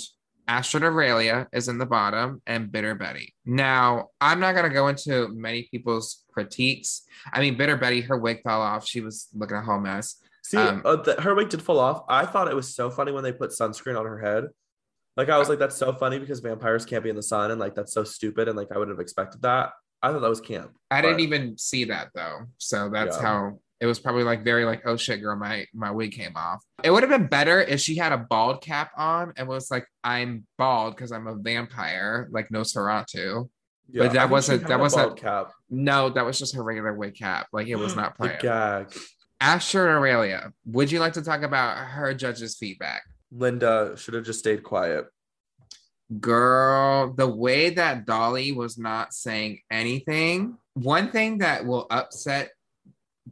Astrid 0.49 0.83
Aurelia 0.83 1.47
is 1.53 1.69
in 1.69 1.79
the 1.79 1.87
bottom 1.87 2.43
and 2.47 2.71
Bitter 2.71 2.95
Betty. 2.95 3.35
Now, 3.47 4.09
I'm 4.21 4.41
not 4.41 4.53
going 4.55 4.69
to 4.69 4.75
go 4.75 4.89
into 4.89 5.29
many 5.29 5.69
people's 5.71 6.25
critiques. 6.33 7.03
I 7.33 7.41
mean, 7.41 7.57
Bitter 7.57 7.77
Betty, 7.77 8.01
her 8.03 8.19
wig 8.19 8.43
fell 8.43 8.61
off. 8.61 8.87
She 8.87 9.01
was 9.01 9.29
looking 9.33 9.57
a 9.57 9.63
whole 9.63 9.79
mess. 9.79 10.17
See, 10.45 10.59
Um, 10.59 10.83
uh, 10.85 10.97
the, 10.97 11.21
her 11.21 11.35
wig 11.37 11.49
did 11.49 11.63
fall 11.63 11.79
off. 11.79 12.05
I 12.09 12.27
thought 12.27 12.49
it 12.49 12.57
was 12.57 12.75
so 12.75 12.91
funny 12.91 13.13
when 13.13 13.23
they 13.23 13.33
put 13.33 13.51
sunscreen 13.51 13.99
on 13.99 14.05
her 14.05 14.19
head. 14.19 14.49
Like 15.17 15.29
I 15.29 15.39
was 15.39 15.49
like, 15.49 15.59
that's 15.59 15.77
so 15.77 15.93
funny 15.93 16.19
because 16.19 16.41
vampires 16.41 16.85
can't 16.85 17.05
be 17.05 17.11
in 17.11 17.17
the 17.17 17.23
sun, 17.23 17.51
and 17.51 17.61
like 17.61 17.75
that's 17.75 17.93
so 17.93 18.03
stupid, 18.03 18.49
and 18.49 18.57
like 18.57 18.73
I 18.75 18.79
would 18.79 18.89
have 18.89 18.99
expected 18.99 19.43
that. 19.43 19.71
I 20.03 20.11
thought 20.11 20.21
that 20.23 20.29
was 20.31 20.41
camp. 20.41 20.73
I 20.91 21.03
didn't 21.03 21.21
even 21.21 21.59
see 21.59 21.85
that 21.85 22.09
though. 22.15 22.41
So 22.57 22.89
that's 22.89 23.17
Yeah. 23.17 23.23
how 23.23 23.59
it 23.83 23.87
was 23.87 23.99
probably 23.99 24.23
like 24.23 24.45
very 24.45 24.65
like, 24.65 24.83
oh 24.87 24.97
shit, 24.97 25.21
girl, 25.21 25.35
my 25.37 25.67
my 25.75 25.91
wig 25.91 26.13
came 26.13 26.37
off. 26.37 26.63
It 26.85 26.91
would 26.93 27.03
have 27.03 27.11
been 27.11 27.27
better 27.27 27.61
if 27.61 27.81
she 27.81 27.97
had 27.97 28.13
a 28.13 28.19
bald 28.19 28.63
cap 28.63 28.93
on 28.97 29.33
and 29.37 29.49
was 29.49 29.71
like, 29.71 29.87
I'm 30.05 30.47
bald 30.57 30.95
because 30.95 31.11
I'm 31.11 31.27
a 31.27 31.35
vampire, 31.35 32.29
like 32.31 32.49
Nosferatu. 32.51 33.49
Yeah, 33.91 34.05
But 34.05 34.13
that 34.13 34.19
I 34.19 34.23
think 34.23 34.29
she 34.29 34.33
wasn't- 34.33 34.69
that 34.69 34.79
a 34.79 34.79
wasn't- 34.79 35.07
bald 35.09 35.19
cap. 35.21 35.51
No, 35.69 36.09
that 36.11 36.25
was 36.25 36.39
just 36.39 36.55
her 36.55 36.63
regular 36.63 36.95
wig 36.95 37.17
cap. 37.17 37.49
Like 37.53 37.67
it 37.67 37.75
was 37.77 37.97
not 38.01 38.17
planned. 38.17 38.41
gag. 38.41 38.95
Astrid 39.41 39.89
Aurelia, 39.89 40.53
would 40.67 40.93
you 40.93 41.01
like 41.01 41.15
to 41.15 41.23
talk 41.23 41.43
about 41.43 41.77
her 41.77 42.15
judge's 42.15 42.57
feedback? 42.57 43.03
Linda 43.33 43.97
should 43.97 44.15
have 44.15 44.25
just 44.25 44.39
stayed 44.39 44.63
quiet. 44.63 45.07
Girl, 46.21 47.13
the 47.13 47.27
way 47.27 47.71
that 47.71 48.07
Dahli 48.07 48.55
was 48.55 48.77
not 48.77 49.15
saying 49.15 49.61
anything, 49.71 50.59
one 50.75 51.11
thing 51.11 51.39
that 51.39 51.65
will 51.65 51.87
upset 51.91 52.51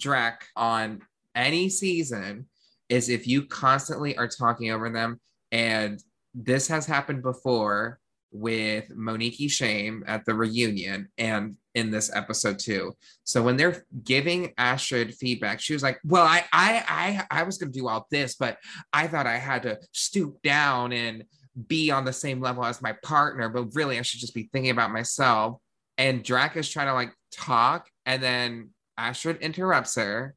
Drac 0.01 0.47
on 0.57 1.03
any 1.35 1.69
season 1.69 2.47
is 2.89 3.09
if 3.09 3.27
you 3.27 3.47
constantly 3.47 4.17
are 4.17 4.29
talking 4.29 4.71
over 4.71 4.91
them. 4.91 5.21
And 5.53 6.03
this 6.35 6.69
has 6.69 6.87
happened 6.87 7.23
before 7.23 8.01
with 8.33 8.95
Monique 8.95 9.51
Shame 9.51 10.05
at 10.07 10.25
the 10.25 10.35
reunion 10.35 11.09
and 11.19 11.57
in 11.75 11.91
this 11.91 12.15
episode 12.15 12.59
too. 12.59 12.93
So 13.25 13.43
when 13.43 13.57
they're 13.57 13.85
giving 14.05 14.53
Astrid 14.59 15.15
feedback, 15.15 15.61
she 15.61 15.73
was 15.73 15.83
like, 15.83 15.99
Well, 16.05 16.25
I 16.25 16.45
I 16.53 17.27
I 17.31 17.41
I 17.41 17.43
was 17.45 17.59
gonna 17.59 17.73
do 17.73 17.89
all 17.89 18.07
this, 18.11 18.35
but 18.35 18.59
I 18.93 19.07
thought 19.07 19.27
I 19.27 19.37
had 19.37 19.63
to 19.63 19.79
stoop 19.93 20.43
down 20.43 20.93
and 20.93 21.25
be 21.67 21.91
on 21.91 22.05
the 22.05 22.13
same 22.13 22.41
level 22.41 22.65
as 22.65 22.83
my 22.83 22.95
partner, 23.03 23.49
but 23.49 23.75
really 23.75 23.99
I 23.99 24.03
should 24.03 24.21
just 24.21 24.35
be 24.35 24.49
thinking 24.53 24.71
about 24.71 24.93
myself. 24.93 25.61
And 25.99 26.25
Drac 26.25 26.57
is 26.57 26.69
trying 26.69 26.87
to 26.87 26.95
like 26.95 27.13
talk, 27.33 27.89
and 28.07 28.23
then 28.23 28.71
Astrid 29.01 29.39
interrupts 29.39 29.97
her. 29.97 30.35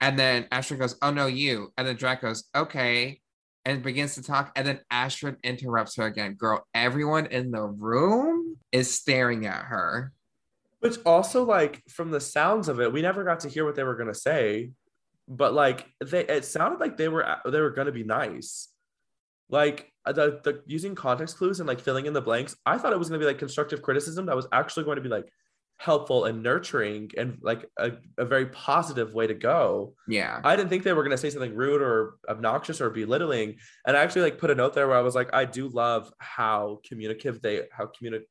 And 0.00 0.18
then 0.18 0.46
Astrid 0.52 0.80
goes, 0.80 0.96
Oh 1.00 1.10
no, 1.10 1.26
you. 1.26 1.72
And 1.78 1.86
then 1.86 1.96
Drac 1.96 2.20
goes, 2.20 2.44
Okay. 2.54 3.20
And 3.64 3.82
begins 3.82 4.16
to 4.16 4.22
talk. 4.22 4.52
And 4.56 4.66
then 4.66 4.80
Astrid 4.90 5.36
interrupts 5.44 5.96
her 5.96 6.04
again. 6.04 6.34
Girl, 6.34 6.66
everyone 6.74 7.26
in 7.26 7.52
the 7.52 7.62
room 7.62 8.56
is 8.72 8.92
staring 8.92 9.46
at 9.46 9.64
her. 9.66 10.12
Which 10.80 10.96
also, 11.06 11.44
like, 11.44 11.80
from 11.88 12.10
the 12.10 12.20
sounds 12.20 12.68
of 12.68 12.80
it, 12.80 12.92
we 12.92 13.02
never 13.02 13.22
got 13.22 13.38
to 13.40 13.48
hear 13.48 13.64
what 13.64 13.76
they 13.76 13.84
were 13.84 13.94
gonna 13.94 14.14
say. 14.14 14.72
But 15.28 15.54
like, 15.54 15.86
they 16.04 16.26
it 16.26 16.44
sounded 16.44 16.80
like 16.80 16.96
they 16.96 17.08
were 17.08 17.24
they 17.44 17.60
were 17.60 17.70
gonna 17.70 17.92
be 17.92 18.02
nice. 18.02 18.68
Like 19.48 19.92
uh, 20.04 20.12
the 20.12 20.40
the 20.42 20.62
using 20.66 20.96
context 20.96 21.36
clues 21.36 21.60
and 21.60 21.68
like 21.68 21.78
filling 21.78 22.06
in 22.06 22.12
the 22.12 22.20
blanks. 22.20 22.56
I 22.66 22.78
thought 22.78 22.92
it 22.92 22.98
was 22.98 23.08
gonna 23.08 23.20
be 23.20 23.26
like 23.26 23.38
constructive 23.38 23.80
criticism 23.80 24.26
that 24.26 24.34
was 24.34 24.48
actually 24.50 24.84
going 24.84 24.96
to 24.96 25.02
be 25.02 25.08
like 25.08 25.28
helpful 25.82 26.26
and 26.26 26.44
nurturing 26.44 27.10
and 27.18 27.38
like 27.42 27.68
a, 27.76 27.90
a 28.16 28.24
very 28.24 28.46
positive 28.46 29.14
way 29.14 29.26
to 29.26 29.34
go. 29.34 29.94
Yeah. 30.06 30.40
I 30.44 30.54
didn't 30.54 30.68
think 30.68 30.84
they 30.84 30.92
were 30.92 31.02
going 31.02 31.10
to 31.10 31.18
say 31.18 31.28
something 31.28 31.56
rude 31.56 31.82
or 31.82 32.14
obnoxious 32.28 32.80
or 32.80 32.88
belittling. 32.88 33.56
And 33.84 33.96
I 33.96 34.02
actually 34.02 34.22
like 34.22 34.38
put 34.38 34.52
a 34.52 34.54
note 34.54 34.74
there 34.74 34.86
where 34.86 34.96
I 34.96 35.00
was 35.00 35.16
like, 35.16 35.34
I 35.34 35.44
do 35.44 35.68
love 35.68 36.12
how 36.18 36.78
communicative 36.86 37.42
they 37.42 37.62
how 37.72 37.86
communi- 37.86 38.22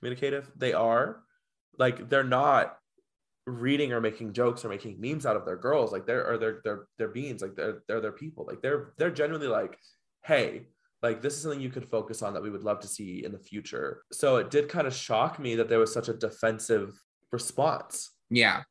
communicative 0.00 0.50
they 0.56 0.72
are. 0.72 1.20
Like 1.78 2.08
they're 2.08 2.24
not 2.24 2.76
reading 3.46 3.92
or 3.92 4.00
making 4.00 4.32
jokes 4.32 4.64
or 4.64 4.68
making 4.68 5.00
memes 5.00 5.24
out 5.24 5.36
of 5.36 5.46
their 5.46 5.56
girls. 5.56 5.92
Like 5.92 6.04
they're 6.04 6.26
or 6.28 6.36
they're 6.36 6.60
they're 6.64 6.86
they're 6.98 7.08
beings. 7.08 7.42
Like 7.42 7.54
they're 7.54 7.82
they're 7.86 8.00
their 8.00 8.10
people. 8.10 8.44
Like 8.44 8.60
they're 8.60 8.92
they're 8.98 9.12
genuinely 9.12 9.46
like, 9.46 9.78
hey, 10.24 10.66
like 11.02 11.22
this 11.22 11.34
is 11.34 11.42
something 11.42 11.60
you 11.60 11.70
could 11.70 11.88
focus 11.88 12.22
on 12.22 12.34
that 12.34 12.42
we 12.42 12.50
would 12.50 12.64
love 12.64 12.80
to 12.80 12.88
see 12.88 13.24
in 13.24 13.32
the 13.32 13.38
future. 13.38 14.02
So 14.12 14.36
it 14.36 14.50
did 14.50 14.68
kind 14.68 14.86
of 14.86 14.94
shock 14.94 15.38
me 15.38 15.54
that 15.56 15.68
there 15.68 15.78
was 15.78 15.92
such 15.92 16.08
a 16.08 16.14
defensive 16.14 16.98
response. 17.30 18.10
Yeah. 18.30 18.62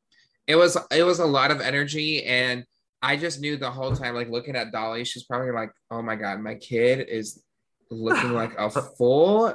It 0.46 0.56
was 0.56 0.76
it 0.90 1.02
was 1.02 1.18
a 1.18 1.26
lot 1.26 1.50
of 1.50 1.60
energy 1.60 2.24
and 2.24 2.64
I 3.00 3.16
just 3.16 3.40
knew 3.40 3.56
the 3.56 3.70
whole 3.70 3.94
time, 3.94 4.14
like 4.14 4.28
looking 4.28 4.56
at 4.56 4.72
Dahli, 4.72 5.06
she's 5.06 5.24
probably 5.24 5.52
like, 5.52 5.70
oh 5.90 6.02
my 6.02 6.16
God, 6.16 6.40
my 6.40 6.56
kid 6.56 7.08
is 7.08 7.42
looking 7.90 8.32
like 8.32 8.58
a 8.58 8.70
fool 8.98 9.54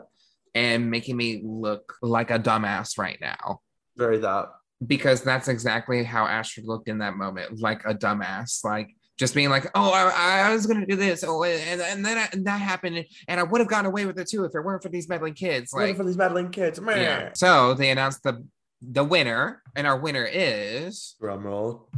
and 0.55 0.89
making 0.89 1.17
me 1.17 1.41
look 1.43 1.95
like 2.01 2.31
a 2.31 2.39
dumbass 2.39 2.97
right 2.97 3.17
now. 3.19 3.59
Very 3.97 4.17
that. 4.19 4.49
Because 4.85 5.21
that's 5.21 5.47
exactly 5.47 6.03
how 6.03 6.25
Astrid 6.25 6.67
looked 6.67 6.87
in 6.87 6.99
that 6.99 7.15
moment, 7.15 7.59
like 7.59 7.85
a 7.85 7.93
dumbass. 7.93 8.63
Like 8.63 8.89
just 9.17 9.35
being 9.35 9.49
like, 9.49 9.67
oh, 9.75 9.91
I, 9.91 10.49
I 10.49 10.53
was 10.53 10.65
gonna 10.65 10.85
do 10.85 10.95
this, 10.95 11.23
oh, 11.25 11.43
and, 11.43 11.81
and 11.81 12.05
then 12.05 12.17
I, 12.17 12.27
and 12.33 12.45
that 12.47 12.59
happened, 12.59 13.05
and 13.27 13.39
I 13.39 13.43
would 13.43 13.59
have 13.61 13.67
gotten 13.69 13.85
away 13.85 14.05
with 14.05 14.17
it 14.19 14.27
too 14.27 14.43
if 14.45 14.55
it 14.55 14.61
weren't 14.61 14.81
for 14.81 14.89
these 14.89 15.07
meddling 15.07 15.33
kids. 15.35 15.71
Like, 15.73 15.89
Like, 15.89 15.97
for 15.97 16.03
these 16.03 16.17
meddling 16.17 16.49
kids. 16.49 16.79
Man. 16.81 16.99
yeah. 16.99 17.29
So 17.33 17.73
they 17.73 17.91
announced 17.91 18.23
the 18.23 18.43
the 18.81 19.03
winner, 19.03 19.61
and 19.75 19.87
our 19.87 19.97
winner 19.97 20.27
is 20.29 21.15
Drum 21.21 21.43
roll. 21.45 21.89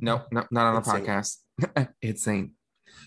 Nope, 0.00 0.26
no, 0.32 0.44
not 0.50 0.66
on 0.66 0.74
the 0.74 0.80
It's 0.80 0.90
Saint. 0.90 1.06
podcast. 1.06 1.88
it's 2.02 2.22
Saint. 2.24 2.50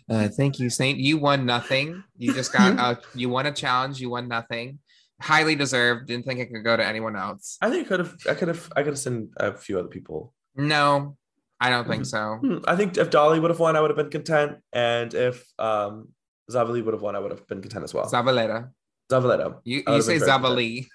Uh, 0.09 0.27
thank 0.27 0.59
you, 0.59 0.69
Saint. 0.69 0.99
You 0.99 1.17
won 1.17 1.45
nothing. 1.45 2.03
You 2.17 2.33
just 2.33 2.53
got 2.53 2.77
uh, 2.79 2.95
you 3.15 3.29
won 3.29 3.45
a 3.47 3.51
challenge. 3.51 3.99
You 3.99 4.09
won 4.11 4.27
nothing. 4.27 4.79
Highly 5.21 5.55
deserved. 5.55 6.07
Didn't 6.07 6.25
think 6.25 6.39
it 6.39 6.47
could 6.51 6.63
go 6.63 6.75
to 6.77 6.85
anyone 6.85 7.15
else. 7.15 7.57
I 7.61 7.69
think 7.69 7.85
I 7.85 7.89
could 7.89 7.99
have. 8.01 8.15
I 8.29 8.33
could 8.33 8.47
have. 8.49 8.71
I 8.75 8.81
could 8.83 8.91
have 8.93 8.99
sent 8.99 9.29
a 9.37 9.53
few 9.53 9.79
other 9.79 9.87
people. 9.87 10.33
No, 10.55 11.17
I 11.59 11.69
don't 11.69 11.87
think 11.87 12.05
so. 12.05 12.37
Hmm, 12.41 12.57
I 12.67 12.75
think 12.75 12.97
if 12.97 13.09
Dahli 13.09 13.41
would 13.41 13.51
have 13.51 13.59
won, 13.59 13.75
I 13.75 13.81
would 13.81 13.89
have 13.89 13.97
been 13.97 14.09
content, 14.09 14.57
and 14.73 15.13
if 15.13 15.45
um 15.57 16.09
Zavali 16.51 16.83
would 16.83 16.93
have 16.93 17.01
won, 17.01 17.15
I 17.15 17.19
would 17.19 17.31
have 17.31 17.47
been 17.47 17.61
content 17.61 17.83
as 17.83 17.93
well. 17.93 18.05
Zavaleta. 18.05 18.69
Zavaleta. 19.11 19.59
You, 19.63 19.83
you 19.87 20.01
say 20.01 20.19
have 20.19 20.27
Zavali. 20.27 20.85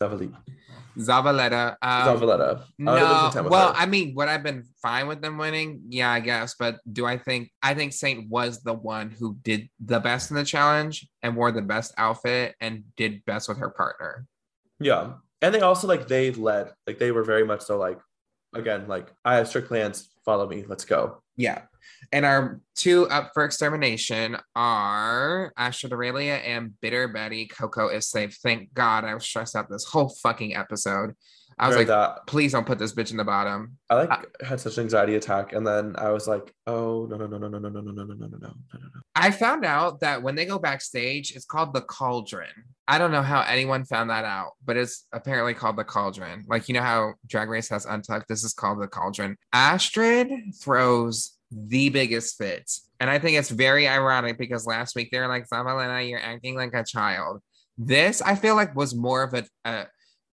Zavali. 0.00 0.32
Zavaleta. 0.98 1.76
Um, 1.82 2.18
Zavaleta. 2.18 2.62
I 2.86 2.98
have 2.98 3.34
no, 3.34 3.50
well, 3.50 3.72
her. 3.72 3.80
I 3.80 3.86
mean, 3.86 4.14
would 4.14 4.28
I've 4.28 4.42
been 4.42 4.64
fine 4.82 5.06
with 5.06 5.20
them 5.20 5.38
winning? 5.38 5.82
Yeah, 5.88 6.10
I 6.10 6.20
guess. 6.20 6.54
But 6.58 6.78
do 6.90 7.04
I 7.04 7.18
think 7.18 7.50
I 7.62 7.74
think 7.74 7.92
Saint 7.92 8.28
was 8.28 8.62
the 8.62 8.72
one 8.72 9.10
who 9.10 9.36
did 9.42 9.68
the 9.84 10.00
best 10.00 10.30
in 10.30 10.36
the 10.36 10.44
challenge 10.44 11.06
and 11.22 11.36
wore 11.36 11.52
the 11.52 11.62
best 11.62 11.92
outfit 11.98 12.54
and 12.60 12.84
did 12.96 13.24
best 13.24 13.48
with 13.48 13.58
her 13.58 13.70
partner? 13.70 14.26
yeah, 14.80 15.14
and 15.42 15.54
they 15.54 15.60
also 15.60 15.86
like 15.86 16.08
they 16.08 16.32
led. 16.32 16.72
Like 16.86 16.98
they 16.98 17.12
were 17.12 17.24
very 17.24 17.44
much 17.44 17.62
so 17.62 17.78
like, 17.78 17.98
again, 18.58 18.86
like 18.88 19.12
I 19.24 19.36
have 19.36 19.48
strict 19.48 19.68
plans. 19.68 20.10
Follow 20.24 20.48
me. 20.48 20.64
Let's 20.66 20.84
go. 20.84 21.22
Yeah. 21.36 21.62
And 22.12 22.24
our 22.24 22.60
two 22.74 23.08
up 23.08 23.30
for 23.34 23.44
extermination 23.44 24.36
are 24.54 25.52
Astrid 25.56 25.92
Aurelia 25.92 26.34
and 26.34 26.72
Bitter 26.80 27.08
Betty. 27.08 27.48
Koco 27.48 27.92
is 27.92 28.08
safe. 28.08 28.38
Thank 28.42 28.74
God. 28.74 29.04
I 29.04 29.14
was 29.14 29.24
stressed 29.24 29.56
out 29.56 29.68
this 29.70 29.84
whole 29.84 30.08
fucking 30.08 30.54
episode. 30.56 31.14
I 31.58 31.68
was 31.68 31.76
like, 31.76 31.86
that. 31.86 32.26
please 32.26 32.52
don't 32.52 32.66
put 32.66 32.78
this 32.78 32.92
bitch 32.92 33.12
in 33.12 33.16
the 33.16 33.24
bottom. 33.24 33.78
I 33.88 33.94
like 33.94 34.42
had 34.42 34.60
such 34.60 34.76
an 34.76 34.84
anxiety 34.84 35.14
attack, 35.14 35.54
and 35.54 35.66
then 35.66 35.94
I 35.96 36.10
was 36.10 36.28
like, 36.28 36.54
oh 36.66 37.06
no 37.10 37.16
no 37.16 37.26
no 37.26 37.38
no 37.38 37.48
no 37.48 37.58
no 37.58 37.68
no 37.68 37.80
no 37.80 37.92
no 37.92 38.04
no 38.04 38.14
no 38.14 38.14
no 38.14 38.26
no 38.26 38.38
no 38.38 38.48
no. 38.72 39.00
I 39.14 39.30
found 39.30 39.64
out 39.64 40.00
that 40.00 40.22
when 40.22 40.34
they 40.34 40.44
go 40.44 40.58
backstage, 40.58 41.34
it's 41.34 41.46
called 41.46 41.72
the 41.72 41.80
cauldron. 41.80 42.50
I 42.86 42.98
don't 42.98 43.10
know 43.10 43.22
how 43.22 43.40
anyone 43.40 43.84
found 43.84 44.10
that 44.10 44.26
out, 44.26 44.52
but 44.64 44.76
it's 44.76 45.06
apparently 45.12 45.54
called 45.54 45.76
the 45.76 45.84
cauldron. 45.84 46.44
Like, 46.46 46.68
you 46.68 46.74
know 46.74 46.82
how 46.82 47.14
Drag 47.26 47.48
Race 47.48 47.70
has 47.70 47.86
Untucked? 47.86 48.28
This 48.28 48.44
is 48.44 48.52
called 48.52 48.80
the 48.80 48.86
cauldron. 48.86 49.36
Astrid 49.52 50.30
throws 50.60 51.32
the 51.50 51.88
biggest 51.88 52.36
fits. 52.36 52.88
And 53.00 53.08
I 53.08 53.18
think 53.18 53.38
it's 53.38 53.50
very 53.50 53.88
ironic 53.88 54.38
because 54.38 54.66
last 54.66 54.94
week 54.94 55.10
they 55.10 55.18
were 55.18 55.28
like, 55.28 55.48
Zavalena, 55.48 56.08
you're 56.08 56.20
acting 56.20 56.54
like 56.54 56.74
a 56.74 56.84
child. 56.84 57.40
This, 57.78 58.22
I 58.22 58.34
feel 58.36 58.54
like, 58.54 58.76
was 58.76 58.94
more 58.94 59.22
of 59.22 59.34
a. 59.34 59.44
a 59.64 59.86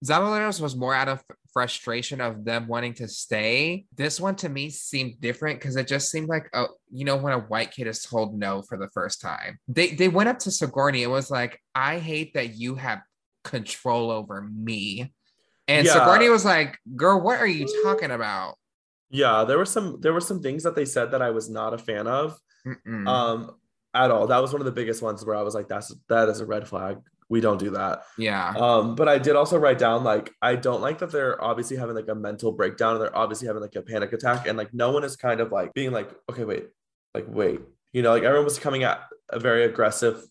Zavalena's 0.03 0.61
was 0.61 0.75
more 0.75 0.95
out 0.95 1.09
of 1.09 1.23
frustration 1.53 2.21
of 2.21 2.45
them 2.45 2.67
wanting 2.67 2.95
to 2.95 3.07
stay. 3.07 3.85
This 3.95 4.21
one 4.21 4.35
to 4.37 4.49
me 4.49 4.71
seemed 4.71 5.21
different 5.21 5.61
because 5.61 5.77
it 5.77 5.87
just 5.87 6.11
seemed 6.11 6.29
like, 6.29 6.49
oh, 6.55 6.69
you 6.91 7.05
know, 7.05 7.17
when 7.17 7.33
a 7.33 7.41
white 7.41 7.71
kid 7.71 7.87
is 7.87 8.03
told 8.03 8.37
no 8.39 8.63
for 8.63 8.77
the 8.77 8.89
first 8.89 9.21
time. 9.21 9.59
They 9.69 9.91
they 9.93 10.09
went 10.09 10.29
up 10.29 10.39
to 10.41 10.51
Sigourney. 10.51 11.03
It 11.03 11.11
was 11.11 11.31
like, 11.31 11.61
I 11.75 11.99
hate 11.99 12.35
that 12.35 12.55
you 12.55 12.75
have 12.77 13.01
control 13.45 14.11
over 14.11 14.43
me. 14.43 15.13
And 15.69 15.87
Yeah. 15.87 15.93
Sigourney 15.93 16.29
was 16.29 16.45
like, 16.45 16.79
girl, 16.97 17.21
what 17.21 17.39
are 17.39 17.47
you 17.47 17.67
talking 17.85 18.11
about? 18.11 18.57
Yeah, 19.11 19.45
there 19.45 19.59
were 19.59 19.67
some 19.67 20.01
there 20.01 20.13
were 20.13 20.21
some 20.21 20.41
things 20.41 20.63
that 20.63 20.75
they 20.75 20.87
said 20.87 21.11
that 21.13 21.23
I 21.23 21.31
was 21.31 21.49
not 21.49 21.75
a 21.75 21.79
fan 21.79 22.07
of. 22.07 22.39
Mm-mm. 22.67 23.09
um 23.09 23.51
at 23.95 24.11
all 24.13 24.29
that 24.29 24.41
was 24.41 24.53
one 24.53 24.61
of 24.61 24.67
the 24.67 24.73
biggest 24.73 25.03
ones 25.03 25.25
where 25.25 25.35
i 25.35 25.43
was 25.43 25.53
like 25.53 25.67
that's 25.69 25.93
that 26.09 26.29
is 26.29 26.39
a 26.41 26.47
red 26.47 26.67
flag 26.67 26.99
we 27.29 27.41
don't 27.41 27.59
do 27.59 27.71
that 27.71 28.05
yeah. 28.19 28.53
um 28.57 28.95
but 28.95 29.09
i 29.09 29.19
did 29.19 29.37
also 29.37 29.59
write 29.59 29.79
down 29.79 30.05
like 30.05 30.35
i 30.43 30.55
don't 30.55 30.81
like 30.81 30.99
that 30.99 31.11
they're 31.11 31.43
obviously 31.43 31.77
having 31.77 31.95
like 31.95 32.09
a 32.09 32.15
mental 32.15 32.53
breakdown 32.53 32.95
and 32.95 33.03
they're 33.03 33.17
obviously 33.17 33.47
having 33.47 33.63
like 33.63 33.75
a 33.77 33.83
panic 33.83 34.13
attack 34.13 34.47
and 34.47 34.59
like 34.59 34.73
no 34.75 34.91
one 34.91 35.05
is 35.05 35.17
kind 35.17 35.41
of 35.41 35.51
like 35.53 35.73
being 35.75 35.93
like 35.93 36.11
okay 36.31 36.45
wait 36.45 36.69
like 37.15 37.25
wait 37.29 37.61
you 37.93 38.03
know 38.03 38.11
like 38.11 38.23
everyone 38.23 38.45
was 38.45 38.59
coming 38.59 38.83
at 38.83 39.01
a 39.31 39.39
very 39.39 39.65
aggressive 39.65 40.25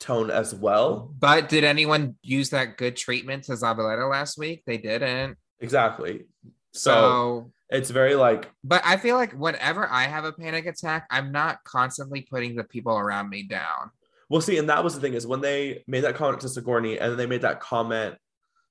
tone 0.00 0.30
as 0.30 0.54
well 0.54 1.12
But 1.18 1.48
did 1.48 1.64
anyone 1.64 2.16
use 2.22 2.50
that 2.50 2.76
good 2.76 2.96
treatment 2.96 3.44
to 3.44 3.52
Zavaleta 3.52 4.08
last 4.10 4.38
week? 4.38 4.62
They 4.66 4.78
didn't. 4.78 5.36
exactly 5.60 6.26
so, 6.72 6.90
So, 6.92 7.52
it's 7.70 7.90
very 7.90 8.14
like 8.14 8.50
but 8.64 8.80
I 8.84 8.96
feel 8.96 9.16
like 9.16 9.32
whenever 9.32 9.88
I 9.88 10.04
have 10.04 10.24
a 10.24 10.32
panic 10.32 10.66
attack, 10.66 11.06
I'm 11.10 11.32
not 11.32 11.62
constantly 11.64 12.22
putting 12.22 12.56
the 12.56 12.64
people 12.64 12.96
around 12.96 13.28
me 13.28 13.42
down. 13.42 13.90
Well, 14.28 14.40
see, 14.40 14.58
and 14.58 14.68
that 14.68 14.84
was 14.84 14.94
the 14.94 15.00
thing 15.00 15.14
is 15.14 15.26
when 15.26 15.40
they 15.40 15.84
made 15.86 16.00
that 16.04 16.14
comment 16.14 16.40
to 16.42 16.48
Sigourney 16.48 16.98
and 16.98 17.10
then 17.10 17.18
they 17.18 17.26
made 17.26 17.42
that 17.42 17.60
comment 17.60 18.16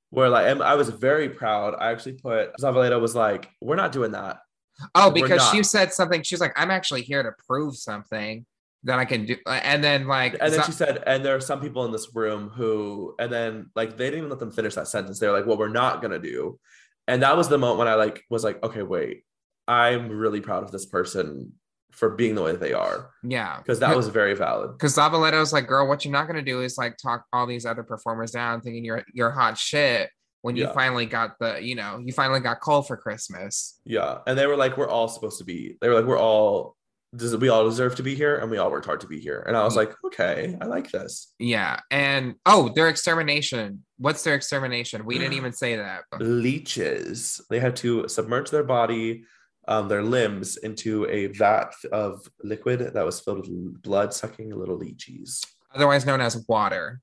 where 0.09 0.29
like 0.29 0.45
I 0.45 0.75
was 0.75 0.89
very 0.89 1.29
proud. 1.29 1.75
I 1.77 1.91
actually 1.91 2.13
put 2.13 2.55
Zavaleta 2.57 2.99
was 3.01 3.15
like, 3.15 3.49
we're 3.61 3.75
not 3.75 3.91
doing 3.91 4.11
that. 4.11 4.37
Oh, 4.93 5.09
because 5.09 5.49
she 5.49 5.63
said 5.63 5.91
something. 5.91 6.21
She's 6.23 6.39
like, 6.39 6.53
I'm 6.55 6.71
actually 6.71 7.01
here 7.01 7.23
to 7.23 7.31
prove 7.47 7.75
something 7.75 8.45
that 8.83 8.99
I 8.99 9.05
can 9.05 9.25
do. 9.25 9.35
Uh, 9.45 9.59
and 9.63 9.83
then 9.83 10.07
like, 10.07 10.37
And 10.39 10.53
then 10.53 10.63
she 10.63 10.71
said, 10.71 11.03
and 11.07 11.25
there 11.25 11.35
are 11.35 11.41
some 11.41 11.59
people 11.59 11.85
in 11.85 11.91
this 11.91 12.13
room 12.13 12.49
who, 12.49 13.15
and 13.19 13.31
then 13.31 13.71
like 13.75 13.97
they 13.97 14.05
didn't 14.05 14.19
even 14.19 14.29
let 14.29 14.39
them 14.39 14.51
finish 14.51 14.75
that 14.75 14.87
sentence. 14.87 15.19
They're 15.19 15.31
like, 15.31 15.45
what 15.45 15.57
we're 15.57 15.67
not 15.69 16.01
gonna 16.01 16.19
do. 16.19 16.59
And 17.07 17.23
that 17.23 17.35
was 17.35 17.49
the 17.49 17.57
moment 17.57 17.79
when 17.79 17.87
I 17.87 17.95
like 17.95 18.23
was 18.29 18.43
like, 18.43 18.63
okay, 18.63 18.83
wait, 18.83 19.23
I'm 19.67 20.09
really 20.09 20.41
proud 20.41 20.63
of 20.63 20.71
this 20.71 20.85
person 20.85 21.53
for 21.91 22.11
being 22.11 22.35
the 22.35 22.41
way 22.41 22.51
that 22.51 22.61
they 22.61 22.73
are. 22.73 23.09
yeah, 23.23 23.57
Because 23.57 23.79
that 23.79 23.95
was 23.95 24.07
very 24.07 24.35
valid. 24.35 24.73
because 24.73 24.95
Zavaleta's 24.95 25.51
like, 25.51 25.67
girl, 25.67 25.87
what 25.87 26.05
you're 26.05 26.11
not 26.11 26.27
gonna 26.27 26.41
do 26.41 26.61
is 26.61 26.77
like 26.77 26.95
talk 26.97 27.25
all 27.33 27.47
these 27.47 27.65
other 27.65 27.83
performers 27.83 28.31
down, 28.31 28.61
thinking 28.61 28.85
you're 28.85 29.03
you're 29.13 29.31
hot 29.31 29.57
shit 29.57 30.09
when 30.41 30.55
you 30.55 30.63
Yeah. 30.63 30.73
finally 30.73 31.05
got 31.05 31.37
the, 31.39 31.59
you 31.61 31.75
know, 31.75 31.99
you 32.03 32.13
finally 32.13 32.39
got 32.39 32.61
Cole 32.61 32.83
for 32.83 32.95
Christmas. 32.95 33.79
Yeah. 33.85 34.19
And 34.27 34.37
they 34.37 34.45
were 34.45 34.55
like, 34.55 34.77
we're 34.77 34.89
all 34.89 35.07
supposed 35.07 35.39
to 35.39 35.43
be, 35.43 35.77
they 35.81 35.89
were 35.89 35.95
like, 35.95 36.05
we're 36.05 36.19
all 36.19 36.77
does 37.15 37.35
we 37.37 37.49
all 37.49 37.63
deserve 37.63 37.95
to 37.95 38.03
be 38.03 38.15
here 38.15 38.37
and 38.37 38.51
we 38.51 38.57
all 38.57 38.69
worked 38.69 38.85
hard 38.85 38.99
to 39.01 39.07
be 39.07 39.19
here. 39.19 39.43
And 39.47 39.55
I 39.55 39.63
was 39.63 39.73
mm. 39.73 39.77
like, 39.77 39.95
okay, 40.05 40.57
I 40.59 40.65
like 40.65 40.91
this. 40.91 41.33
Yeah, 41.39 41.79
and 41.89 42.35
oh, 42.45 42.69
their 42.75 42.89
extermination. 42.89 43.83
What's 43.97 44.23
their 44.23 44.35
extermination? 44.35 45.05
We 45.05 45.17
didn't 45.17 45.33
even 45.41 45.53
say 45.53 45.77
that. 45.77 46.03
Leeches. 46.19 47.41
They 47.49 47.59
had 47.59 47.75
to 47.77 48.07
submerge 48.07 48.49
their 48.49 48.63
body, 48.63 49.23
um, 49.67 49.87
their 49.87 50.03
limbs 50.03 50.57
into 50.57 51.05
a 51.07 51.27
vat 51.27 51.73
of 51.91 52.27
liquid 52.43 52.79
that 52.93 53.05
was 53.05 53.19
filled 53.19 53.39
with 53.39 53.81
blood 53.81 54.13
sucking 54.13 54.55
little 54.55 54.77
leeches. 54.77 55.43
Otherwise 55.73 56.05
known 56.05 56.21
as 56.21 56.45
water. 56.47 57.01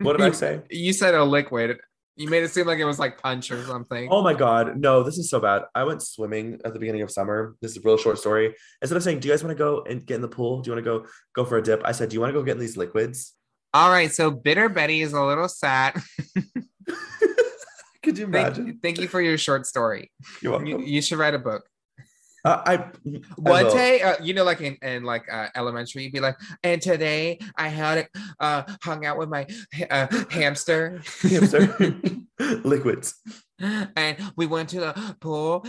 What 0.00 0.16
did 0.16 0.26
I 0.26 0.30
say? 0.30 0.62
You 0.70 0.92
said 0.92 1.14
a 1.14 1.24
liquid. 1.24 1.78
You 2.16 2.28
made 2.28 2.42
it 2.42 2.50
seem 2.50 2.66
like 2.66 2.78
it 2.78 2.84
was 2.84 2.98
like 2.98 3.20
punch 3.20 3.50
or 3.50 3.64
something. 3.64 4.08
Oh 4.10 4.22
my 4.22 4.34
god, 4.34 4.76
no, 4.76 5.02
this 5.02 5.18
is 5.18 5.30
so 5.30 5.40
bad. 5.40 5.62
I 5.74 5.84
went 5.84 6.02
swimming 6.02 6.60
at 6.64 6.72
the 6.72 6.78
beginning 6.78 7.02
of 7.02 7.10
summer. 7.10 7.56
This 7.60 7.72
is 7.72 7.78
a 7.78 7.80
real 7.80 7.96
short 7.96 8.18
story. 8.18 8.54
Instead 8.82 8.96
of 8.96 9.02
saying, 9.02 9.20
"Do 9.20 9.28
you 9.28 9.34
guys 9.34 9.42
want 9.42 9.56
to 9.56 9.58
go 9.58 9.82
and 9.88 10.04
get 10.04 10.16
in 10.16 10.20
the 10.20 10.28
pool? 10.28 10.60
Do 10.60 10.70
you 10.70 10.74
want 10.76 10.84
to 10.84 10.90
go 10.90 11.06
go 11.34 11.44
for 11.44 11.56
a 11.56 11.62
dip?" 11.62 11.80
I 11.84 11.92
said, 11.92 12.10
"Do 12.10 12.14
you 12.14 12.20
want 12.20 12.32
to 12.32 12.38
go 12.38 12.44
get 12.44 12.52
in 12.52 12.60
these 12.60 12.76
liquids?" 12.76 13.32
All 13.74 13.90
right, 13.90 14.12
so 14.12 14.30
bitter 14.30 14.68
Betty 14.68 15.00
is 15.00 15.14
a 15.14 15.22
little 15.22 15.48
sad. 15.48 16.00
Could 18.02 18.18
you 18.18 18.24
imagine? 18.24 18.66
Thank, 18.66 18.82
thank 18.82 18.98
you 18.98 19.08
for 19.08 19.20
your 19.20 19.38
short 19.38 19.66
story. 19.66 20.10
You're 20.40 20.52
welcome. 20.52 20.66
You, 20.68 20.80
you 20.80 21.02
should 21.02 21.18
write 21.18 21.34
a 21.34 21.38
book. 21.38 21.64
Uh, 22.44 22.60
I, 22.66 22.74
I 22.74 22.90
One 23.36 23.64
will. 23.66 23.72
day, 23.72 24.02
uh, 24.02 24.16
you 24.20 24.34
know, 24.34 24.42
like 24.42 24.60
in, 24.60 24.76
in 24.82 25.04
like 25.04 25.32
uh, 25.32 25.46
elementary, 25.54 26.02
you'd 26.02 26.12
be 26.12 26.18
like, 26.18 26.36
and 26.64 26.82
today 26.82 27.38
I 27.56 27.68
had 27.68 27.98
it, 27.98 28.08
uh, 28.40 28.64
hung 28.82 29.06
out 29.06 29.16
with 29.16 29.28
my 29.28 29.46
uh, 29.88 30.08
hamster, 30.28 31.00
Hamster. 31.22 31.94
liquids. 32.64 33.14
and 33.60 34.16
we 34.34 34.46
went 34.46 34.70
to 34.70 34.80
the 34.80 35.16
pool. 35.20 35.64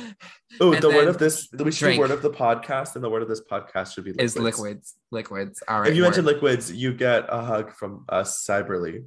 Oh, 0.59 0.73
the 0.73 0.89
word 0.89 1.07
of 1.07 1.19
this, 1.19 1.47
we 1.51 1.71
should 1.71 1.85
drink. 1.85 1.97
the 1.97 2.01
word 2.01 2.11
of 2.11 2.23
the 2.23 2.31
podcast, 2.31 2.95
and 2.95 3.03
the 3.03 3.09
word 3.09 3.21
of 3.21 3.29
this 3.29 3.41
podcast 3.41 3.93
should 3.93 4.05
be 4.05 4.11
liquids. 4.11 4.35
Is 4.35 4.41
liquids, 4.41 4.95
liquids. 5.11 5.61
All 5.67 5.81
right. 5.81 5.91
If 5.91 5.95
you 5.95 6.01
word. 6.01 6.07
mention 6.09 6.25
liquids, 6.25 6.71
you 6.71 6.93
get 6.93 7.25
a 7.29 7.43
hug 7.43 7.71
from 7.71 8.05
us 8.09 8.43
cyberly. 8.43 9.03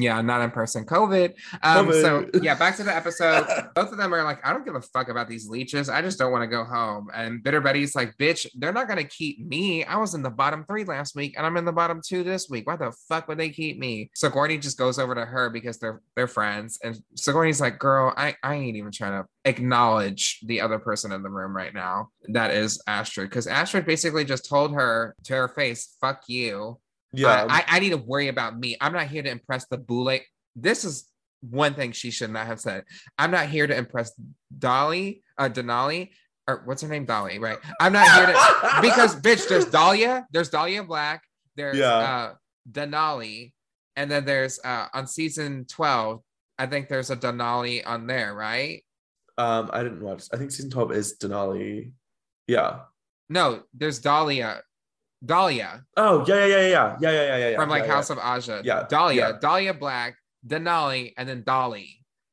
Yeah, 0.00 0.20
not 0.20 0.42
in 0.42 0.50
person. 0.50 0.84
COVID. 0.84 1.34
Um, 1.62 1.90
so 1.92 2.28
yeah, 2.42 2.54
back 2.54 2.76
to 2.76 2.84
the 2.84 2.94
episode. 2.94 3.46
Both 3.74 3.92
of 3.92 3.98
them 3.98 4.14
are 4.14 4.22
like, 4.22 4.46
I 4.46 4.52
don't 4.52 4.64
give 4.64 4.74
a 4.74 4.80
fuck 4.80 5.08
about 5.08 5.28
these 5.28 5.48
leeches. 5.48 5.88
I 5.88 6.02
just 6.02 6.18
don't 6.18 6.32
want 6.32 6.42
to 6.42 6.48
go 6.48 6.64
home. 6.64 7.08
And 7.14 7.42
Bitter 7.42 7.60
Betty's 7.60 7.94
like, 7.94 8.16
bitch, 8.18 8.46
they're 8.54 8.72
not 8.72 8.88
gonna 8.88 9.04
keep 9.04 9.44
me. 9.44 9.84
I 9.84 9.96
was 9.96 10.14
in 10.14 10.22
the 10.22 10.30
bottom 10.30 10.64
three 10.66 10.84
last 10.84 11.16
week 11.16 11.34
and 11.36 11.46
I'm 11.46 11.56
in 11.56 11.64
the 11.64 11.72
bottom 11.72 12.00
two 12.06 12.22
this 12.22 12.48
week. 12.50 12.66
Why 12.66 12.76
the 12.76 12.92
fuck 13.08 13.28
would 13.28 13.38
they 13.38 13.50
keep 13.50 13.78
me? 13.78 14.10
Sigourney 14.14 14.58
just 14.58 14.78
goes 14.78 14.98
over 14.98 15.14
to 15.14 15.24
her 15.24 15.50
because 15.50 15.78
they're 15.78 16.02
they're 16.16 16.28
friends. 16.28 16.78
And 16.82 16.96
so 17.14 17.30
Sigourney's 17.30 17.60
like, 17.60 17.78
girl, 17.78 18.12
I, 18.16 18.34
I 18.42 18.56
ain't 18.56 18.76
even 18.76 18.90
trying 18.90 19.22
to 19.22 19.28
acknowledge 19.44 20.40
the 20.42 20.60
other 20.60 20.78
person 20.80 21.12
in 21.12 21.22
the 21.22 21.30
room 21.30 21.56
right 21.56 21.72
now. 21.72 22.08
That 22.28 22.50
is 22.50 22.82
Astrid. 22.86 23.30
Because 23.30 23.46
Astrid 23.46 23.86
basically 23.86 24.24
just 24.24 24.48
told 24.48 24.74
her 24.74 25.14
to 25.24 25.34
her 25.34 25.48
face, 25.48 25.96
fuck 26.00 26.24
you. 26.26 26.78
Yeah, 27.12 27.46
I, 27.48 27.58
I, 27.58 27.64
I 27.76 27.78
need 27.80 27.90
to 27.90 27.96
worry 27.96 28.28
about 28.28 28.58
me. 28.58 28.76
I'm 28.80 28.92
not 28.92 29.08
here 29.08 29.22
to 29.22 29.30
impress 29.30 29.66
the 29.66 29.78
boule. 29.78 30.18
This 30.54 30.84
is 30.84 31.10
one 31.40 31.74
thing 31.74 31.92
she 31.92 32.10
should 32.10 32.30
not 32.30 32.46
have 32.46 32.60
said. 32.60 32.84
I'm 33.18 33.30
not 33.30 33.46
here 33.46 33.66
to 33.66 33.76
impress 33.76 34.12
Dahli, 34.56 35.22
uh, 35.38 35.48
Denali, 35.48 36.10
or 36.46 36.62
what's 36.66 36.82
her 36.82 36.88
name? 36.88 37.06
Dahli, 37.06 37.40
right? 37.40 37.58
I'm 37.80 37.92
not 37.92 38.06
here 38.14 38.26
to 38.26 38.78
because 38.82 39.16
bitch, 39.16 39.48
there's 39.48 39.66
Dahlia, 39.66 40.26
there's 40.32 40.50
Dahlia 40.50 40.84
Black, 40.84 41.22
there's 41.56 41.78
Yeah. 41.78 41.96
uh 41.96 42.34
Denali, 42.70 43.52
and 43.96 44.10
then 44.10 44.24
there's 44.24 44.60
uh 44.64 44.86
on 44.92 45.06
season 45.06 45.64
12, 45.68 46.20
I 46.58 46.66
think 46.66 46.88
there's 46.88 47.10
a 47.10 47.16
Denali 47.16 47.82
on 47.86 48.06
there, 48.06 48.34
right? 48.34 48.82
um, 49.38 49.70
I 49.72 49.82
didn't 49.82 50.02
watch. 50.02 50.24
I 50.32 50.36
think 50.36 50.50
season 50.50 50.70
twelve 50.70 50.92
is 50.92 51.16
Denali. 51.16 51.92
Yeah. 52.46 52.80
No, 53.30 53.62
there's 53.72 53.98
Dahlia, 53.98 54.60
Dahlia. 55.24 55.84
Oh 55.96 56.24
yeah 56.26 56.46
yeah 56.46 56.46
yeah 56.46 56.68
yeah 56.68 56.96
yeah 57.00 57.10
yeah 57.10 57.36
yeah 57.36 57.48
yeah 57.50 57.56
from 57.56 57.68
like 57.68 57.84
yeah, 57.84 57.92
House 57.94 58.10
yeah. 58.10 58.16
of 58.16 58.22
Aja. 58.22 58.62
Yeah, 58.64 58.86
Dahlia, 58.88 59.20
yeah. 59.20 59.38
Dahlia 59.40 59.74
Black, 59.74 60.16
Denali, 60.46 61.12
and 61.16 61.28
then 61.28 61.42
Dahli. 61.42 61.86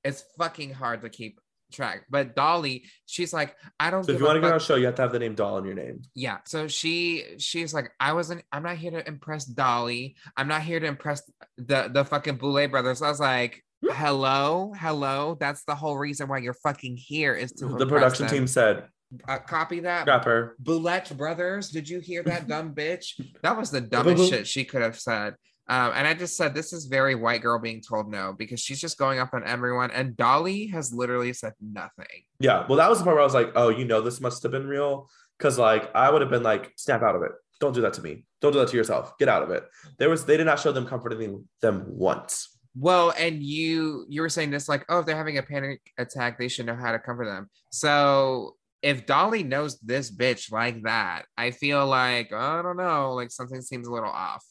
It's 0.04 0.24
fucking 0.38 0.74
hard 0.74 1.02
to 1.02 1.10
keep 1.10 1.40
track. 1.72 2.06
But 2.10 2.36
Dahli, 2.36 2.84
she's 3.06 3.34
like, 3.34 3.56
I 3.80 3.90
don't 3.90 4.04
So 4.04 4.12
if 4.14 4.20
you 4.20 4.26
want 4.26 4.38
to 4.38 4.42
go 4.42 4.48
on 4.48 4.56
a 4.56 4.60
show, 4.60 4.76
you 4.76 4.86
have 4.86 4.96
to 4.96 5.02
have 5.02 5.12
the 5.12 5.20
name 5.20 5.36
doll 5.36 5.58
in 5.58 5.66
your 5.66 5.74
name. 5.74 6.02
Yeah. 6.16 6.38
So 6.46 6.68
she 6.68 7.26
she's 7.40 7.74
like, 7.74 7.92
I 8.00 8.14
wasn't 8.14 8.44
I'm 8.52 8.64
not 8.64 8.78
here 8.78 8.92
to 8.92 9.08
impress 9.08 9.52
Dahli. 9.52 10.16
I'm 10.36 10.48
not 10.48 10.62
here 10.62 10.80
to 10.80 10.88
impress 10.88 11.22
the 11.58 11.90
the 11.92 12.06
fucking 12.06 12.38
Boulet 12.38 12.72
brothers. 12.72 13.02
I 13.02 13.10
was 13.10 13.20
like, 13.20 13.64
hmm. 13.84 13.92
hello, 13.94 14.74
hello. 14.78 15.38
That's 15.40 15.64
the 15.66 15.76
whole 15.76 15.98
reason 15.98 16.28
why 16.28 16.40
you're 16.40 16.54
fucking 16.54 16.98
here 16.98 17.34
is 17.34 17.52
to 17.54 17.68
The 17.68 17.86
production 17.86 18.28
them. 18.28 18.36
team 18.36 18.48
said, 18.48 18.88
uh, 19.28 19.40
copy 19.40 19.82
that. 19.82 20.02
"Scrap 20.02 20.26
her." 20.26 20.56
Boulet 20.60 21.16
brothers, 21.18 21.70
did 21.70 21.88
you 21.90 22.00
hear 22.00 22.24
that 22.24 22.48
dumb 22.48 22.74
bitch? 22.74 23.20
That 23.42 23.58
was 23.58 23.72
the 23.72 23.82
dumbest 23.82 24.30
shit 24.30 24.48
she 24.48 24.64
could 24.66 24.82
have 24.82 25.00
said. 25.00 25.36
Um, 25.70 25.92
and 25.96 26.08
I 26.08 26.14
just 26.14 26.38
said 26.38 26.54
this 26.54 26.72
is 26.72 26.86
very 26.86 27.14
white 27.14 27.42
girl 27.42 27.60
being 27.60 27.82
told 27.82 28.10
no 28.10 28.34
because 28.38 28.62
she's 28.62 28.80
just 28.80 28.98
going 28.98 29.20
up 29.20 29.34
on 29.34 29.44
everyone. 29.46 29.92
And 29.92 30.16
Dahli 30.16 30.72
has 30.72 30.94
literally 30.94 31.34
said 31.34 31.54
nothing. 31.62 32.06
Yeah. 32.40 32.66
Well, 32.68 32.78
that 32.78 32.90
was 32.90 33.00
the 33.00 33.04
part 33.04 33.16
where 33.16 33.22
I 33.22 33.26
was 33.26 33.34
like, 33.34 33.52
"Oh, 33.56 33.70
you 33.70 33.86
know, 33.86 34.02
this 34.02 34.22
must 34.22 34.44
have 34.44 34.52
been 34.52 34.68
real," 34.68 35.10
because 35.38 35.58
like 35.58 35.94
I 35.94 36.10
would 36.10 36.22
have 36.22 36.32
been 36.32 36.44
like, 36.44 36.72
"Snap 36.78 37.02
out 37.02 37.16
of 37.16 37.24
it! 37.24 37.32
Don't 37.60 37.74
do 37.74 37.82
that 37.82 37.94
to 37.94 38.02
me! 38.02 38.24
Don't 38.40 38.54
do 38.54 38.60
that 38.60 38.70
to 38.70 38.78
yourself! 38.78 39.18
Get 39.18 39.28
out 39.28 39.44
of 39.44 39.50
it!" 39.50 39.66
There 39.98 40.10
was 40.10 40.26
they 40.26 40.38
did 40.38 40.46
not 40.46 40.60
show 40.60 40.72
them 40.72 40.86
comforting 40.86 41.46
them 41.62 41.84
once. 41.88 42.58
Well, 42.80 43.12
and 43.18 43.42
you 43.42 44.06
you 44.08 44.22
were 44.22 44.30
saying 44.30 44.52
this 44.52 44.70
like, 44.70 44.86
oh, 44.88 45.00
if 45.00 45.06
they're 45.06 45.18
having 45.18 45.40
a 45.40 45.44
panic 45.44 45.82
attack, 45.98 46.38
they 46.38 46.48
should 46.48 46.68
know 46.68 46.76
how 46.76 46.92
to 46.92 47.00
comfort 47.00 47.26
them. 47.26 47.50
So 47.72 48.56
if 48.82 49.06
Dahli 49.06 49.46
knows 49.46 49.80
this 49.80 50.12
bitch 50.12 50.52
like 50.52 50.84
that, 50.84 51.24
I 51.38 51.52
feel 51.52 51.86
like 51.86 52.32
I 52.32 52.62
don't 52.62 52.78
know, 52.78 53.14
like 53.14 53.32
something 53.32 53.62
seems 53.62 53.88
a 53.88 53.92
little 53.92 54.10
off. 54.10 54.44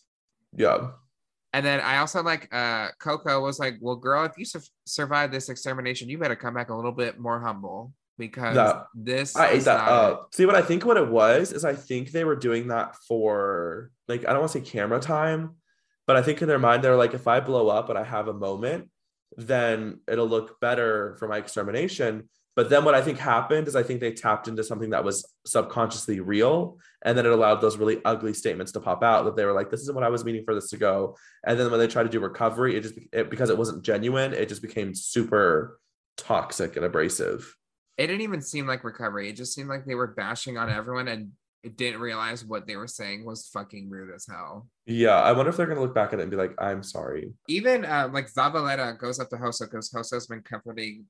Yeah. 0.52 0.90
And 1.52 1.64
then 1.64 1.80
I 1.80 1.98
also 1.98 2.22
like 2.22 2.48
uh 2.52 2.88
Koco 3.00 3.40
was 3.42 3.58
like, 3.58 3.76
"Well, 3.80 3.96
girl, 3.96 4.24
if 4.24 4.32
you 4.36 4.44
su- 4.44 4.60
survive 4.84 5.30
this 5.32 5.48
extermination, 5.48 6.08
you 6.08 6.18
better 6.18 6.36
come 6.36 6.54
back 6.54 6.70
a 6.70 6.74
little 6.74 6.92
bit 6.92 7.18
more 7.18 7.40
humble 7.40 7.92
because 8.18 8.56
No, 8.56 8.84
this 8.94 9.36
I 9.36 9.50
ate 9.50 9.64
that 9.64 9.78
not 9.78 9.88
up. 9.88 10.34
See 10.34 10.46
what 10.46 10.54
I 10.54 10.62
think 10.62 10.84
what 10.84 10.96
it 10.96 11.08
was 11.08 11.52
is 11.52 11.64
I 11.64 11.74
think 11.74 12.10
they 12.10 12.24
were 12.24 12.36
doing 12.36 12.68
that 12.68 12.96
for 13.08 13.90
like 14.08 14.26
I 14.26 14.32
don't 14.32 14.40
want 14.40 14.52
to 14.52 14.58
say 14.58 14.64
camera 14.64 15.00
time, 15.00 15.56
but 16.06 16.16
I 16.16 16.22
think 16.22 16.42
in 16.42 16.48
their 16.48 16.58
mind 16.58 16.82
they're 16.82 16.96
like 16.96 17.14
if 17.14 17.26
I 17.26 17.40
blow 17.40 17.68
up 17.68 17.88
and 17.88 17.98
I 17.98 18.04
have 18.04 18.28
a 18.28 18.34
moment, 18.34 18.90
then 19.36 20.00
it'll 20.08 20.28
look 20.28 20.60
better 20.60 21.16
for 21.18 21.28
my 21.28 21.38
extermination. 21.38 22.28
But 22.56 22.70
then 22.70 22.84
what 22.84 22.94
I 22.94 23.02
think 23.02 23.18
happened 23.18 23.68
is 23.68 23.76
I 23.76 23.82
think 23.82 24.00
they 24.00 24.12
tapped 24.12 24.48
into 24.48 24.64
something 24.64 24.90
that 24.90 25.04
was 25.04 25.30
subconsciously 25.44 26.20
real, 26.20 26.78
and 27.04 27.16
then 27.16 27.26
it 27.26 27.32
allowed 27.32 27.56
those 27.56 27.76
really 27.76 28.00
ugly 28.02 28.32
statements 28.32 28.72
to 28.72 28.80
pop 28.80 29.02
out 29.02 29.26
that 29.26 29.36
they 29.36 29.44
were 29.44 29.52
like, 29.52 29.70
"This 29.70 29.82
isn't 29.82 29.94
what 29.94 30.04
I 30.04 30.08
was 30.08 30.24
meaning 30.24 30.42
for 30.44 30.54
this 30.54 30.70
to 30.70 30.78
go." 30.78 31.16
And 31.46 31.60
then 31.60 31.70
when 31.70 31.78
they 31.78 31.86
tried 31.86 32.04
to 32.04 32.08
do 32.08 32.18
recovery, 32.18 32.74
it 32.74 32.80
just 32.80 32.98
it, 33.12 33.28
because 33.28 33.50
it 33.50 33.58
wasn't 33.58 33.84
genuine, 33.84 34.32
it 34.32 34.48
just 34.48 34.62
became 34.62 34.94
super 34.94 35.78
toxic 36.16 36.76
and 36.76 36.84
abrasive. 36.84 37.54
It 37.98 38.06
didn't 38.06 38.22
even 38.22 38.40
seem 38.40 38.66
like 38.66 38.84
recovery. 38.84 39.28
It 39.28 39.36
just 39.36 39.54
seemed 39.54 39.68
like 39.68 39.84
they 39.84 39.94
were 39.94 40.08
bashing 40.08 40.56
on 40.56 40.70
everyone 40.70 41.08
and 41.08 41.32
it 41.62 41.76
didn't 41.76 42.00
realize 42.00 42.44
what 42.44 42.66
they 42.66 42.76
were 42.76 42.86
saying 42.86 43.24
was 43.24 43.48
fucking 43.48 43.90
rude 43.90 44.14
as 44.14 44.26
hell. 44.30 44.68
Yeah, 44.86 45.20
I 45.20 45.32
wonder 45.32 45.50
if 45.50 45.56
they're 45.56 45.66
gonna 45.66 45.80
look 45.80 45.94
back 45.94 46.12
at 46.12 46.20
it 46.20 46.22
and 46.22 46.30
be 46.30 46.36
like, 46.38 46.54
"I'm 46.58 46.82
sorry." 46.82 47.34
Even 47.48 47.84
uh, 47.84 48.08
like 48.10 48.32
Zavaleta 48.32 48.98
goes 48.98 49.20
up 49.20 49.28
to 49.30 49.36
HoSo 49.36 49.70
because 49.70 49.90
HoSo's 49.90 50.26
been 50.26 50.42
comforting 50.42 51.04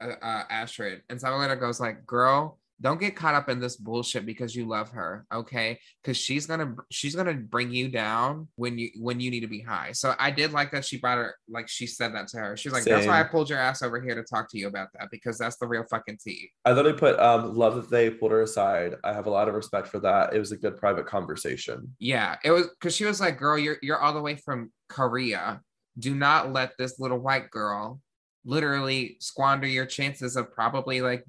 uh, 0.00 0.14
uh, 0.22 0.44
Astrid, 0.50 1.02
and 1.08 1.20
Zavaleta 1.20 1.58
goes 1.58 1.80
like, 1.80 2.06
"Girl, 2.06 2.58
don't 2.80 3.00
get 3.00 3.16
caught 3.16 3.34
up 3.34 3.48
in 3.48 3.58
this 3.58 3.76
bullshit 3.76 4.26
because 4.26 4.54
you 4.54 4.66
love 4.66 4.90
her, 4.90 5.24
okay? 5.32 5.78
Because 6.02 6.16
she's 6.16 6.46
gonna 6.46 6.74
she's 6.90 7.14
gonna 7.14 7.34
bring 7.34 7.72
you 7.72 7.88
down 7.88 8.48
when 8.56 8.76
you 8.78 8.90
when 8.98 9.18
you 9.18 9.30
need 9.30 9.40
to 9.40 9.46
be 9.46 9.60
high." 9.60 9.92
So 9.92 10.14
I 10.18 10.30
did 10.30 10.52
like 10.52 10.70
that 10.72 10.84
she 10.84 10.98
brought 10.98 11.18
her 11.18 11.34
like 11.48 11.68
she 11.68 11.86
said 11.86 12.14
that 12.14 12.28
to 12.28 12.38
her. 12.38 12.56
She's 12.56 12.72
like, 12.72 12.84
"That's 12.84 13.06
why 13.06 13.20
I 13.20 13.24
pulled 13.24 13.48
your 13.48 13.58
ass 13.58 13.82
over 13.82 14.00
here 14.00 14.14
to 14.14 14.22
talk 14.22 14.50
to 14.50 14.58
you 14.58 14.68
about 14.68 14.88
that 14.94 15.08
because 15.10 15.38
that's 15.38 15.56
the 15.56 15.66
real 15.66 15.84
fucking 15.90 16.18
tea." 16.22 16.50
I 16.64 16.72
literally 16.72 16.98
put, 16.98 17.18
um, 17.18 17.54
"Love 17.54 17.76
that 17.76 17.90
they 17.90 18.10
pulled 18.10 18.32
her 18.32 18.42
aside." 18.42 18.96
I 19.04 19.14
have 19.14 19.26
a 19.26 19.30
lot 19.30 19.48
of 19.48 19.54
respect 19.54 19.88
for 19.88 20.00
that. 20.00 20.34
It 20.34 20.38
was 20.38 20.52
a 20.52 20.56
good 20.56 20.76
private 20.76 21.06
conversation. 21.06 21.94
Yeah, 21.98 22.36
it 22.44 22.50
was 22.50 22.68
because 22.78 22.94
she 22.94 23.06
was 23.06 23.20
like, 23.20 23.38
"Girl, 23.38 23.56
you're 23.56 23.78
you're 23.80 23.98
all 23.98 24.12
the 24.12 24.22
way 24.22 24.36
from 24.36 24.70
Korea. 24.88 25.62
Do 25.98 26.14
not 26.14 26.52
let 26.52 26.72
this 26.78 27.00
little 27.00 27.18
white 27.18 27.50
girl 27.50 28.02
literally 28.46 29.16
squander 29.20 29.66
your 29.66 29.86
chances 29.86 30.36
of 30.36 30.52
probably 30.52 31.02
like 31.02 31.24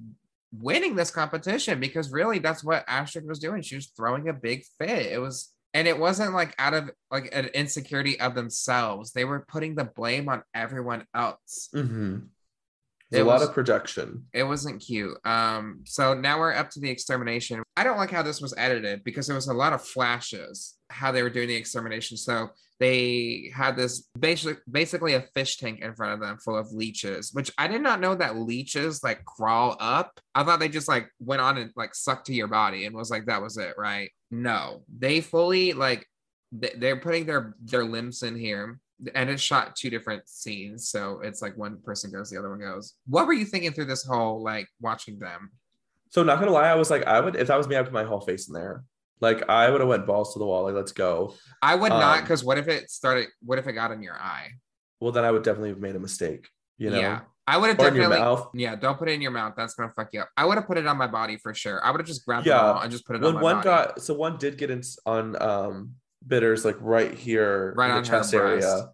winning 0.53 0.95
this 0.95 1.11
competition 1.11 1.80
because 1.80 2.11
really 2.11 2.39
that's 2.39 2.63
what 2.63 2.86
Astrid 2.88 3.28
was 3.28 3.39
doing. 3.39 3.61
She 3.61 3.76
was 3.76 3.88
throwing 3.88 4.30
a 4.30 4.34
big 4.34 4.63
fit. 4.78 5.07
It 5.07 5.20
was 5.20 5.51
and 5.74 5.88
it 5.88 5.99
wasn't 5.99 6.34
like 6.34 6.55
out 6.57 6.74
of 6.74 6.89
like 7.11 7.30
an 7.34 7.47
insecurity 7.47 8.20
of 8.20 8.36
themselves. 8.36 9.11
They 9.11 9.26
were 9.26 9.45
putting 9.47 9.76
the 9.76 9.84
blame 9.84 10.30
on 10.30 10.43
everyone 10.53 11.05
else. 11.13 11.70
Mm-hmm. 11.76 12.20
It 13.12 13.22
a 13.22 13.24
lot 13.24 13.41
of 13.41 13.53
projection. 13.53 14.26
It 14.34 14.43
wasn't 14.43 14.82
cute. 14.82 15.18
Um, 15.26 15.82
so 15.86 16.14
now 16.14 16.39
we're 16.39 16.53
up 16.53 16.70
to 16.72 16.80
the 16.82 16.89
extermination. 16.89 17.64
I 17.78 17.84
don't 17.84 17.97
like 17.97 18.12
how 18.12 18.22
this 18.22 18.41
was 18.41 18.53
edited 18.58 19.03
because 19.03 19.28
there 19.28 19.36
was 19.36 19.47
a 19.47 19.53
lot 19.53 19.72
of 19.72 19.82
flashes 19.82 20.76
how 20.89 21.12
they 21.12 21.24
were 21.24 21.30
doing 21.30 21.47
the 21.47 21.55
extermination. 21.55 22.18
So 22.18 22.49
they 22.80 23.51
had 23.55 23.76
this 23.76 24.10
basically 24.20 24.58
basically 24.70 25.14
a 25.14 25.22
fish 25.34 25.58
tank 25.58 25.80
in 25.82 25.95
front 25.95 26.14
of 26.14 26.20
them 26.20 26.38
full 26.38 26.58
of 26.58 26.72
leeches, 26.72 27.32
which 27.34 27.51
I 27.58 27.68
did 27.68 27.82
not 27.82 28.01
know 28.01 28.14
that 28.16 28.38
leeches 28.38 29.03
like 29.03 29.24
crawl 29.26 29.78
up. 29.80 30.20
I 30.36 30.43
thought 30.43 30.60
they 30.60 30.70
just 30.70 30.88
like 30.88 31.10
went 31.20 31.41
on 31.41 31.58
and 31.58 31.72
like 31.76 31.95
sucked 31.95 32.28
to 32.28 32.34
your 32.34 32.47
body 32.47 32.86
and 32.86 32.95
was 32.95 33.10
like 33.10 33.26
that 33.26 33.41
was 33.41 33.58
it, 33.58 33.76
right? 33.78 34.12
No, 34.32 34.84
they 34.95 35.22
fully 35.22 35.74
like 35.74 36.05
they're 36.51 36.99
putting 36.99 37.26
their 37.26 37.55
their 37.62 37.84
limbs 37.84 38.24
in 38.24 38.36
here 38.36 38.80
and 39.14 39.30
it's 39.30 39.41
shot 39.41 39.76
two 39.76 39.89
different 39.89 40.28
scenes 40.28 40.89
so 40.89 41.20
it's 41.24 41.41
like 41.41 41.56
one 41.58 41.78
person 41.84 42.12
goes 42.12 42.30
the 42.30 42.38
other 42.38 42.50
one 42.50 42.60
goes 42.60 42.95
what 43.08 43.28
were 43.28 43.34
you 43.34 43.45
thinking 43.45 43.72
through 43.72 43.86
this 43.86 44.04
whole 44.04 44.41
like 44.41 44.68
watching 44.82 45.20
them 45.20 45.52
So 46.10 46.24
not 46.24 46.39
gonna 46.39 46.52
lie, 46.52 46.70
I 46.70 46.76
was 46.76 46.89
like, 46.89 47.06
I 47.06 47.20
would 47.20 47.36
if 47.36 47.48
that 47.50 47.58
was 47.58 47.68
me, 47.68 47.76
I'd 47.76 47.84
put 47.86 47.93
my 47.93 48.04
whole 48.06 48.22
face 48.22 48.48
in 48.48 48.54
there. 48.54 48.84
Like 49.20 49.48
I 49.50 49.70
would 49.70 49.82
have 49.82 49.89
went 49.89 50.06
balls 50.08 50.34
to 50.34 50.39
the 50.39 50.45
wall. 50.45 50.64
Like 50.64 50.74
let's 50.76 50.93
go. 50.93 51.34
i 51.62 51.76
would 51.76 51.89
not 51.89 52.18
Um, 52.18 52.24
because 52.24 52.43
what 52.43 52.58
if 52.58 52.68
it 52.68 52.89
started 52.89 53.28
what 53.45 53.60
if 53.60 53.68
it 53.68 53.74
got 53.74 53.91
in 53.91 54.02
your 54.02 54.16
eye 54.16 54.48
Well, 55.00 55.12
then 55.12 55.26
I 55.26 55.32
would 55.32 55.43
definitely 55.43 55.70
have 55.70 55.80
made 55.80 55.95
a 55.95 56.00
mistake. 56.00 56.48
You 56.78 56.89
know, 56.91 57.00
yeah 57.00 57.20
i 57.50 57.56
would 57.58 57.70
have 57.70 57.80
or 57.80 57.88
in 57.88 57.95
your 57.95 58.04
definitely 58.04 58.26
mouth. 58.26 58.50
yeah 58.54 58.76
don't 58.76 58.98
put 59.00 59.08
it 59.10 59.14
in 59.14 59.22
your 59.22 59.32
mouth 59.32 59.54
that's 59.58 59.74
gonna 59.74 59.91
fuck 59.95 60.10
you 60.14 60.20
up 60.22 60.30
i 60.36 60.43
would 60.45 60.58
have 60.60 60.68
put 60.68 60.78
it 60.78 60.86
on 60.86 60.98
my 60.98 61.08
body 61.08 61.38
for 61.38 61.54
sure 61.54 61.84
i 61.84 61.89
would 61.89 62.00
have 62.02 62.06
just 62.14 62.26
grabbed 62.26 62.45
Yeah. 62.45 62.58
it 62.58 62.62
all 62.62 62.82
and 62.82 62.91
just 62.91 63.06
put 63.08 63.16
it 63.16 63.24
on 63.24 63.26
When 63.26 63.36
my 63.36 63.41
one 63.41 63.56
body 63.56 63.64
got 63.64 64.02
so 64.02 64.14
one 64.14 64.38
did 64.38 64.58
get 64.58 64.70
in 64.70 64.82
on 65.06 65.41
um 65.41 65.93
bitters 66.28 66.65
like 66.65 66.78
right 66.80 67.13
here, 67.13 67.73
Right 67.78 67.89
in 67.89 67.97
on 67.97 68.03
the 68.03 68.09
her 68.09 68.17
chest 68.17 68.34
area. 68.34 68.89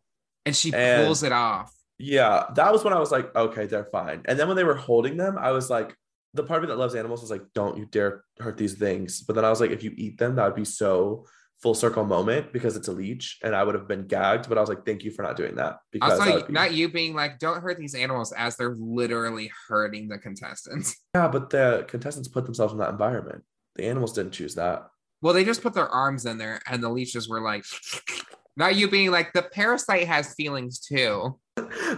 and 0.45 0.55
she 0.55 0.73
and- 0.73 1.05
pulls 1.05 1.23
it 1.23 1.31
off 1.31 1.73
Yeah, 1.99 2.45
that 2.55 2.71
was 2.71 2.83
when 2.83 2.93
I 2.93 2.99
was 2.99 3.11
like, 3.11 3.33
okay, 3.35 3.65
they're 3.65 3.85
fine. 3.85 4.21
And 4.25 4.37
then 4.37 4.47
when 4.47 4.57
they 4.57 4.63
were 4.63 4.75
holding 4.75 5.15
them, 5.17 5.37
I 5.37 5.51
was 5.51 5.69
like, 5.69 5.95
the 6.33 6.43
part 6.43 6.57
of 6.63 6.63
me 6.63 6.73
that 6.73 6.79
loves 6.79 6.95
animals 6.95 7.21
was 7.21 7.29
like, 7.31 7.43
don't 7.53 7.77
you 7.77 7.85
dare 7.85 8.23
hurt 8.39 8.57
these 8.57 8.73
things. 8.73 9.21
But 9.21 9.35
then 9.35 9.45
I 9.45 9.49
was 9.49 9.61
like, 9.61 9.71
if 9.71 9.83
you 9.83 9.93
eat 9.95 10.17
them, 10.17 10.35
that 10.35 10.45
would 10.45 10.55
be 10.55 10.65
so 10.65 11.25
full 11.61 11.75
circle 11.75 12.03
moment 12.03 12.51
because 12.51 12.75
it's 12.75 12.87
a 12.89 12.91
leech, 12.91 13.37
and 13.43 13.55
I 13.55 13.63
would 13.63 13.75
have 13.75 13.87
been 13.87 14.05
gagged. 14.07 14.49
But 14.49 14.57
I 14.57 14.61
was 14.61 14.67
like, 14.69 14.83
thank 14.85 15.03
you 15.03 15.11
for 15.11 15.21
not 15.21 15.37
doing 15.37 15.55
that 15.55 15.77
because 15.91 16.19
also 16.19 16.45
be- 16.47 16.51
not 16.51 16.73
you 16.73 16.89
being 16.89 17.13
like 17.13 17.37
don't 17.39 17.61
hurt 17.61 17.77
these 17.77 17.95
animals 17.95 18.33
as 18.33 18.57
they're 18.57 18.75
literally 18.75 19.49
hurting 19.69 20.09
the 20.09 20.17
contestants 20.17 20.97
yeah, 21.15 21.27
but 21.29 21.51
the 21.51 21.85
contestants 21.87 22.27
put 22.27 22.43
themselves 22.45 22.73
in 22.73 22.79
that 22.79 22.89
environment. 22.89 23.43
The 23.75 23.85
animals 23.85 24.11
didn't 24.13 24.33
choose 24.33 24.55
that. 24.55 24.87
Well, 25.23 25.33
they 25.33 25.45
just 25.45 25.63
put 25.63 25.73
their 25.73 25.87
arms 25.87 26.25
in 26.25 26.37
there, 26.37 26.59
and 26.69 26.83
the 26.83 26.89
leeches 26.89 27.29
were 27.29 27.39
like, 27.39 27.63
not 28.57 28.75
you 28.75 28.89
being 28.89 29.09
like, 29.09 29.31
the 29.31 29.41
parasite 29.41 30.05
has 30.05 30.35
feelings 30.35 30.81
too. 30.81 31.39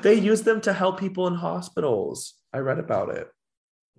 they 0.04 0.14
use 0.14 0.44
them 0.44 0.62
to 0.62 0.74
help 0.74 1.00
people 1.00 1.26
in 1.26 1.34
hospitals. 1.34 2.36
I 2.54 2.60
read 2.60 2.78
about 2.78 3.10
it. 3.10 3.28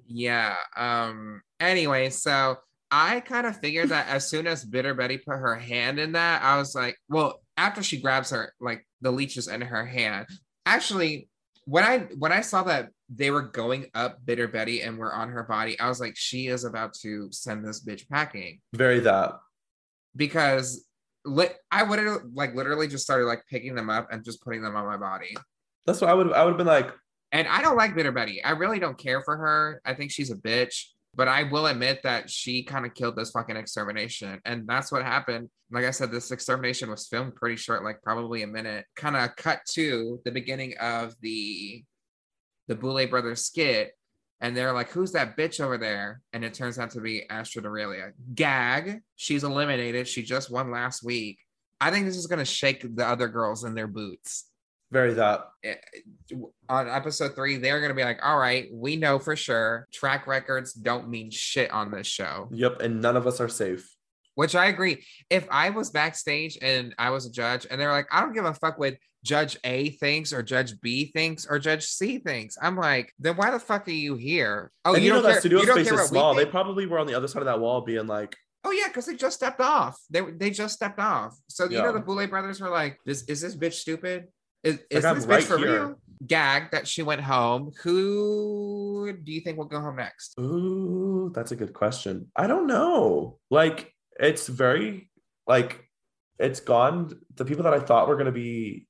Yeah. 0.07 0.55
Um. 0.77 1.43
Anyway, 1.59 2.11
so 2.11 2.57
I 2.93 3.18
kind 3.18 3.49
of 3.49 3.59
figured 3.59 3.89
that 3.89 4.07
as 4.07 4.29
soon 4.29 4.47
as 4.47 4.64
Bitter 4.64 4.95
Betty 4.95 5.18
put 5.18 5.39
her 5.39 5.57
hand 5.57 5.99
in 5.99 6.12
that, 6.12 6.43
I 6.43 6.57
was 6.59 6.77
like, 6.77 6.97
well, 7.09 7.41
after 7.57 7.83
she 7.83 8.01
grabs 8.01 8.31
her, 8.31 8.53
like 8.61 8.87
the 9.01 9.11
leeches 9.11 9.49
in 9.49 9.61
her 9.61 9.85
hand. 9.85 10.27
Actually, 10.66 11.29
when 11.64 11.83
I 11.83 11.99
when 12.16 12.31
I 12.31 12.43
saw 12.43 12.62
that 12.62 12.91
they 13.09 13.31
were 13.31 13.43
going 13.43 13.87
up 13.95 14.19
Bitter 14.25 14.49
Betty 14.49 14.83
and 14.83 14.99
were 14.99 15.15
on 15.15 15.29
her 15.29 15.45
body, 15.45 15.79
I 15.79 15.89
was 15.89 16.01
like, 16.01 16.17
she 16.17 16.49
is 16.49 16.65
about 16.65 16.95
to 17.03 17.29
send 17.31 17.65
this 17.65 17.85
bitch 17.85 18.09
packing. 18.09 18.61
Very 18.75 19.01
that. 19.01 19.35
because 20.17 20.85
li- 21.25 21.49
I 21.71 21.83
would 21.83 21.99
have 21.99 22.19
like 22.35 22.55
literally 22.55 22.89
just 22.89 23.05
started 23.05 23.27
like 23.27 23.45
picking 23.51 23.75
them 23.75 23.91
up 23.91 24.09
and 24.11 24.25
just 24.25 24.43
putting 24.43 24.63
them 24.63 24.77
on 24.77 24.87
my 24.87 24.97
body. 24.97 25.37
That's 25.87 26.01
what 26.01 26.11
I 26.11 26.15
would. 26.15 26.33
I 26.33 26.43
would 26.45 26.51
have 26.51 26.59
been 26.59 26.67
like, 26.67 26.93
And 27.33 27.47
I 27.49 27.63
don't 27.63 27.77
like 27.77 27.95
Bitter 27.95 28.13
Betty. 28.13 28.43
I 28.43 28.51
really 28.51 28.79
don't 28.79 28.99
care 28.99 29.23
for 29.23 29.37
her. 29.37 29.81
I 29.85 29.95
think 29.95 30.11
she's 30.11 30.31
a 30.31 30.37
bitch. 30.37 30.87
But 31.15 31.29
I 31.29 31.45
will 31.45 31.67
admit 31.67 32.03
that 32.03 32.29
she 32.29 32.63
kind 32.63 32.85
of 32.85 32.93
killed 32.93 33.17
this 33.17 33.31
fucking 33.31 33.57
extermination. 33.57 34.39
And 34.45 34.67
that's 34.67 34.93
what 34.93 35.03
happened. 35.03 35.49
Like 35.71 35.87
I 35.87 35.91
said, 35.91 36.11
this 36.13 36.31
extermination 36.31 36.91
was 36.91 37.07
filmed 37.07 37.35
pretty 37.37 37.57
short, 37.57 37.83
like 37.85 38.03
probably 38.03 38.43
a 38.43 38.47
minute. 38.47 38.85
Kind 38.97 39.17
of 39.17 39.35
cut 39.37 39.61
to 39.73 40.21
the 40.27 40.31
beginning 40.31 40.75
of 40.79 41.15
the 41.23 41.83
the 42.69 42.75
Boulet 42.75 43.11
Brothers 43.11 43.45
skit. 43.45 43.93
And 44.41 44.55
they're 44.55 44.73
like, 44.73 44.91
who's 44.91 45.12
that 45.12 45.37
bitch 45.37 45.61
over 45.61 45.79
there? 45.79 46.21
And 46.33 46.45
it 46.45 46.53
turns 46.53 46.79
out 46.79 46.91
to 46.91 47.01
be 47.01 47.29
Astrid 47.31 47.64
Aurelia. 47.64 48.12
Gag. 48.35 49.01
She's 49.17 49.45
eliminated. 49.45 50.07
She 50.07 50.23
just 50.23 50.51
won 50.51 50.71
last 50.71 51.03
week. 51.03 51.39
I 51.81 51.91
think 51.91 52.05
this 52.05 52.17
is 52.17 52.27
going 52.27 52.39
to 52.39 52.45
shake 52.45 52.85
the 52.97 53.07
other 53.07 53.29
girls 53.29 53.64
in 53.64 53.75
their 53.75 53.87
boots 53.87 54.47
very 54.91 55.14
that. 55.14 55.49
Eh, 55.64 55.75
on 56.69 56.89
episode 56.89 57.35
three, 57.35 57.57
they're 57.57 57.81
gonna 57.81 57.95
be 57.95 58.05
like, 58.05 58.21
all 58.23 58.39
right, 58.39 58.69
we 58.73 58.97
know 58.97 59.19
for 59.19 59.37
sure 59.37 59.87
track 59.93 60.27
records 60.27 60.73
don't 60.73 61.09
mean 61.09 61.31
shit 61.31 61.71
on 61.71 61.91
this 61.91 62.07
show. 62.07 62.49
Yep, 62.53 62.81
and 62.81 63.01
none 63.01 63.17
of 63.17 63.27
us 63.27 63.41
are 63.41 63.49
safe. 63.49 63.95
Which 64.37 64.55
I 64.55 64.66
agree. 64.66 65.05
If 65.28 65.49
I 65.51 65.70
was 65.70 65.91
backstage 65.91 66.57
and 66.62 66.95
I 66.99 67.11
was 67.11 67.26
a 67.26 67.30
judge 67.32 67.66
and 67.68 67.80
they're 67.80 67.91
like, 67.91 68.07
I 68.12 68.20
don't 68.20 68.32
give 68.34 68.45
a 68.45 68.55
fuck 68.55 68.78
what 68.78 68.95
Judge 69.24 69.59
A 69.64 69.91
thinks 69.91 70.32
or 70.32 70.43
Judge 70.43 70.80
B 70.80 71.11
thinks 71.12 71.47
or 71.47 71.59
Judge 71.59 71.84
C 71.87 72.18
thinks, 72.18 72.57
I'm 72.62 72.76
like, 72.76 73.12
then 73.18 73.37
why 73.37 73.51
the 73.51 73.59
fuck 73.59 73.89
are 73.89 73.91
you 73.91 74.14
here? 74.14 74.70
Oh, 74.84 74.95
and 74.95 75.03
you, 75.03 75.09
know 75.11 75.16
don't 75.16 75.24
that 75.24 75.30
care- 75.32 75.41
studio 75.41 75.59
you 75.61 75.72
space 75.72 75.91
is 75.91 76.09
small. 76.09 76.34
They 76.34 76.47
probably 76.47 76.87
were 76.87 76.99
on 77.01 77.07
the 77.09 77.14
other 77.14 77.26
side 77.26 77.41
of 77.41 77.47
that 77.47 77.59
wall, 77.61 77.80
being 77.80 78.07
like, 78.07 78.37
Oh 78.64 78.72
yeah, 78.72 78.89
because 78.89 79.07
they 79.07 79.14
just 79.14 79.37
stepped 79.37 79.61
off. 79.61 79.97
They 80.11 80.20
they 80.22 80.51
just 80.51 80.74
stepped 80.74 80.99
off. 80.99 81.37
So 81.49 81.64
you 81.70 81.78
know 81.78 81.93
the 81.93 82.01
Boulet 82.01 82.28
brothers 82.30 82.61
were 82.61 82.68
like, 82.68 82.99
"This 83.07 83.22
is 83.24 83.41
this 83.41 83.55
bitch 83.55 83.74
stupid? 83.74 84.24
Is, 84.64 84.80
is 84.91 85.05
Like, 85.05 85.11
I'm 85.11 85.16
this 85.16 85.26
bitch 85.26 85.30
right 85.30 85.43
for 85.45 85.59
here. 85.59 85.87
real?" 85.87 86.01
Gag 86.26 86.72
that 86.72 86.89
she 86.89 87.03
went 87.03 87.20
home. 87.20 87.70
Who 87.84 89.12
do 89.22 89.30
you 89.32 89.41
think 89.41 89.57
will 89.59 89.66
go 89.66 89.80
home 89.80 89.97
next? 89.97 90.34
"Ooh, 90.41 91.30
that's 91.32 91.53
a 91.53 91.57
good 91.57 91.74
question." 91.74 92.30
I 92.34 92.49
don't 92.49 92.66
know. 92.66 93.39
Like, 93.51 93.93
it's 94.19 94.49
very 94.49 95.11
like 95.47 95.89
it's 96.39 96.61
gone. 96.61 97.19
The 97.35 97.45
people 97.45 97.64
that 97.64 97.75
I 97.75 97.81
thought 97.81 98.09
were 98.09 98.17
gonna 98.17 98.33
be 98.33 98.87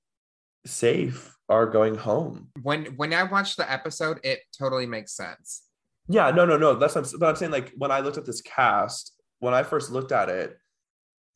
safe 0.64 1.36
are 1.48 1.66
going 1.66 1.94
home. 1.94 2.48
When 2.62 2.86
when 2.96 3.12
I 3.12 3.22
watched 3.24 3.56
the 3.56 3.70
episode, 3.70 4.20
it 4.24 4.40
totally 4.58 4.86
makes 4.86 5.12
sense. 5.12 5.62
Yeah, 6.08 6.30
no, 6.30 6.44
no, 6.44 6.56
no. 6.56 6.74
That's 6.74 6.94
what 6.94 7.12
I'm, 7.12 7.18
but 7.18 7.28
I'm 7.28 7.36
saying. 7.36 7.52
Like 7.52 7.72
when 7.76 7.90
I 7.90 8.00
looked 8.00 8.18
at 8.18 8.26
this 8.26 8.40
cast, 8.40 9.12
when 9.40 9.54
I 9.54 9.62
first 9.62 9.90
looked 9.90 10.12
at 10.12 10.28
it, 10.28 10.56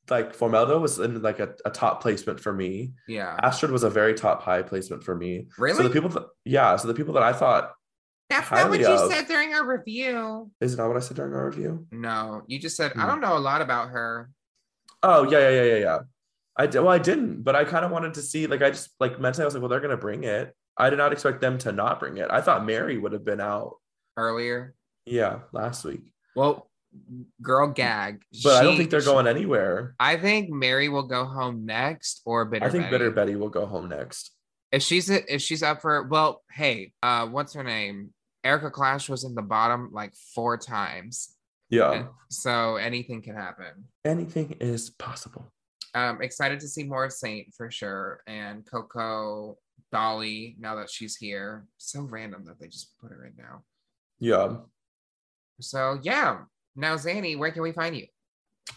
like 0.09 0.37
Formelda 0.37 0.81
was 0.81 0.99
in 0.99 1.23
like 1.23 1.41
a, 1.41 1.55
a 1.65 1.71
top 1.71 2.03
placement 2.03 2.41
for 2.41 2.53
me. 2.53 2.93
Yeah, 3.09 3.37
Astrid 3.43 3.73
was 3.73 3.83
a 3.83 3.91
very 3.91 4.15
top 4.15 4.43
high 4.43 4.63
placement 4.63 5.05
for 5.05 5.15
me. 5.15 5.49
really. 5.59 5.77
So 5.77 5.83
the 5.83 5.91
people 5.91 6.09
that 6.11 6.25
yeah, 6.45 6.77
so 6.77 6.89
the 6.89 6.95
people 6.95 7.15
that 7.15 7.23
I 7.23 7.33
thought 7.33 7.73
That's 8.31 8.51
not 8.51 8.71
what 8.71 8.81
you 8.81 8.87
of- 8.87 9.11
said 9.13 9.27
during 9.27 9.53
our 9.55 9.67
review. 9.67 10.51
is 10.61 10.77
not 10.77 10.89
what 10.89 10.97
I 10.97 11.01
said 11.01 11.17
during 11.17 11.35
our 11.35 11.47
review. 11.47 11.87
No, 11.91 12.43
you 12.47 12.59
just 12.59 12.77
said 12.77 12.93
I 12.97 13.03
Hmm. 13.03 13.07
don't 13.09 13.21
know 13.21 13.37
a 13.37 13.39
lot 13.39 13.61
about 13.61 13.91
her. 13.91 14.31
Oh 15.03 15.25
yeah, 15.31 15.39
yeah, 15.41 15.51
yeah, 15.51 15.63
yeah, 15.65 15.77
yeah. 15.79 15.99
I 16.57 16.67
did. 16.67 16.81
Well, 16.81 16.93
I 16.93 16.99
didn't, 16.99 17.43
but 17.43 17.57
I 17.57 17.65
kind 17.65 17.85
of 17.85 17.91
wanted 17.91 18.15
to 18.15 18.23
see. 18.23 18.47
Like, 18.47 18.63
I 18.63 18.71
just 18.71 18.91
like 19.01 19.19
mentally, 19.21 19.43
I 19.43 19.47
was 19.47 19.55
like, 19.55 19.63
well, 19.63 19.69
they're 19.71 19.81
gonna 19.81 19.97
bring 19.97 20.25
it. 20.25 20.55
I 20.77 20.91
did 20.91 20.97
not 20.97 21.13
expect 21.13 21.41
them 21.41 21.59
to 21.59 21.73
not 21.73 22.01
bring 22.01 22.17
it. 22.19 22.29
I 22.31 22.41
thought 22.41 22.63
Merrie 22.63 23.01
would 23.01 23.13
have 23.13 23.25
been 23.25 23.41
out. 23.41 23.77
earlier. 24.17 24.75
Yeah, 25.07 25.41
last 25.53 25.85
week, 25.85 26.13
Well, 26.37 26.69
girl 27.41 27.69
gag. 27.69 28.23
but 28.45 28.57
I 28.57 28.63
don't 28.63 28.77
think 28.77 28.91
they're 28.91 29.01
she- 29.01 29.07
going 29.07 29.27
anywhere. 29.27 29.95
I 29.99 30.17
think 30.19 30.51
Merrie 30.51 30.91
will 30.93 31.05
go 31.07 31.25
home 31.25 31.65
next, 31.65 32.21
or 32.27 32.45
Bitter. 32.45 32.65
I 32.67 32.69
think 32.69 32.85
Betty. 32.85 32.91
Bitter 32.99 33.11
Betty 33.11 33.37
will 33.37 33.49
go 33.49 33.65
home 33.67 33.89
next. 33.89 34.33
If 34.73 34.83
she's 34.83 35.09
if 35.09 35.41
she's 35.41 35.63
up 35.63 35.81
for 35.81 36.03
well, 36.09 36.43
hey, 36.53 36.93
uh, 37.03 37.27
what's 37.29 37.55
her 37.55 37.65
name? 37.65 38.13
Erika 38.45 38.71
Klash 38.71 39.09
was 39.09 39.25
in 39.25 39.35
the 39.35 39.43
bottom 39.43 39.91
like 39.93 40.15
four 40.35 40.57
times, 40.57 41.37
Yeah, 41.69 42.07
so 42.31 42.77
anything 42.77 43.23
can 43.23 43.35
happen. 43.37 43.85
anything 44.05 44.57
is 44.61 44.91
possible. 44.91 45.53
Um, 45.95 46.23
excited 46.23 46.61
to 46.61 46.69
see 46.69 46.85
more 46.85 47.05
of 47.05 47.13
Saint 47.13 47.53
for 47.55 47.71
sure, 47.71 48.23
and 48.27 48.65
Koco 48.65 49.57
Dahli 49.93 50.57
now 50.59 50.77
that 50.77 50.89
she's 50.91 51.17
here. 51.17 51.67
So 51.79 52.03
random 52.03 52.45
that 52.47 52.61
they 52.61 52.69
just 52.69 52.97
put 53.01 53.11
her 53.11 53.27
in 53.27 53.33
now. 53.37 53.65
Yeah. 54.21 54.57
So 55.61 55.99
yeah, 56.03 56.43
now 56.77 56.95
Zanny, 56.97 57.37
where 57.39 57.51
can 57.51 57.63
we 57.63 57.73
find 57.73 57.97
you? 57.97 58.07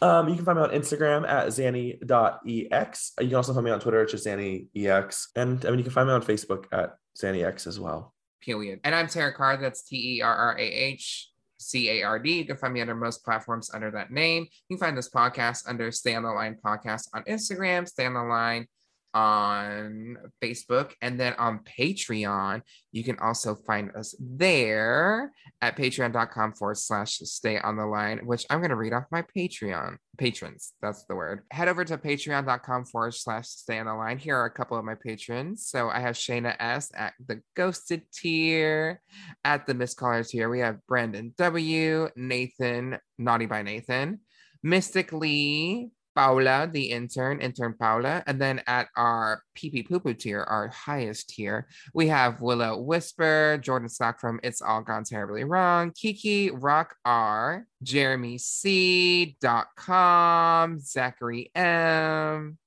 Um, 0.02 0.28
you 0.28 0.36
can 0.36 0.44
find 0.44 0.58
me 0.58 0.64
on 0.64 0.72
Instagram 0.72 1.28
at 1.30 1.48
zanny.ex. 1.50 3.12
You 3.22 3.28
can 3.28 3.36
also 3.36 3.54
find 3.54 3.66
me 3.66 3.72
on 3.72 3.80
Twitter, 3.80 4.02
it's 4.02 4.12
just 4.12 4.26
zanny.ex. 4.26 5.30
And 5.36 5.64
I 5.66 5.70
mean, 5.70 5.80
you 5.80 5.84
can 5.84 5.94
find 5.94 6.08
me 6.08 6.14
on 6.14 6.22
Facebook 6.24 6.66
at 6.72 6.96
zannyx 7.22 7.68
as 7.68 7.80
well. 7.80 8.13
Period. 8.44 8.80
And 8.84 8.94
I'm 8.94 9.08
Terrah 9.08 9.34
Card. 9.34 9.62
That's 9.62 9.84
T 9.84 10.18
E 10.18 10.22
R 10.22 10.36
R 10.36 10.58
A 10.60 10.62
H 10.62 11.30
C 11.58 11.90
A 11.90 12.04
R 12.04 12.20
D. 12.20 12.40
You 12.40 12.46
can 12.46 12.58
find 12.58 12.74
me 12.74 12.82
under 12.82 12.96
most 12.96 13.24
platforms 13.24 13.72
under 13.74 13.90
that 13.92 14.12
name. 14.12 14.48
You 14.68 14.78
can 14.78 14.86
find 14.86 14.98
this 14.98 15.10
podcast 15.10 15.64
under 15.68 15.92
Stay 15.92 16.14
on 16.16 16.24
the 16.24 16.30
Line 16.30 16.58
Podcast 16.64 17.08
on 17.14 17.24
Instagram, 17.24 17.88
Stay 17.88 18.06
on 18.06 18.14
the 18.14 18.24
Line 18.24 18.68
on 19.14 20.18
Facebook. 20.42 20.92
And 21.02 21.20
then 21.20 21.34
on 21.34 21.60
Patreon, 21.60 22.62
you 22.92 23.04
can 23.04 23.18
also 23.20 23.56
find 23.56 23.92
us 23.96 24.16
there 24.20 25.32
at 25.62 25.78
patreon.com 25.78 26.54
forward 26.54 26.78
slash 26.78 27.20
stay 27.20 27.60
on 27.60 27.78
the 27.78 27.86
line, 27.86 28.26
which 28.26 28.46
I'm 28.50 28.60
going 28.60 28.72
to 28.72 28.76
read 28.76 28.94
off 28.94 29.06
my 29.12 29.24
Patreon 29.38 29.98
patrons. 30.18 30.74
That's 30.82 31.06
the 31.06 31.16
word. 31.16 31.42
Head 31.52 31.68
over 31.68 31.84
to 31.86 31.98
patreon.com 31.98 32.86
forward 32.86 33.14
slash 33.14 33.48
stay 33.48 33.80
on 33.80 33.86
the 33.86 33.94
line. 33.94 34.18
Here 34.18 34.36
are 34.36 34.46
a 34.46 34.52
couple 34.52 34.78
of 34.78 34.86
my 34.86 34.96
patrons. 34.96 35.68
So 35.68 35.90
I 35.90 36.00
have 36.00 36.16
Shayna 36.16 36.56
S 36.60 36.92
at 36.96 37.14
the 37.26 37.42
ghosted 37.56 38.04
tier, 38.14 39.02
at 39.44 39.66
the 39.66 39.74
Miss 39.74 39.94
Caller 39.94 40.24
tier. 40.24 40.50
We 40.50 40.60
have 40.60 40.86
Brandon 40.88 41.34
W, 41.38 42.10
Nathan, 42.16 42.98
Naughty 43.18 43.46
by 43.46 43.64
Nathan, 43.64 44.20
Mystic 44.62 45.12
Lee, 45.12 45.92
Paula, 46.16 46.70
the 46.72 46.92
intern, 46.92 47.42
intern 47.42 47.74
Paula. 47.74 48.24
And 48.28 48.40
then 48.40 48.62
at 48.68 48.90
our 48.96 49.44
PP 49.56 49.88
Poo 49.88 50.00
Poo 50.00 50.14
tier, 50.14 50.42
our 50.42 50.68
highest 50.70 51.30
tier, 51.30 51.68
we 51.94 52.08
have 52.08 52.42
Willow 52.42 52.80
Whisper, 52.80 53.60
Jordan 53.62 53.90
Stock 53.90 54.20
from 54.20 54.40
It's 54.44 54.62
All 54.62 54.82
Gone 54.82 55.04
Terribly 55.04 55.44
Wrong, 55.44 55.92
Kiki, 55.92 56.52
Rock 56.52 56.96
R, 57.06 57.66
Jeremy 57.82 58.38
C. 58.38 59.38
Dot 59.42 59.68
com, 59.76 60.80
Zachary 60.80 61.52
M, 61.56 62.58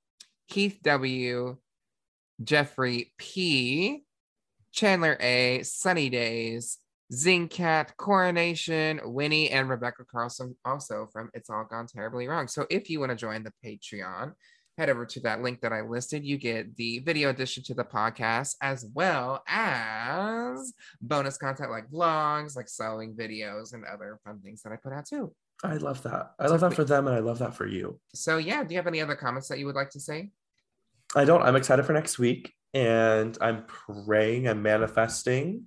Keith 0.49 0.79
W, 0.83 1.57
Jeffrey 2.43 3.11
P, 3.17 4.03
Chandler 4.71 5.17
A, 5.19 5.63
Sunny 5.63 6.09
Days, 6.09 6.77
Zingcat, 7.13 7.95
Coronation, 7.97 8.99
Winnie, 9.03 9.49
and 9.49 9.69
Rebecca 9.69 10.03
Carlson 10.09 10.55
also 10.65 11.07
from 11.11 11.29
It's 11.33 11.49
All 11.49 11.63
Gone 11.63 11.87
Terribly 11.87 12.27
Wrong. 12.27 12.47
So 12.47 12.65
if 12.69 12.89
you 12.89 12.99
want 12.99 13.11
to 13.11 13.15
join 13.15 13.43
the 13.43 13.53
Patreon, 13.63 14.33
head 14.77 14.89
over 14.89 15.05
to 15.05 15.19
that 15.21 15.41
link 15.41 15.61
that 15.61 15.73
I 15.73 15.81
listed. 15.81 16.23
You 16.23 16.37
get 16.37 16.75
the 16.75 16.99
video 16.99 17.29
addition 17.29 17.63
to 17.63 17.73
the 17.73 17.83
podcast 17.83 18.55
as 18.61 18.85
well 18.93 19.43
as 19.47 20.73
bonus 21.01 21.37
content 21.37 21.71
like 21.71 21.89
vlogs, 21.89 22.55
like 22.55 22.69
sewing 22.69 23.15
videos, 23.15 23.73
and 23.73 23.83
other 23.85 24.19
fun 24.23 24.39
things 24.41 24.61
that 24.61 24.73
I 24.73 24.75
put 24.75 24.93
out 24.93 25.05
too. 25.05 25.33
I 25.63 25.77
love 25.77 26.03
that. 26.03 26.33
I 26.39 26.47
love 26.47 26.59
that 26.59 26.75
for 26.75 26.83
them 26.83 27.07
and 27.07 27.15
I 27.15 27.19
love 27.19 27.39
that 27.39 27.55
for 27.55 27.65
you. 27.65 27.99
So 28.13 28.37
yeah, 28.37 28.63
do 28.63 28.73
you 28.73 28.77
have 28.77 28.87
any 28.87 29.01
other 29.01 29.15
comments 29.15 29.47
that 29.47 29.57
you 29.57 29.65
would 29.65 29.75
like 29.75 29.89
to 29.91 29.99
say? 29.99 30.29
I 31.15 31.25
don't. 31.25 31.41
I'm 31.41 31.55
excited 31.55 31.85
for 31.85 31.93
next 31.93 32.19
week 32.19 32.53
and 32.73 33.35
I'm 33.41 33.63
praying 33.65 34.47
and 34.47 34.61
manifesting 34.61 35.65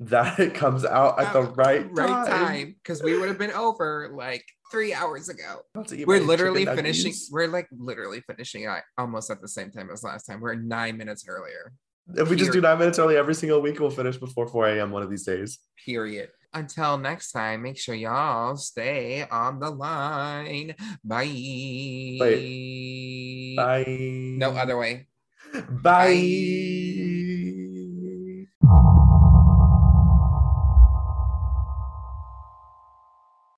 that 0.00 0.38
it 0.38 0.54
comes 0.54 0.84
out 0.84 1.20
at 1.20 1.32
the 1.32 1.42
right 1.42 1.86
right 1.92 2.26
time. 2.26 2.76
because 2.82 3.02
we 3.02 3.18
would 3.18 3.28
have 3.28 3.38
been 3.38 3.52
over 3.52 4.10
like 4.14 4.44
three 4.70 4.94
hours 4.94 5.28
ago. 5.28 5.60
About 5.74 5.88
to 5.88 5.96
eat 5.96 6.06
We're 6.06 6.20
literally 6.20 6.64
finishing. 6.64 7.12
We're 7.30 7.48
like 7.48 7.68
literally 7.72 8.20
finishing 8.20 8.66
like, 8.66 8.84
almost 8.96 9.30
at 9.30 9.40
the 9.40 9.48
same 9.48 9.70
time 9.70 9.90
as 9.92 10.02
last 10.02 10.24
time. 10.24 10.40
We're 10.40 10.54
nine 10.54 10.96
minutes 10.96 11.24
earlier. 11.28 11.72
If 12.14 12.30
we 12.30 12.36
just 12.36 12.52
do 12.52 12.60
nine 12.60 12.78
minutes 12.78 12.98
early 12.98 13.16
every 13.16 13.34
single 13.34 13.60
week, 13.60 13.80
we'll 13.80 13.90
finish 13.90 14.16
before 14.16 14.46
4 14.46 14.68
a.m. 14.68 14.90
one 14.90 15.02
of 15.02 15.10
these 15.10 15.24
days. 15.24 15.58
Period. 15.84 16.30
Until 16.54 16.96
next 16.96 17.32
time, 17.32 17.62
make 17.62 17.78
sure 17.78 17.94
y'all 17.94 18.56
stay 18.56 19.26
on 19.30 19.60
the 19.60 19.70
line. 19.70 20.74
Bye. 21.04 22.16
Bye. 23.56 23.84
No 24.38 24.52
other 24.52 24.78
way. 24.78 25.08
Bye. 25.70 27.04